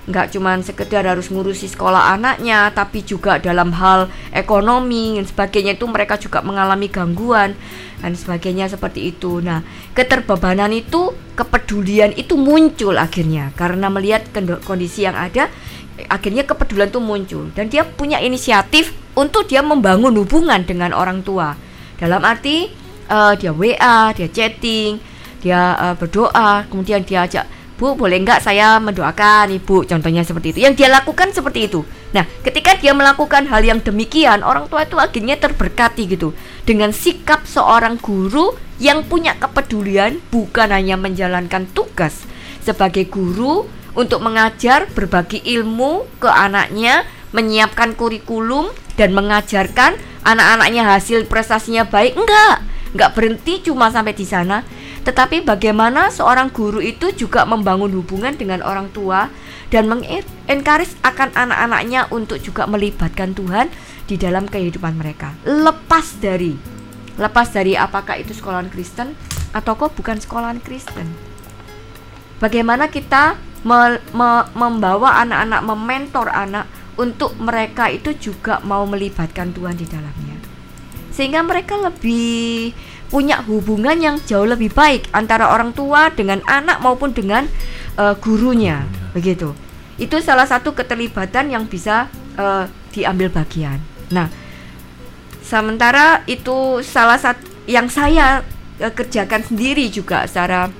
Nggak 0.01 0.33
cuman 0.33 0.65
sekedar 0.65 1.05
harus 1.05 1.29
ngurusi 1.29 1.69
sekolah 1.69 2.17
anaknya 2.17 2.73
tapi 2.73 3.05
juga 3.05 3.37
dalam 3.37 3.69
hal 3.69 4.09
ekonomi 4.33 5.21
dan 5.21 5.29
sebagainya 5.29 5.77
itu 5.77 5.85
mereka 5.85 6.17
juga 6.17 6.41
mengalami 6.41 6.89
gangguan 6.89 7.53
dan 8.01 8.17
sebagainya 8.17 8.65
seperti 8.65 9.13
itu. 9.13 9.45
Nah 9.45 9.61
keterbebanan 9.93 10.73
itu 10.73 11.13
kepedulian 11.37 12.17
itu 12.17 12.33
muncul 12.33 12.97
akhirnya 12.97 13.53
karena 13.53 13.93
melihat 13.93 14.25
kondisi 14.65 15.05
yang 15.05 15.13
ada 15.13 15.53
akhirnya 16.07 16.47
kepedulian 16.47 16.89
itu 16.89 17.01
muncul 17.03 17.43
dan 17.53 17.67
dia 17.67 17.83
punya 17.83 18.17
inisiatif 18.23 18.95
untuk 19.13 19.45
dia 19.47 19.59
membangun 19.61 20.15
hubungan 20.17 20.63
dengan 20.63 20.95
orang 20.95 21.21
tua 21.21 21.53
dalam 21.99 22.23
arti 22.23 22.71
eh, 23.07 23.33
dia 23.37 23.51
WA 23.51 24.15
dia 24.15 24.27
chatting 24.31 24.97
dia 25.43 25.75
eh, 25.75 25.95
berdoa 25.99 26.65
kemudian 26.71 27.03
dia 27.03 27.27
ajak 27.27 27.45
Bu, 27.81 27.97
boleh 27.97 28.21
nggak 28.21 28.45
saya 28.45 28.77
mendoakan 28.77 29.57
ibu? 29.57 29.81
Contohnya 29.81 30.21
seperti 30.21 30.53
itu. 30.53 30.69
Yang 30.69 30.85
dia 30.85 30.89
lakukan 30.93 31.33
seperti 31.33 31.65
itu. 31.65 31.81
Nah, 32.13 32.29
ketika 32.45 32.77
dia 32.77 32.93
melakukan 32.93 33.49
hal 33.49 33.65
yang 33.65 33.81
demikian, 33.81 34.45
orang 34.45 34.69
tua 34.69 34.85
itu 34.85 35.01
akhirnya 35.01 35.33
terberkati 35.41 36.05
gitu. 36.13 36.29
Dengan 36.61 36.93
sikap 36.93 37.41
seorang 37.49 37.97
guru 37.97 38.53
yang 38.77 39.01
punya 39.01 39.33
kepedulian, 39.33 40.21
bukan 40.29 40.69
hanya 40.69 40.93
menjalankan 40.93 41.65
tugas 41.73 42.21
sebagai 42.61 43.09
guru 43.09 43.65
untuk 43.97 44.23
mengajar, 44.23 44.87
berbagi 44.91 45.43
ilmu 45.43 46.07
ke 46.21 46.29
anaknya, 46.29 47.03
menyiapkan 47.35 47.95
kurikulum, 47.95 48.71
dan 48.95 49.15
mengajarkan 49.15 49.95
anak-anaknya 50.21 50.83
hasil 50.85 51.25
prestasinya 51.27 51.87
baik. 51.87 52.15
Enggak, 52.15 52.63
enggak 52.93 53.11
berhenti 53.15 53.63
cuma 53.65 53.89
sampai 53.89 54.13
di 54.13 54.27
sana 54.27 54.61
tetapi 55.01 55.41
bagaimana 55.41 56.13
seorang 56.13 56.53
guru 56.53 56.77
itu 56.77 57.09
juga 57.17 57.41
membangun 57.49 57.89
hubungan 57.97 58.37
dengan 58.37 58.61
orang 58.61 58.93
tua 58.93 59.33
dan 59.73 59.89
mengencourage 59.89 60.93
akan 61.01 61.33
anak-anaknya 61.33 62.05
untuk 62.13 62.37
juga 62.37 62.69
melibatkan 62.69 63.33
Tuhan 63.33 63.73
di 64.05 64.15
dalam 64.21 64.45
kehidupan 64.45 64.93
mereka. 64.93 65.33
Lepas 65.41 66.21
dari 66.21 66.53
lepas 67.17 67.49
dari 67.49 67.73
apakah 67.73 68.21
itu 68.21 68.37
sekolahan 68.37 68.69
Kristen 68.69 69.17
atau 69.57 69.73
kok 69.73 69.97
bukan 69.97 70.21
sekolahan 70.21 70.61
Kristen. 70.61 71.09
Bagaimana 72.37 72.89
kita 72.89 73.37
me- 73.65 74.01
me- 74.13 74.47
membawa 74.53 75.21
anak-anak, 75.25 75.61
mementor 75.65 76.27
anak 76.29 76.65
untuk 76.99 77.33
mereka 77.39 77.87
itu 77.89 78.13
juga 78.17 78.59
mau 78.61 78.85
melibatkan 78.85 79.53
Tuhan 79.55 79.77
di 79.77 79.87
dalamnya. 79.87 80.37
Sehingga 81.11 81.43
mereka 81.43 81.75
lebih 81.77 82.71
punya 83.11 83.43
hubungan 83.43 83.99
yang 83.99 84.15
jauh 84.23 84.47
lebih 84.47 84.71
baik 84.71 85.11
antara 85.11 85.51
orang 85.51 85.75
tua 85.75 86.07
dengan 86.15 86.39
anak 86.47 86.79
maupun 86.79 87.11
dengan 87.11 87.43
uh, 87.99 88.15
gurunya. 88.15 88.87
Begitu. 89.11 89.51
Itu 89.99 90.23
salah 90.23 90.47
satu 90.47 90.71
keterlibatan 90.71 91.51
yang 91.51 91.67
bisa 91.67 92.07
uh, 92.39 92.65
diambil 92.95 93.27
bagian. 93.27 93.83
Nah 94.09 94.31
sementara 95.43 96.23
itu 96.31 96.79
salah 96.79 97.19
satu 97.19 97.43
yang 97.67 97.91
saya 97.91 98.47
uh, 98.79 98.93
kerjakan 98.95 99.43
sendiri 99.43 99.91
juga 99.91 100.23
secara 100.23 100.71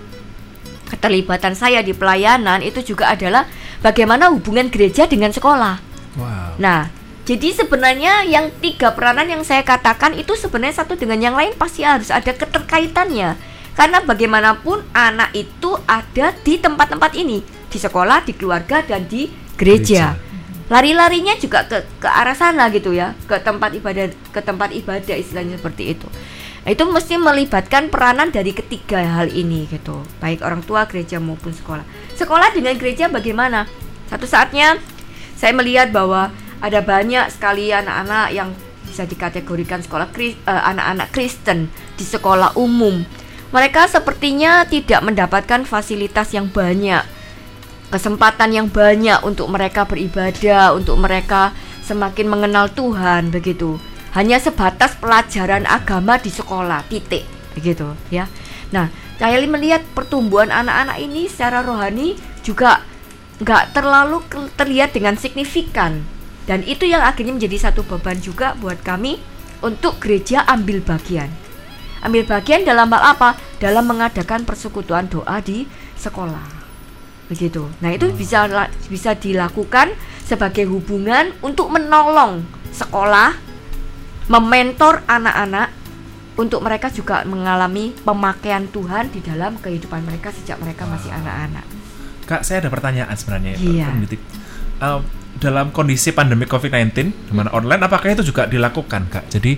keterlibatan 0.91 1.55
saya 1.55 1.79
di 1.79 1.95
pelayanan 1.95 2.59
itu 2.59 2.83
juga 2.83 3.15
adalah 3.15 3.47
bagaimana 3.79 4.27
hubungan 4.27 4.67
gereja 4.67 5.07
dengan 5.07 5.31
sekolah 5.31 5.79
wow. 6.19 6.59
nah 6.59 6.91
jadi 7.21 7.53
sebenarnya 7.53 8.25
yang 8.25 8.49
tiga 8.59 8.97
peranan 8.97 9.29
yang 9.29 9.43
saya 9.45 9.61
katakan 9.61 10.17
itu 10.17 10.33
sebenarnya 10.33 10.81
satu 10.81 10.97
dengan 10.97 11.21
yang 11.21 11.35
lain 11.37 11.53
pasti 11.53 11.85
harus 11.85 12.09
ada 12.09 12.33
keterkaitannya. 12.33 13.37
Karena 13.71 14.03
bagaimanapun 14.03 14.83
anak 14.91 15.31
itu 15.31 15.77
ada 15.87 16.35
di 16.43 16.59
tempat-tempat 16.59 17.15
ini, 17.15 17.39
di 17.71 17.77
sekolah, 17.79 18.25
di 18.25 18.33
keluarga 18.35 18.83
dan 18.83 19.07
di 19.07 19.29
gereja. 19.55 20.17
Lari-larinya 20.67 21.37
juga 21.39 21.63
ke 21.69 21.83
ke 22.03 22.09
arah 22.09 22.35
sana 22.35 22.67
gitu 22.73 22.91
ya, 22.91 23.15
ke 23.29 23.39
tempat 23.39 23.69
ibadah 23.79 24.11
ke 24.11 24.41
tempat 24.43 24.75
ibadah 24.75 25.15
istilahnya 25.15 25.55
seperti 25.55 25.95
itu. 25.95 26.07
Nah, 26.62 26.70
itu 26.70 26.86
mesti 26.86 27.18
melibatkan 27.18 27.89
peranan 27.89 28.30
dari 28.30 28.53
ketiga 28.53 29.01
hal 29.01 29.34
ini 29.34 29.66
gitu, 29.66 29.97
baik 30.22 30.45
orang 30.45 30.62
tua, 30.62 30.86
gereja 30.86 31.18
maupun 31.18 31.49
sekolah. 31.49 31.82
Sekolah 32.14 32.53
dengan 32.53 32.78
gereja 32.78 33.09
bagaimana? 33.09 33.66
Satu 34.05 34.30
saatnya 34.30 34.78
saya 35.34 35.57
melihat 35.57 35.89
bahwa 35.89 36.30
ada 36.62 36.80
banyak 36.86 37.34
sekali 37.34 37.74
anak-anak 37.74 38.28
yang 38.30 38.53
bisa 38.86 39.09
dikategorikan 39.09 39.82
sekolah 39.82 40.14
uh, 40.14 40.64
anak-anak 40.70 41.09
Kristen 41.09 41.74
di 41.97 42.05
sekolah 42.05 42.53
umum. 42.53 43.01
Mereka 43.49 43.89
sepertinya 43.89 44.62
tidak 44.70 45.01
mendapatkan 45.01 45.66
fasilitas 45.66 46.30
yang 46.32 46.47
banyak, 46.53 47.01
kesempatan 47.89 48.53
yang 48.53 48.68
banyak 48.70 49.18
untuk 49.26 49.49
mereka 49.49 49.89
beribadah, 49.89 50.78
untuk 50.78 51.01
mereka 51.01 51.51
semakin 51.82 52.30
mengenal 52.30 52.70
Tuhan 52.70 53.34
begitu. 53.34 53.82
Hanya 54.12 54.43
sebatas 54.43 54.99
pelajaran 54.99 55.64
agama 55.64 56.20
di 56.20 56.32
sekolah, 56.32 56.84
titik 56.91 57.24
begitu 57.51 57.95
ya. 58.12 58.32
Nah, 58.72 58.88
saya 59.20 59.43
melihat 59.43 59.84
pertumbuhan 59.91 60.51
anak-anak 60.51 60.97
ini 61.03 61.28
secara 61.28 61.64
rohani 61.64 62.16
juga 62.41 62.84
nggak 63.43 63.76
terlalu 63.76 64.24
terlihat 64.55 64.93
dengan 64.95 65.18
signifikan 65.18 66.05
dan 66.49 66.66
itu 66.66 66.89
yang 66.89 67.05
akhirnya 67.05 67.38
menjadi 67.38 67.70
satu 67.70 67.86
beban 67.86 68.18
juga 68.18 68.57
buat 68.57 68.82
kami 68.82 69.22
untuk 69.62 70.01
gereja 70.01 70.41
ambil 70.49 70.82
bagian. 70.82 71.30
Ambil 72.01 72.26
bagian 72.26 72.66
dalam 72.66 72.89
hal 72.89 73.14
apa? 73.14 73.38
Dalam 73.62 73.86
mengadakan 73.86 74.41
persekutuan 74.41 75.05
doa 75.05 75.38
di 75.38 75.70
sekolah. 76.01 76.66
Begitu. 77.30 77.70
Nah, 77.80 77.93
itu 77.93 78.09
bisa 78.09 78.49
bisa 78.89 79.14
dilakukan 79.14 79.93
sebagai 80.26 80.66
hubungan 80.66 81.30
untuk 81.45 81.70
menolong 81.70 82.41
sekolah 82.74 83.51
mementor 84.30 85.01
anak-anak 85.07 85.69
untuk 86.39 86.63
mereka 86.63 86.89
juga 86.89 87.22
mengalami 87.28 87.93
pemakaian 88.01 88.65
Tuhan 88.69 89.11
di 89.13 89.19
dalam 89.22 89.59
kehidupan 89.59 90.01
mereka 90.05 90.34
sejak 90.34 90.57
mereka 90.61 90.88
masih 90.88 91.11
anak-anak. 91.11 91.65
Kak, 92.26 92.41
saya 92.47 92.63
ada 92.63 92.69
pertanyaan 92.72 93.13
sebenarnya. 93.13 93.59
Iya. 93.59 93.88
Uh, 94.82 95.01
dalam 95.38 95.69
kondisi 95.69 96.11
pandemi 96.11 96.49
COVID-19 96.49 96.91
di 97.30 97.34
mana 97.34 97.53
online 97.53 97.82
apakah 97.86 98.13
itu 98.13 98.26
juga 98.26 98.49
dilakukan 98.49 99.07
kak? 99.07 99.26
Jadi 99.32 99.57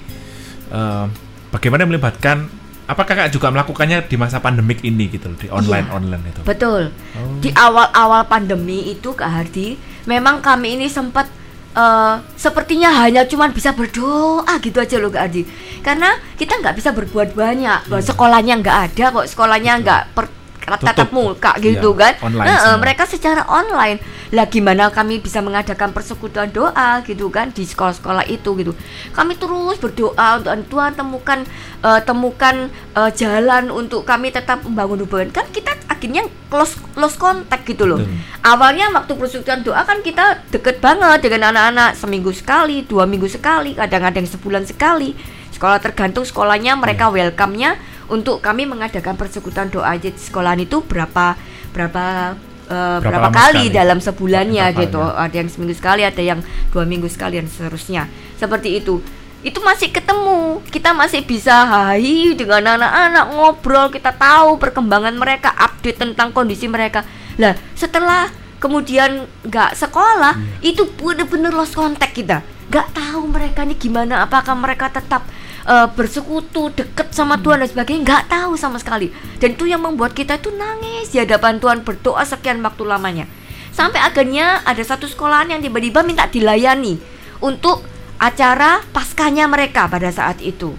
uh, 0.71 1.07
bagaimana 1.49 1.87
melibatkan 1.87 2.45
apakah 2.87 3.13
kak 3.15 3.29
juga 3.31 3.49
melakukannya 3.49 4.05
di 4.05 4.15
masa 4.19 4.43
pandemik 4.43 4.83
ini 4.83 5.07
gitu 5.09 5.31
di 5.39 5.47
online 5.49 5.87
iya, 5.87 5.95
online 5.95 6.23
itu? 6.29 6.41
Betul. 6.43 6.91
Oh. 7.15 7.39
Di 7.39 7.49
awal-awal 7.55 8.27
pandemi 8.27 8.91
itu 8.91 9.15
kak 9.15 9.29
Hardi, 9.29 9.79
memang 10.05 10.43
kami 10.43 10.77
ini 10.77 10.87
sempat 10.91 11.27
uh, 11.73 12.21
sepertinya 12.37 12.89
hanya 13.03 13.25
cuma 13.25 13.49
bisa 13.49 13.73
berdoa 13.73 14.53
gitu 14.61 14.77
aja 14.79 14.97
loh 15.01 15.09
kak 15.09 15.29
Hardi. 15.29 15.43
Karena 15.83 16.15
kita 16.37 16.61
nggak 16.61 16.75
bisa 16.77 16.89
berbuat 16.95 17.35
banyak. 17.35 17.89
Hmm. 17.89 18.01
Sekolahnya 18.01 18.61
nggak 18.61 18.77
ada 18.93 19.05
kok, 19.11 19.27
sekolahnya 19.27 19.73
nggak 19.83 20.01
per 20.15 20.42
tatap 20.63 21.09
muka 21.11 21.53
gitu 21.59 21.93
ya, 21.95 22.15
kan. 22.15 22.31
Nah, 22.31 22.75
mereka 22.79 23.03
secara 23.03 23.43
online. 23.47 23.99
Lah 24.33 24.49
gimana 24.49 24.89
kami 24.89 25.21
bisa 25.21 25.45
mengadakan 25.45 25.93
persekutuan 25.93 26.49
doa 26.49 27.05
gitu 27.05 27.29
kan 27.29 27.53
di 27.53 27.67
sekolah-sekolah 27.69 28.25
itu 28.25 28.49
gitu. 28.57 28.73
Kami 29.13 29.37
terus 29.37 29.77
berdoa 29.77 30.41
untuk 30.41 30.73
Tuhan 30.73 30.97
temukan 30.97 31.39
uh, 31.85 32.01
temukan 32.01 32.55
uh, 32.97 33.13
jalan 33.13 33.69
untuk 33.69 34.01
kami 34.07 34.33
tetap 34.33 34.65
membangun 34.65 35.05
hubungan. 35.05 35.29
Kan 35.29 35.45
kita 35.53 35.77
akhirnya 35.85 36.25
close 36.49 36.81
close 36.97 37.13
contact 37.13 37.61
gitu 37.69 37.85
loh. 37.85 38.01
Betul. 38.01 38.17
Awalnya 38.41 38.89
waktu 38.91 39.13
persekutuan 39.13 39.61
doa 39.61 39.85
kan 39.85 40.01
kita 40.01 40.41
deket 40.49 40.81
banget 40.81 41.29
dengan 41.29 41.53
anak-anak 41.53 41.93
seminggu 41.93 42.33
sekali, 42.33 42.81
dua 42.89 43.05
minggu 43.05 43.29
sekali, 43.29 43.77
kadang-kadang 43.77 44.25
sebulan 44.25 44.65
sekali. 44.65 45.13
Sekolah 45.53 45.77
tergantung 45.77 46.25
sekolahnya 46.25 46.73
mereka 46.73 47.07
yeah. 47.07 47.15
welcome-nya 47.29 47.77
untuk 48.11 48.43
kami 48.43 48.67
mengadakan 48.67 49.15
persekutuan 49.15 49.71
doa 49.71 49.95
di 49.95 50.11
sekolahan 50.15 50.59
itu 50.63 50.83
berapa 50.83 51.37
berapa 51.71 52.35
uh, 52.67 52.99
berapa, 52.99 53.01
berapa 53.01 53.29
kali 53.31 53.69
sekali? 53.69 53.77
dalam 53.77 53.99
sebulannya 53.99 54.65
berapa 54.71 54.81
gitu 54.83 54.99
ya. 54.99 55.11
ada 55.19 55.35
yang 55.35 55.49
seminggu 55.49 55.75
sekali 55.75 56.01
ada 56.03 56.23
yang 56.23 56.39
dua 56.71 56.83
minggu 56.83 57.07
sekali 57.07 57.39
dan 57.39 57.47
seterusnya 57.47 58.07
seperti 58.37 58.79
itu 58.83 58.99
itu 59.43 59.59
masih 59.59 59.91
ketemu 59.91 60.63
kita 60.71 60.95
masih 60.95 61.19
bisa 61.27 61.67
hai 61.67 62.31
dengan 62.31 62.79
anak-anak 62.79 63.25
ngobrol 63.35 63.91
kita 63.91 64.15
tahu 64.15 64.55
perkembangan 64.55 65.11
mereka 65.19 65.51
update 65.59 65.99
tentang 65.99 66.31
kondisi 66.31 66.71
mereka 66.71 67.03
lah 67.35 67.51
setelah 67.75 68.31
kemudian 68.63 69.27
nggak 69.43 69.75
sekolah 69.75 70.39
hmm. 70.39 70.63
itu 70.63 70.87
bener-bener 70.95 71.51
lost 71.51 71.75
contact 71.75 72.15
kita 72.15 72.39
nggak 72.71 72.95
tahu 72.95 73.27
mereka 73.27 73.67
ini 73.67 73.75
gimana 73.75 74.23
apakah 74.23 74.55
mereka 74.55 74.87
tetap 74.87 75.27
uh, 75.67 75.87
bersekutu 75.91 76.71
deket 76.73 77.11
sama 77.11 77.39
Tuhan 77.39 77.63
dan 77.63 77.69
sebagainya 77.69 78.01
nggak 78.03 78.23
tahu 78.31 78.53
sama 78.55 78.77
sekali 78.79 79.11
dan 79.39 79.55
itu 79.55 79.67
yang 79.67 79.83
membuat 79.83 80.15
kita 80.15 80.39
itu 80.39 80.51
nangis 80.55 81.11
di 81.11 81.19
hadapan 81.19 81.59
Tuhan 81.59 81.83
berdoa 81.83 82.23
sekian 82.23 82.63
waktu 82.63 82.83
lamanya 82.87 83.25
sampai 83.73 83.99
akhirnya 83.99 84.61
ada 84.63 84.83
satu 84.83 85.09
sekolahan 85.09 85.57
yang 85.57 85.61
tiba-tiba 85.61 86.05
minta 86.05 86.29
dilayani 86.29 86.99
untuk 87.43 87.83
acara 88.21 88.79
paskanya 88.93 89.49
mereka 89.49 89.89
pada 89.89 90.07
saat 90.13 90.39
itu 90.39 90.75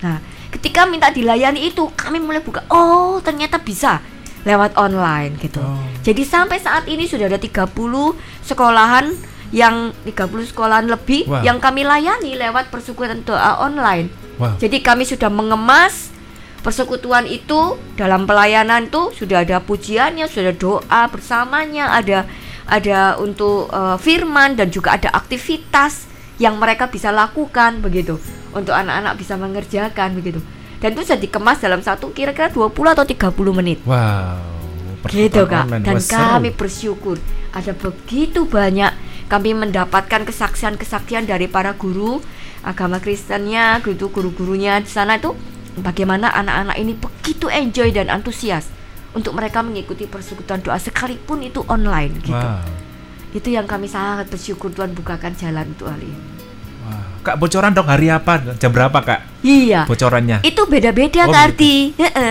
nah 0.00 0.22
ketika 0.54 0.88
minta 0.88 1.12
dilayani 1.12 1.68
itu 1.68 1.90
kami 1.98 2.22
mulai 2.22 2.40
buka 2.40 2.64
oh 2.70 3.20
ternyata 3.20 3.60
bisa 3.60 4.00
lewat 4.46 4.80
online 4.80 5.36
gitu. 5.42 5.60
Oh. 5.60 5.82
Jadi 6.00 6.22
sampai 6.22 6.56
saat 6.56 6.86
ini 6.86 7.04
sudah 7.04 7.28
ada 7.28 7.36
30 7.36 7.68
sekolahan 8.40 9.12
yang 9.50 9.96
30 10.04 10.50
sekolahan 10.52 10.86
lebih 10.88 11.24
Wow. 11.24 11.40
yang 11.40 11.58
kami 11.58 11.84
layani 11.84 12.36
lewat 12.36 12.68
persekutuan 12.68 13.24
doa 13.24 13.64
online. 13.64 14.12
Wow. 14.36 14.60
Jadi 14.60 14.84
kami 14.84 15.08
sudah 15.08 15.32
mengemas 15.32 16.12
persekutuan 16.60 17.24
itu 17.24 17.78
dalam 17.96 18.28
pelayanan 18.28 18.92
tuh 18.92 19.14
sudah 19.14 19.42
ada 19.46 19.62
pujiannya, 19.62 20.28
sudah 20.28 20.52
ada 20.52 20.54
doa 20.54 21.00
bersamanya, 21.08 21.96
ada 21.96 22.28
ada 22.68 23.16
untuk 23.16 23.72
eh, 23.72 23.96
firman 23.96 24.52
dan 24.52 24.68
juga 24.68 25.00
ada 25.00 25.08
aktivitas 25.16 26.04
yang 26.38 26.60
mereka 26.60 26.86
bisa 26.86 27.08
lakukan 27.10 27.80
begitu 27.80 28.20
untuk 28.52 28.76
anak-anak 28.76 29.16
bisa 29.18 29.34
mengerjakan 29.40 30.14
begitu. 30.14 30.38
Dan 30.78 30.94
itu 30.94 31.02
sudah 31.02 31.18
dikemas 31.18 31.58
dalam 31.58 31.82
satu 31.82 32.14
kira-kira 32.14 32.54
20 32.54 32.70
atau 32.94 33.02
30 33.02 33.50
menit. 33.50 33.82
Wow. 33.82 34.38
Gitu 35.08 35.42
kak. 35.48 35.66
online. 35.66 35.82
Dan 35.82 35.96
Wah, 35.98 36.38
kami 36.38 36.50
bersyukur 36.54 37.16
ada 37.50 37.72
begitu 37.74 38.44
banyak 38.46 38.92
kami 39.28 39.52
mendapatkan 39.52 40.24
kesaksian-kesaksian 40.24 41.28
dari 41.28 41.46
para 41.46 41.76
guru 41.76 42.18
agama 42.64 42.98
Kristennya, 42.98 43.78
gitu 43.84 44.10
guru-gurunya 44.10 44.82
di 44.82 44.90
sana 44.90 45.20
itu 45.20 45.36
bagaimana 45.78 46.32
anak-anak 46.34 46.76
ini 46.80 46.92
begitu 46.98 47.46
enjoy 47.46 47.94
dan 47.94 48.10
antusias 48.10 48.66
untuk 49.14 49.36
mereka 49.36 49.62
mengikuti 49.62 50.08
persekutuan 50.10 50.64
doa 50.64 50.80
sekalipun 50.80 51.44
itu 51.44 51.62
online 51.68 52.18
gitu. 52.24 52.34
Wow. 52.34 52.64
Itu 53.36 53.52
yang 53.52 53.68
kami 53.68 53.86
sangat 53.86 54.32
bersyukur 54.32 54.72
Tuhan 54.72 54.96
bukakan 54.96 55.36
jalan 55.36 55.68
untuk 55.70 55.92
hal 55.92 56.00
ini. 56.00 56.40
Kak 57.18 57.36
bocoran 57.36 57.76
dong 57.76 57.90
hari 57.90 58.08
apa? 58.08 58.56
Jam 58.56 58.72
berapa 58.72 59.04
kak? 59.04 59.44
Iya. 59.44 59.84
Bocorannya. 59.84 60.40
Itu 60.46 60.64
beda-beda 60.64 61.28
Oh. 61.28 61.34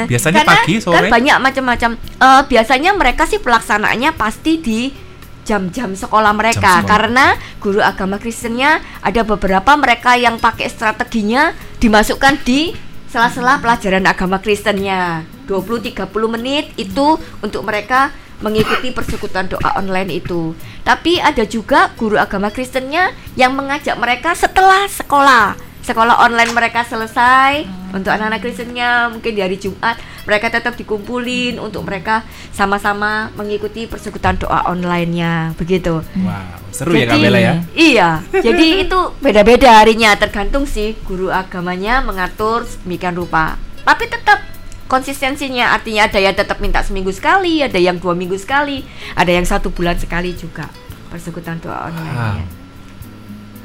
Biasanya 0.09 0.41
Karena 0.41 0.57
pagi, 0.57 0.75
sore? 0.81 1.05
Kan 1.05 1.13
banyak 1.13 1.37
macam-macam. 1.37 1.91
Eh, 1.99 2.41
biasanya 2.49 2.97
mereka 2.97 3.29
sih 3.29 3.37
pelaksanaannya 3.37 4.15
pasti 4.17 4.57
di 4.57 4.89
jam-jam 5.47 5.95
sekolah 5.95 6.35
mereka. 6.35 6.83
Sekolah. 6.83 6.89
karena 6.91 7.25
guru 7.63 7.79
agama 7.79 8.19
Kristennya 8.19 8.83
ada 8.99 9.23
beberapa 9.23 9.71
mereka 9.79 10.19
yang 10.19 10.35
pakai 10.35 10.67
strateginya 10.67 11.55
dimasukkan 11.79 12.43
di 12.43 12.75
sela-sela 13.07 13.63
pelajaran 13.63 14.03
agama 14.03 14.43
Kristennya. 14.43 15.23
20-30 15.47 16.11
menit 16.27 16.75
itu 16.75 17.15
untuk 17.39 17.63
mereka 17.63 18.11
mengikuti 18.43 18.91
persekutuan 18.91 19.47
doa 19.47 19.79
online 19.79 20.19
itu. 20.19 20.51
Tapi 20.83 21.23
ada 21.23 21.47
juga 21.47 21.95
guru 21.95 22.19
agama 22.19 22.51
Kristennya 22.51 23.15
yang 23.39 23.55
mengajak 23.55 23.95
mereka 23.95 24.35
setelah 24.35 24.85
sekolah 24.91 25.66
sekolah 25.87 26.19
online 26.19 26.51
mereka 26.51 26.83
selesai 26.83 27.63
untuk 27.95 28.11
anak-anak 28.11 28.43
Kristennya 28.43 29.07
mungkin 29.07 29.31
di 29.31 29.39
hari 29.39 29.55
Jumat 29.55 29.95
mereka 30.27 30.51
tetap 30.51 30.75
dikumpulin 30.75 31.55
untuk 31.63 31.87
mereka 31.87 32.27
sama-sama 32.51 33.31
mengikuti 33.39 33.87
persekutuan 33.87 34.35
doa 34.35 34.67
online-nya 34.67 35.55
begitu. 35.55 36.03
Wow. 36.03 36.59
Seru 36.75 36.91
ya 36.91 37.07
Kak 37.07 37.23
Bella 37.23 37.39
ya. 37.39 37.53
Iya, 37.71 38.09
jadi 38.35 38.83
itu 38.83 38.99
beda-beda 39.23 39.79
harinya 39.79 40.11
tergantung 40.19 40.67
sih 40.67 40.99
guru 41.07 41.31
agamanya 41.31 42.03
mengatur 42.03 42.67
demikian 42.83 43.15
rupa. 43.15 43.55
Tapi 43.87 44.11
tetap 44.11 44.43
konsistensinya 44.91 45.71
artinya 45.71 46.11
ada 46.11 46.19
yang 46.19 46.35
tetap 46.35 46.59
minta 46.59 46.83
seminggu 46.83 47.15
sekali, 47.15 47.63
ada 47.63 47.79
yang 47.79 47.95
dua 47.95 48.11
minggu 48.11 48.35
sekali, 48.35 48.83
ada 49.15 49.31
yang 49.31 49.47
satu 49.47 49.71
bulan 49.71 49.95
sekali 49.95 50.35
juga 50.35 50.67
persekutuan 51.07 51.63
doa 51.63 51.87
online. 51.87 52.56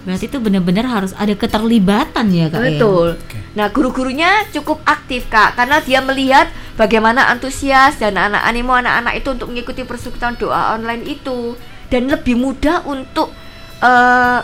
Berarti 0.02 0.26
itu 0.26 0.38
benar-benar 0.42 0.86
harus 0.90 1.14
ada 1.14 1.30
keterlibatan 1.38 2.26
ya 2.34 2.50
kak. 2.50 2.58
ya? 2.58 2.66
Betul. 2.74 3.08
Nah, 3.54 3.70
guru-gurunya 3.70 4.46
cukup 4.50 4.82
aktif 4.82 5.30
kak, 5.30 5.54
karena 5.54 5.78
dia 5.78 6.02
melihat 6.02 6.50
bagaimana 6.74 7.30
antusias 7.30 8.02
dan 8.02 8.18
anak 8.18 8.42
animo 8.42 8.74
anak-anak 8.74 9.14
itu 9.22 9.28
untuk 9.30 9.54
mengikuti 9.54 9.86
persekutuan 9.86 10.34
doa 10.34 10.74
online 10.74 11.06
itu 11.06 11.54
dan 11.86 12.10
lebih 12.10 12.34
mudah 12.34 12.82
untuk 12.88 13.30
eh, 13.78 14.40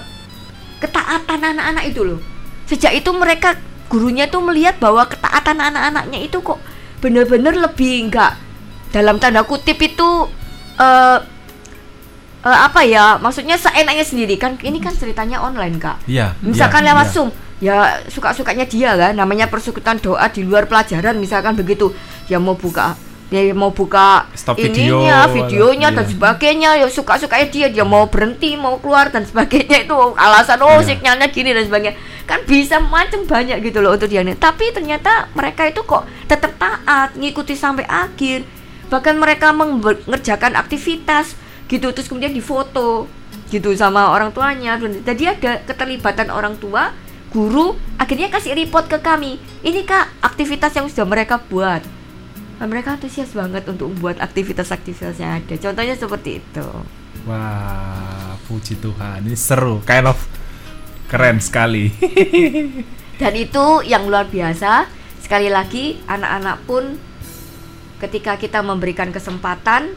ketaatan 0.79 1.41
anak-anak 1.43 1.85
itu 1.91 2.01
loh. 2.07 2.21
Sejak 2.71 2.95
itu 2.95 3.11
mereka 3.11 3.59
gurunya 3.89 4.29
tuh 4.31 4.45
melihat 4.45 4.79
bahwa 4.79 5.09
ketaatan 5.09 5.59
anak-anaknya 5.59 6.23
itu 6.23 6.39
kok 6.45 6.61
benar-benar 7.01 7.57
lebih 7.57 8.07
enggak 8.07 8.37
dalam 8.93 9.17
tanda 9.17 9.43
kutip 9.49 9.81
itu 9.81 10.29
eh 10.79 11.19
eh, 12.45 12.59
apa 12.69 12.81
ya? 12.87 13.19
Maksudnya 13.19 13.59
seenaknya 13.59 14.05
sendiri. 14.07 14.35
Kan 14.39 14.61
ini 14.63 14.79
kan 14.79 14.95
ceritanya 14.95 15.43
online 15.43 15.79
kak. 15.81 16.05
Iya. 16.07 16.35
misalkan 16.43 16.85
iya, 16.85 16.95
lewat 16.95 17.07
iya. 17.11 17.15
zoom. 17.15 17.29
Ya 17.59 17.77
suka-sukanya 18.07 18.67
dia 18.69 18.95
kan. 18.95 19.13
Namanya 19.19 19.51
persekutuan 19.51 19.99
doa 19.99 20.27
di 20.31 20.47
luar 20.47 20.71
pelajaran 20.71 21.19
misalkan 21.19 21.59
begitu. 21.59 21.91
Dia 22.31 22.39
mau 22.39 22.55
buka 22.55 23.09
dia 23.29 23.53
mau 23.53 23.69
buka 23.69 24.25
Stop 24.33 24.57
video, 24.57 25.05
ininya 25.05 25.29
videonya 25.29 25.93
dan 25.93 26.09
iya. 26.09 26.13
sebagainya. 26.17 26.71
ya 26.81 26.87
suka-sukanya 26.89 27.47
dia. 27.53 27.67
Dia 27.69 27.85
mau 27.85 28.09
berhenti 28.09 28.57
mau 28.57 28.81
keluar 28.81 29.13
dan 29.13 29.29
sebagainya. 29.29 29.85
Itu 29.85 30.17
alasan 30.17 30.65
oh 30.65 30.81
Iya. 30.81 30.97
sinyalnya 30.97 31.29
gini 31.29 31.53
dan 31.53 31.69
sebagainya. 31.69 31.97
Kan 32.25 32.49
bisa 32.49 32.81
macam 32.81 33.29
banyak 33.29 33.61
gitu 33.61 33.85
loh 33.85 33.97
untuk 33.97 34.09
dia 34.09 34.25
tapi 34.37 34.73
ternyata 34.73 35.33
mereka 35.33 35.65
itu 35.69 35.81
kok 35.85 36.05
tetap 36.25 36.57
taat 36.57 37.17
ngikuti 37.21 37.53
sampai 37.53 37.85
akhir. 37.85 38.49
Bahkan 38.89 39.21
mereka 39.21 39.53
mengerjakan 39.53 40.57
aktivitas 40.57 41.37
gitu 41.69 41.93
terus 41.93 42.09
kemudian 42.09 42.33
difoto. 42.33 43.07
Gitu 43.53 43.73
sama 43.77 44.13
orang 44.13 44.33
tuanya. 44.33 44.81
Jadi 44.81 45.25
ada 45.29 45.61
keterlibatan 45.65 46.33
orang 46.33 46.57
tua 46.57 46.93
guru 47.29 47.77
akhirnya 48.01 48.33
kasih 48.33 48.57
report 48.57 48.89
ke 48.89 48.99
kami. 49.05 49.37
Ini 49.61 49.85
kak 49.85 50.25
aktivitas 50.25 50.73
yang 50.77 50.89
sudah 50.89 51.07
mereka 51.09 51.37
buat. 51.39 51.85
Nah, 52.59 52.67
mereka 52.67 52.99
antusias 52.99 53.31
banget 53.31 53.63
untuk 53.71 53.95
membuat 53.95 54.19
aktivitas-aktivitas 54.19 55.23
yang 55.23 55.39
ada. 55.39 55.55
Contohnya 55.55 55.95
seperti 55.95 56.43
itu. 56.43 56.67
Wah, 57.23 58.35
puji 58.51 58.83
Tuhan. 58.83 59.23
Ini 59.31 59.39
seru, 59.39 59.79
kind 59.87 60.11
of 60.11 60.19
keren 61.07 61.39
sekali. 61.39 61.95
dan 63.23 63.33
itu 63.39 63.87
yang 63.87 64.11
luar 64.11 64.27
biasa. 64.27 64.91
Sekali 65.23 65.47
lagi 65.53 66.03
anak-anak 66.11 66.59
pun 66.67 66.99
ketika 68.03 68.35
kita 68.41 68.59
memberikan 68.65 69.15
kesempatan 69.15 69.95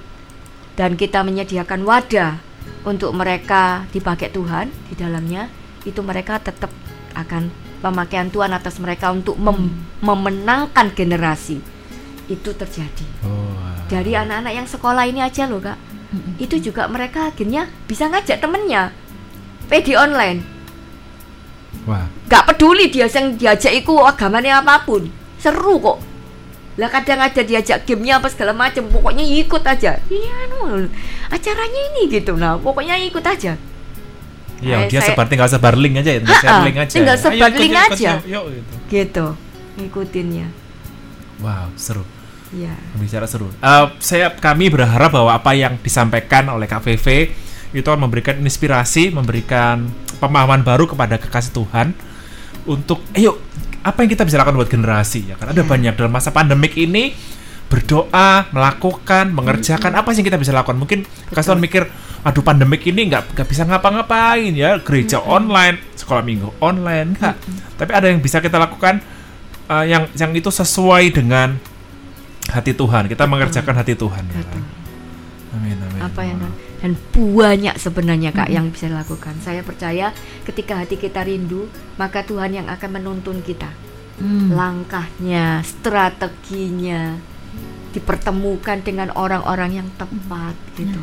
dan 0.76 0.96
kita 0.96 1.22
menyediakan 1.22 1.84
wadah 1.84 2.40
untuk 2.88 3.14
mereka 3.14 3.86
dipakai 3.92 4.32
Tuhan 4.32 4.72
di 4.90 4.94
dalamnya. 4.98 5.52
Itu 5.82 6.06
mereka 6.06 6.38
tetap 6.38 6.70
akan 7.18 7.50
pemakaian 7.82 8.30
Tuhan 8.30 8.54
atas 8.54 8.78
mereka 8.78 9.10
untuk 9.10 9.36
mem- 9.36 9.74
memenangkan 10.00 10.94
generasi. 10.94 11.60
Itu 12.30 12.54
terjadi. 12.56 13.06
Dari 13.92 14.16
anak-anak 14.16 14.54
yang 14.56 14.68
sekolah 14.70 15.04
ini 15.10 15.20
aja 15.20 15.50
loh 15.50 15.60
kak. 15.60 15.78
Itu 16.40 16.60
juga 16.60 16.88
mereka 16.88 17.34
akhirnya 17.34 17.68
bisa 17.90 18.08
ngajak 18.08 18.40
temennya. 18.40 18.94
PD 19.68 19.96
online. 19.96 20.44
Wah, 21.88 22.06
gak 22.28 22.52
peduli 22.52 22.92
dia 22.92 23.10
yang 23.10 23.40
diajak 23.40 23.74
iku 23.74 24.04
agamanya 24.06 24.62
apa 24.62 24.86
pun. 24.86 25.08
Seru 25.42 25.82
kok 25.82 26.11
lah 26.82 26.90
kadang 26.90 27.22
ada 27.22 27.42
diajak 27.42 27.86
gamenya 27.86 28.18
apa 28.18 28.28
segala 28.28 28.52
macam 28.52 28.90
pokoknya 28.90 29.22
ikut 29.22 29.62
aja 29.62 30.02
iya 30.04 30.38
no 30.50 30.90
acaranya 31.30 31.82
ini 31.94 32.10
gitu 32.10 32.34
nah 32.34 32.58
pokoknya 32.58 32.98
ikut 33.00 33.22
aja 33.22 33.54
iya 34.60 34.76
Eh, 34.80 34.90
dia 34.90 34.98
saya- 34.98 35.14
sebar 35.14 35.26
tinggal 35.26 35.46
sebar 35.46 35.74
link 35.74 35.94
aja, 35.96 36.12
tinggal 36.16 36.38
share 36.38 36.62
link 36.62 36.78
aja. 36.78 36.92
tinggal 36.92 37.16
Ayo 37.16 37.24
sebar 37.24 37.50
ikut, 37.50 37.60
link 37.60 37.72
ikut, 37.72 37.92
aja. 37.94 38.12
yuk, 38.12 38.26
yuk, 38.26 38.46
gitu. 38.52 38.74
gitu 38.90 39.26
ngikutinnya 39.76 40.48
Wow, 41.38 41.74
seru. 41.76 42.06
ya 42.52 42.74
Bicara 42.94 43.26
seru. 43.26 43.50
Eh, 43.52 43.86
saya 43.98 44.30
kami 44.32 44.70
berharap 44.70 45.10
bahwa 45.10 45.34
apa 45.34 45.54
yang 45.54 45.78
disampaikan 45.78 46.46
oleh 46.48 46.66
KVV 46.66 47.06
itu 47.72 47.88
akan 47.88 48.02
memberikan 48.04 48.38
inspirasi, 48.38 49.10
memberikan 49.10 49.90
pemahaman 50.18 50.62
baru 50.62 50.86
kepada 50.86 51.18
kekasih 51.18 51.50
Tuhan 51.52 51.98
untuk 52.64 53.02
ayo 53.14 53.42
apa 53.82 53.98
yang 54.06 54.10
kita 54.14 54.24
bisa 54.26 54.38
lakukan 54.38 54.58
buat 54.58 54.70
generasi 54.70 55.34
ya 55.34 55.36
kan? 55.38 55.54
Ada 55.54 55.66
banyak 55.66 55.94
dalam 55.98 56.14
masa 56.14 56.30
pandemik 56.30 56.78
ini 56.78 57.14
berdoa 57.72 58.52
melakukan 58.52 59.32
mengerjakan 59.32 59.96
apa 59.96 60.12
sih 60.12 60.22
yang 60.22 60.28
kita 60.34 60.40
bisa 60.40 60.54
lakukan? 60.54 60.78
Mungkin 60.78 61.08
kekasih 61.32 61.56
Tuhan 61.56 61.62
mikir 61.62 61.84
aduh 62.22 62.46
pandemik 62.46 62.86
ini 62.86 63.10
nggak 63.10 63.34
nggak 63.34 63.48
bisa 63.50 63.66
ngapa-ngapain 63.66 64.54
ya. 64.54 64.78
Gereja 64.82 65.20
online 65.22 65.82
sekolah 65.98 66.22
minggu 66.26 66.50
online 66.62 67.14
enggak 67.18 67.36
tapi 67.78 67.92
ada 67.94 68.10
yang 68.10 68.22
bisa 68.22 68.38
kita 68.42 68.58
lakukan 68.62 69.02
eh, 69.70 69.86
yang 69.90 70.06
yang 70.14 70.32
itu 70.34 70.54
sesuai 70.54 71.10
dengan 71.14 71.58
hati 72.50 72.78
Tuhan. 72.78 73.10
Kita 73.10 73.26
mengerjakan 73.26 73.74
hati 73.74 73.94
Tuhan 73.98 74.24
ya 74.30 74.44
kan? 74.46 74.62
amin 75.58 75.78
amin. 75.78 76.02
Apa 76.06 76.22
yang 76.24 76.40
dan 76.82 76.98
banyak 77.14 77.78
sebenarnya 77.78 78.34
kak 78.34 78.50
yang 78.50 78.74
bisa 78.74 78.90
dilakukan 78.90 79.38
saya 79.46 79.62
percaya 79.62 80.10
ketika 80.44 80.82
hati 80.82 80.98
kita 80.98 81.22
rindu 81.22 81.70
maka 81.96 82.26
Tuhan 82.26 82.58
yang 82.58 82.68
akan 82.68 82.90
menuntun 83.02 83.40
kita 83.46 83.70
Hmm. 84.22 84.54
langkahnya 84.54 85.66
strateginya 85.66 87.18
dipertemukan 87.90 88.86
dengan 88.86 89.10
orang-orang 89.18 89.82
yang 89.82 89.90
tepat 89.98 90.54
gitu 90.78 91.02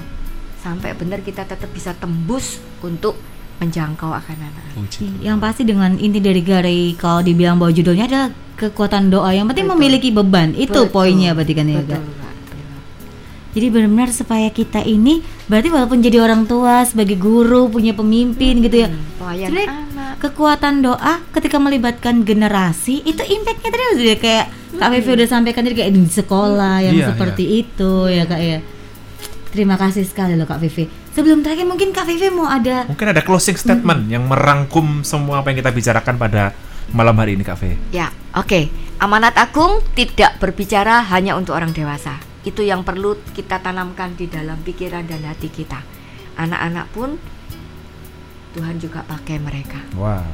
sampai 0.62 0.95
benar 0.95 1.26
kita 1.26 1.43
tetap 1.43 1.66
bisa 1.74 1.99
tembus 1.99 2.62
untuk 2.79 3.18
menjangkau 3.59 4.14
akan 4.14 4.37
anak 4.39 4.64
Puji 4.79 5.11
Tuhan. 5.11 5.22
Yang 5.24 5.39
pasti 5.43 5.62
dengan 5.66 5.99
inti 5.99 6.22
dari 6.22 6.43
Gary 6.47 6.95
kalau 6.95 7.26
dibilang 7.26 7.59
bahwa 7.59 7.74
judulnya 7.74 8.07
adalah 8.07 8.31
kekuatan 8.55 9.11
doa. 9.11 9.35
Yang 9.35 9.51
penting 9.51 9.66
Betul. 9.66 9.79
memiliki 9.83 10.09
beban. 10.14 10.49
Itu 10.55 10.87
Betul. 10.87 10.95
poinnya 10.95 11.35
berarti 11.35 11.55
kan 11.59 11.66
ya, 11.66 11.83
Betul, 11.83 12.07
Kak? 12.07 12.35
Jadi 13.59 13.74
benar-benar 13.74 14.14
supaya 14.14 14.54
kita 14.54 14.86
ini 14.86 15.18
berarti 15.50 15.66
walaupun 15.74 15.98
jadi 15.98 16.22
orang 16.22 16.46
tua, 16.46 16.86
sebagai 16.86 17.18
guru, 17.18 17.66
punya 17.66 17.90
pemimpin 17.90 18.62
gitu 18.62 18.86
ya. 18.86 18.88
Pelayan 19.18 19.50
Sebenarnya 19.50 19.74
anak. 19.74 20.14
kekuatan 20.22 20.74
doa 20.86 21.14
ketika 21.34 21.59
melibatkan 21.59 22.22
generasi 22.22 23.02
itu 23.02 23.18
impactnya 23.18 23.70
tadi 23.74 23.84
udah 23.98 24.18
kayak 24.22 24.46
Kak 24.78 24.88
Vivi 24.94 25.11
udah 25.11 25.26
sampaikan 25.26 25.66
tadi 25.66 25.74
kayak 25.74 25.90
di 25.90 26.02
sekolah 26.06 26.86
yang 26.86 26.94
Iya, 26.94 27.06
seperti 27.11 27.44
itu 27.66 28.06
ya 28.06 28.30
Kak 28.30 28.38
ya. 28.38 28.59
Terima 29.50 29.74
kasih 29.74 30.06
sekali 30.06 30.38
loh 30.38 30.46
Kak 30.46 30.62
Vivi. 30.62 30.86
Sebelum 31.18 31.42
terakhir 31.42 31.66
mungkin 31.66 31.90
Kak 31.90 32.06
Vivi 32.06 32.30
mau 32.30 32.46
ada 32.46 32.86
Mungkin 32.86 33.11
ada 33.11 33.26
closing 33.26 33.59
statement 33.59 34.06
yang 34.06 34.22
merangkum 34.30 35.02
semua 35.02 35.42
apa 35.42 35.50
yang 35.50 35.59
kita 35.66 35.74
bicarakan 35.74 36.14
pada 36.14 36.54
malam 36.94 37.18
hari 37.18 37.34
ini, 37.34 37.42
Kak 37.42 37.59
Fe. 37.59 37.74
Ya, 37.90 38.14
oke. 38.38 38.70
Amanat 39.02 39.34
agung 39.34 39.82
tidak 39.98 40.38
berbicara 40.38 41.02
hanya 41.11 41.34
untuk 41.34 41.59
orang 41.59 41.74
dewasa. 41.74 42.28
Itu 42.49 42.64
yang 42.64 42.80
perlu 42.80 43.20
kita 43.36 43.61
tanamkan 43.61 44.16
di 44.16 44.24
dalam 44.24 44.57
pikiran 44.64 45.05
dan 45.05 45.28
hati 45.28 45.53
kita. 45.53 45.84
Anak-anak 46.40 46.86
pun 46.96 47.20
Tuhan 48.57 48.80
juga 48.80 49.05
pakai 49.05 49.36
mereka. 49.36 49.84
Wow. 49.92 50.24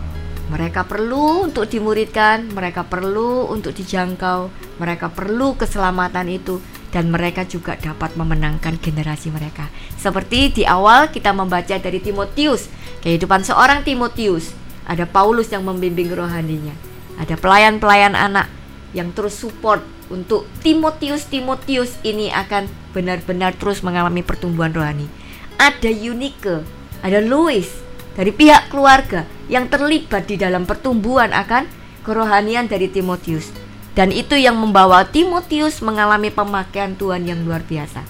Mereka 0.55 0.87
perlu 0.87 1.51
untuk 1.51 1.67
dimuridkan, 1.67 2.53
mereka 2.55 2.87
perlu 2.87 3.51
untuk 3.51 3.75
dijangkau, 3.75 4.53
mereka 4.79 5.11
perlu 5.11 5.59
keselamatan 5.59 6.31
itu 6.31 6.61
dan 6.95 7.11
mereka 7.11 7.43
juga 7.43 7.75
dapat 7.75 8.15
memenangkan 8.15 8.79
generasi 8.79 9.35
mereka. 9.35 9.67
Seperti 9.99 10.55
di 10.55 10.63
awal 10.63 11.11
kita 11.11 11.35
membaca 11.35 11.75
dari 11.75 11.99
Timotius, 11.99 12.71
kehidupan 13.03 13.43
seorang 13.43 13.83
Timotius. 13.83 14.55
Ada 14.85 15.09
Paulus 15.09 15.49
yang 15.49 15.65
membimbing 15.65 16.13
rohaninya. 16.13 16.77
Ada 17.17 17.41
pelayan-pelayan 17.41 18.13
anak 18.13 18.53
yang 18.93 19.17
terus 19.17 19.33
support 19.33 19.81
untuk 20.15 20.47
Timotius 20.63 21.27
Timotius 21.27 21.99
ini 22.07 22.31
akan 22.31 22.71
benar-benar 22.95 23.59
terus 23.59 23.83
mengalami 23.83 24.23
pertumbuhan 24.23 24.71
rohani. 24.71 25.11
Ada 25.59 25.91
Eunike, 25.91 26.63
ada 27.03 27.19
Louis 27.19 27.67
dari 28.15 28.31
pihak 28.31 28.71
keluarga 28.71 29.27
yang 29.51 29.67
terlibat 29.67 30.31
di 30.31 30.39
dalam 30.39 30.65
pertumbuhan 30.65 31.35
akan 31.35 31.67
kerohanian 32.07 32.71
dari 32.71 32.87
Timotius. 32.87 33.51
Dan 33.95 34.11
itu 34.11 34.35
yang 34.35 34.59
membawa 34.59 35.07
Timotius 35.07 35.79
mengalami 35.83 36.31
pemakaian 36.31 36.95
Tuhan 36.95 37.27
yang 37.27 37.43
luar 37.47 37.63
biasa. 37.63 38.03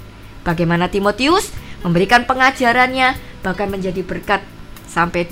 Bagaimana 0.45 0.89
Timotius 0.93 1.53
memberikan 1.85 2.25
pengajarannya 2.25 3.17
bahkan 3.45 3.69
menjadi 3.69 4.01
berkat 4.01 4.41
sampai 4.89 5.29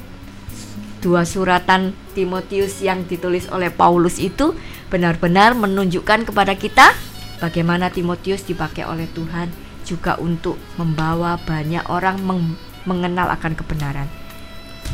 dua 1.03 1.26
suratan 1.26 1.92
Timotius 2.14 2.78
yang 2.78 3.03
ditulis 3.05 3.50
oleh 3.50 3.74
Paulus 3.74 4.22
itu 4.22 4.55
benar-benar 4.86 5.59
menunjukkan 5.59 6.30
kepada 6.30 6.55
kita 6.55 6.94
bagaimana 7.42 7.90
Timotius 7.90 8.46
dipakai 8.46 8.86
oleh 8.86 9.11
Tuhan 9.11 9.50
juga 9.82 10.14
untuk 10.22 10.55
membawa 10.78 11.42
banyak 11.42 11.82
orang 11.90 12.22
meng- 12.22 12.57
mengenal 12.86 13.34
akan 13.34 13.59
kebenaran. 13.59 14.07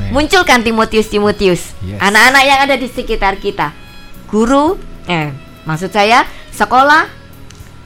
Nih. 0.00 0.16
Munculkan 0.16 0.64
Timotius 0.64 1.12
Timotius, 1.12 1.76
Yes. 1.84 2.00
anak-anak 2.00 2.42
yang 2.48 2.58
ada 2.64 2.76
di 2.80 2.88
sekitar 2.88 3.36
kita, 3.36 3.76
guru, 4.32 4.80
eh, 5.04 5.28
maksud 5.68 5.92
saya 5.92 6.24
sekolah, 6.54 7.04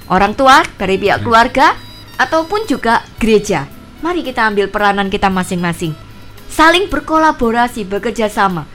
orang 0.06 0.38
tua 0.38 0.62
dari 0.78 0.94
pihak 1.00 1.26
keluarga, 1.26 1.74
ataupun 2.20 2.70
juga 2.70 3.02
gereja. 3.18 3.66
Mari 4.02 4.22
kita 4.22 4.46
ambil 4.46 4.70
peranan 4.70 5.10
kita 5.10 5.26
masing-masing, 5.26 5.94
saling 6.52 6.86
berkolaborasi, 6.86 7.88
bekerja 7.88 8.28
sama. 8.28 8.68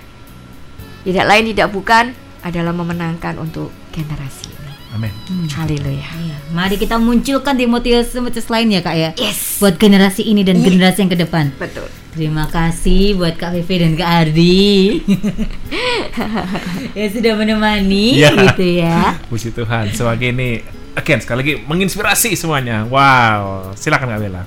Tidak 1.02 1.24
lain 1.24 1.54
tidak 1.54 1.70
bukan 1.70 2.12
adalah 2.42 2.74
memenangkan 2.74 3.38
untuk 3.38 3.72
generasi 3.94 4.50
ini. 4.50 4.56
Amin. 4.88 5.14
Haleluya. 5.52 6.10
Iya, 6.10 6.38
mari 6.52 6.76
kita 6.76 6.98
munculkan 6.98 7.54
Timotius 7.54 8.10
Timotius 8.10 8.48
lain 8.48 8.72
ya 8.72 8.82
Kak 8.82 8.96
ya. 8.96 9.10
Yes. 9.16 9.60
Buat 9.60 9.78
generasi 9.78 10.26
ini 10.26 10.42
dan 10.42 10.58
Iya. 10.58 10.66
generasi 10.66 10.98
yang 11.06 11.12
ke 11.12 11.20
depan. 11.20 11.46
Betul. 11.56 11.86
Terima 12.18 12.50
kasih 12.50 13.14
buat 13.14 13.38
Kak 13.38 13.54
Vivi 13.54 13.76
dan 13.78 13.94
Kak 13.94 14.10
Ardi 14.26 15.06
yang 16.98 17.10
sudah 17.14 17.34
menemani 17.38 18.18
Iya. 18.18 18.30
gitu 18.50 18.66
ya. 18.66 19.00
Puji 19.30 19.54
Tuhan. 19.54 19.94
Semakin 19.94 20.34
ini 20.34 20.50
again 20.98 21.22
sekali 21.22 21.38
lagi 21.46 21.54
menginspirasi 21.62 22.34
semuanya. 22.34 22.88
Wow. 22.90 23.76
Silakan 23.78 24.10
Kak 24.10 24.20
Bella. 24.20 24.44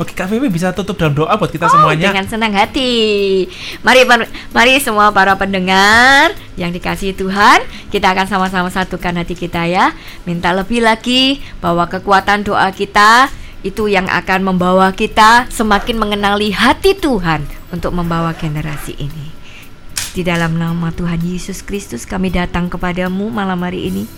Oke, 0.00 0.16
Kak 0.16 0.32
bisa 0.32 0.72
tutup 0.72 0.96
dalam 0.96 1.12
doa 1.12 1.36
buat 1.36 1.52
kita 1.52 1.68
Oh, 1.68 1.76
semuanya. 1.76 2.08
dengan 2.08 2.24
senang 2.24 2.56
hati. 2.56 3.44
Mari 3.84 4.08
mari 4.48 4.80
semua 4.80 5.12
para 5.12 5.36
pendengar 5.36 6.32
yang 6.56 6.72
dikasihi 6.72 7.12
Tuhan, 7.12 7.60
kita 7.92 8.16
akan 8.16 8.24
sama-sama 8.24 8.72
satukan 8.72 9.20
hati 9.20 9.36
kita 9.36 9.68
ya. 9.68 9.92
Minta 10.24 10.56
lebih 10.56 10.80
lagi 10.80 11.44
bahwa 11.60 11.84
kekuatan 11.84 12.48
doa 12.48 12.72
kita 12.72 13.28
itu 13.60 13.92
yang 13.92 14.08
akan 14.08 14.40
membawa 14.40 14.88
kita 14.96 15.44
semakin 15.52 16.00
mengenali 16.00 16.48
hati 16.56 16.96
Tuhan 16.96 17.44
untuk 17.68 17.92
membawa 17.92 18.32
generasi 18.32 18.96
ini. 18.96 19.36
Di 20.16 20.24
dalam 20.24 20.56
nama 20.56 20.88
Tuhan 20.96 21.20
Yesus 21.20 21.60
Kristus 21.60 22.08
kami 22.08 22.32
datang 22.32 22.72
kepadamu 22.72 23.28
malam 23.28 23.60
hari 23.60 23.92
ini. 23.92 24.08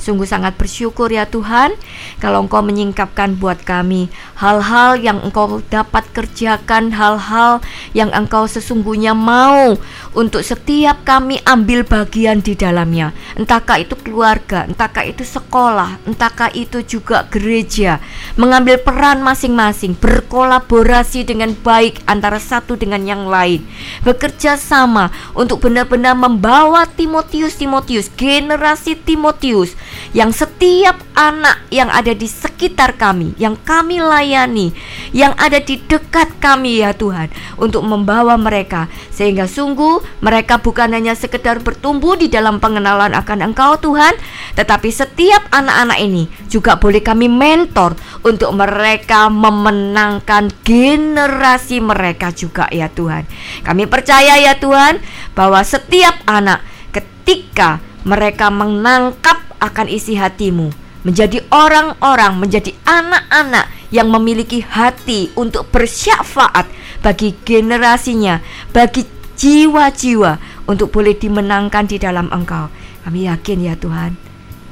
Sungguh 0.00 0.24
sangat 0.24 0.56
bersyukur 0.56 1.12
ya 1.12 1.28
Tuhan 1.28 1.76
kalau 2.24 2.48
Engkau 2.48 2.64
menyingkapkan 2.64 3.36
buat 3.36 3.60
kami 3.68 4.08
hal-hal 4.40 4.96
yang 4.96 5.20
Engkau 5.20 5.60
dapat 5.68 6.08
kerjakan, 6.16 6.96
hal-hal 6.96 7.60
yang 7.92 8.08
Engkau 8.16 8.48
sesungguhnya 8.48 9.12
mau 9.12 9.76
untuk 10.16 10.40
setiap 10.40 11.04
kami 11.04 11.44
ambil 11.44 11.84
bagian 11.84 12.40
di 12.40 12.56
dalamnya. 12.56 13.12
Entahkah 13.36 13.84
itu 13.84 13.92
keluarga, 14.00 14.64
entahkah 14.64 15.04
itu 15.04 15.20
sekolah, 15.20 16.00
entahkah 16.08 16.48
itu 16.56 16.80
juga 16.80 17.28
gereja. 17.28 18.00
Mengambil 18.40 18.80
peran 18.80 19.20
masing-masing, 19.20 19.92
berkolaborasi 20.00 21.28
dengan 21.28 21.52
baik 21.52 22.00
antara 22.08 22.40
satu 22.40 22.80
dengan 22.80 23.04
yang 23.04 23.28
lain. 23.28 23.60
Bekerja 24.00 24.56
sama 24.56 25.12
untuk 25.36 25.60
benar-benar 25.60 26.16
membawa 26.16 26.88
Timotius 26.88 27.60
Timotius, 27.60 28.08
generasi 28.16 28.96
Timotius 28.96 29.76
yang 30.10 30.34
setiap 30.34 30.98
anak 31.14 31.62
yang 31.70 31.86
ada 31.86 32.10
di 32.10 32.26
sekitar 32.26 32.98
kami, 32.98 33.34
yang 33.38 33.54
kami 33.54 34.02
layani, 34.02 34.74
yang 35.14 35.36
ada 35.38 35.62
di 35.62 35.78
dekat 35.78 36.40
kami 36.42 36.82
ya 36.82 36.90
Tuhan, 36.96 37.30
untuk 37.60 37.86
membawa 37.86 38.34
mereka 38.34 38.90
sehingga 39.12 39.46
sungguh 39.46 40.22
mereka 40.24 40.58
bukan 40.58 40.90
hanya 40.96 41.14
sekedar 41.14 41.62
bertumbuh 41.62 42.18
di 42.18 42.26
dalam 42.26 42.58
pengenalan 42.58 43.14
akan 43.14 43.52
Engkau 43.52 43.78
Tuhan, 43.78 44.16
tetapi 44.58 44.88
setiap 44.90 45.46
anak-anak 45.52 45.98
ini 46.02 46.26
juga 46.50 46.80
boleh 46.80 47.02
kami 47.04 47.30
mentor 47.30 47.94
untuk 48.26 48.50
mereka 48.56 49.30
memenangkan 49.30 50.50
generasi 50.66 51.78
mereka 51.78 52.32
juga 52.34 52.66
ya 52.72 52.90
Tuhan. 52.90 53.26
Kami 53.62 53.84
percaya 53.86 54.40
ya 54.40 54.58
Tuhan 54.58 54.98
bahwa 55.36 55.62
setiap 55.62 56.18
anak 56.26 56.62
ketika 56.90 57.78
mereka 58.02 58.48
menangkap 58.48 59.49
akan 59.60 59.86
isi 59.86 60.16
hatimu 60.16 60.72
menjadi 61.00 61.40
orang-orang, 61.48 62.36
menjadi 62.36 62.76
anak-anak 62.84 63.72
yang 63.88 64.08
memiliki 64.12 64.60
hati 64.60 65.32
untuk 65.36 65.68
bersyafaat 65.72 66.68
bagi 67.00 67.32
generasinya, 67.42 68.44
bagi 68.70 69.08
jiwa-jiwa 69.40 70.64
untuk 70.68 70.92
boleh 70.92 71.16
dimenangkan 71.16 71.88
di 71.88 71.96
dalam 71.96 72.28
Engkau. 72.28 72.68
Kami 73.00 73.24
yakin 73.24 73.64
ya 73.64 73.74
Tuhan, 73.80 74.12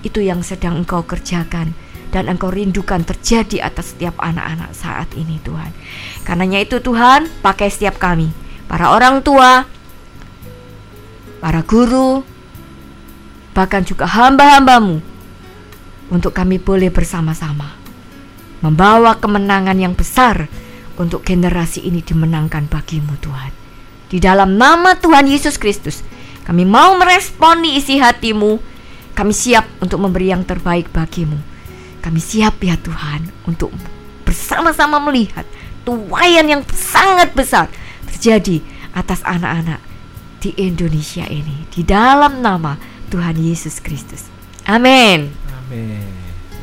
itu 0.05 0.21
yang 0.21 0.45
sedang 0.45 0.85
Engkau 0.85 1.01
kerjakan 1.09 1.73
dan 2.13 2.29
Engkau 2.29 2.53
rindukan 2.53 3.01
terjadi 3.05 3.65
atas 3.65 3.97
setiap 3.97 4.21
anak-anak 4.21 4.77
saat 4.77 5.09
ini 5.17 5.41
Tuhan. 5.41 5.73
Karenanya 6.29 6.61
itu 6.61 6.77
Tuhan, 6.85 7.29
pakai 7.41 7.73
setiap 7.73 7.97
kami, 7.97 8.29
para 8.69 8.93
orang 8.93 9.25
tua, 9.25 9.65
para 11.41 11.65
guru, 11.65 12.21
bahkan 13.53 13.85
juga 13.85 14.09
hamba-hambamu 14.09 15.01
untuk 16.09 16.33
kami 16.33 16.57
boleh 16.61 16.89
bersama-sama 16.89 17.79
membawa 18.61 19.15
kemenangan 19.19 19.79
yang 19.79 19.95
besar 19.95 20.51
untuk 20.99 21.23
generasi 21.23 21.87
ini 21.87 22.03
dimenangkan 22.03 22.67
bagimu 22.67 23.15
Tuhan. 23.23 23.53
Di 24.09 24.19
dalam 24.19 24.59
nama 24.59 24.99
Tuhan 24.99 25.31
Yesus 25.31 25.61
Kristus, 25.61 26.03
kami 26.43 26.67
mau 26.67 26.97
meresponi 26.99 27.79
isi 27.79 28.01
hatimu. 28.01 28.59
Kami 29.15 29.35
siap 29.35 29.67
untuk 29.83 29.99
memberi 30.03 30.31
yang 30.31 30.47
terbaik 30.47 30.91
bagimu. 30.95 31.39
Kami 31.99 32.21
siap 32.23 32.63
ya 32.63 32.79
Tuhan 32.79 33.27
untuk 33.47 33.75
bersama-sama 34.23 35.03
melihat 35.03 35.45
tuayan 35.83 36.47
yang 36.47 36.63
sangat 36.71 37.35
besar 37.35 37.67
terjadi 38.07 38.63
atas 38.95 39.21
anak-anak 39.27 39.83
di 40.39 40.55
Indonesia 40.57 41.27
ini. 41.27 41.67
Di 41.69 41.83
dalam 41.83 42.41
nama 42.41 42.79
Tuhan 43.09 43.37
Yesus 43.41 43.81
Kristus. 43.83 44.29
Amin. 44.69 45.33
Amin. 45.49 46.05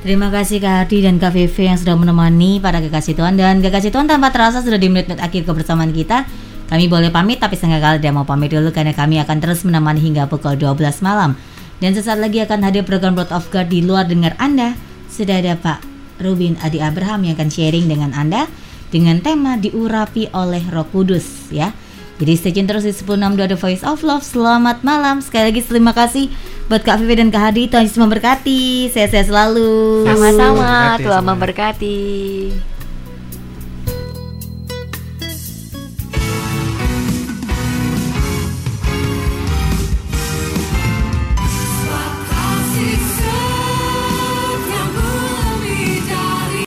Terima 0.05 0.29
kasih 0.29 0.61
Kak 0.61 0.85
Ardi 0.85 1.01
dan 1.01 1.17
Kak 1.17 1.33
Vivi 1.33 1.65
yang 1.65 1.81
sudah 1.81 1.97
menemani 1.97 2.61
para 2.61 2.77
kekasih 2.77 3.17
Tuhan 3.17 3.41
dan 3.41 3.57
kekasih 3.57 3.89
Tuhan 3.89 4.05
tanpa 4.05 4.29
terasa 4.29 4.61
sudah 4.61 4.77
di 4.77 4.85
menit-menit 4.85 5.17
akhir 5.17 5.49
kebersamaan 5.49 5.89
kita. 5.89 6.29
Kami 6.69 6.85
boleh 6.85 7.09
pamit 7.09 7.41
tapi 7.41 7.57
setengah 7.57 7.81
kali 7.81 7.97
tidak 7.97 8.13
mau 8.13 8.25
pamit 8.25 8.53
dulu 8.53 8.69
karena 8.69 8.93
kami 8.93 9.17
akan 9.21 9.37
terus 9.41 9.65
menemani 9.65 10.01
hingga 10.05 10.29
pukul 10.29 10.53
12 10.57 11.01
malam. 11.01 11.33
Dan 11.81 11.97
sesaat 11.97 12.21
lagi 12.21 12.37
akan 12.37 12.61
hadir 12.61 12.85
program 12.85 13.17
Road 13.17 13.33
of 13.33 13.49
God 13.49 13.65
di 13.73 13.81
luar 13.81 14.05
dengar 14.05 14.37
Anda. 14.37 14.77
Sudah 15.09 15.41
ada 15.41 15.57
Pak 15.57 15.81
Rubin 16.21 16.53
Adi 16.61 16.79
Abraham 16.85 17.25
yang 17.25 17.33
akan 17.41 17.49
sharing 17.49 17.89
dengan 17.89 18.13
Anda 18.13 18.45
dengan 18.93 19.19
tema 19.25 19.57
diurapi 19.57 20.31
oleh 20.37 20.61
Roh 20.69 20.85
Kudus 20.93 21.49
ya. 21.49 21.73
Jadi 22.15 22.31
stay 22.39 22.51
tune 22.55 22.63
terus 22.63 22.87
di 22.87 22.95
106.2 22.95 23.51
The 23.51 23.59
Voice 23.59 23.83
of 23.83 23.99
Love. 23.99 24.23
Selamat 24.23 24.79
malam. 24.87 25.19
Sekali 25.19 25.51
lagi 25.51 25.61
terima 25.67 25.91
kasih 25.91 26.31
buat 26.71 26.79
Kak 26.79 27.03
Vivi 27.03 27.19
dan 27.19 27.27
Kak 27.27 27.51
Hadi. 27.51 27.67
Tuhan 27.67 27.83
Yesus 27.83 27.99
memberkati. 27.99 28.87
Sehat-sehat 28.87 29.27
selalu. 29.27 30.07
Sama-sama, 30.07 30.55
Memberkati 30.55 31.03
Tuhan 31.03 31.23
memberkati. 31.27 31.99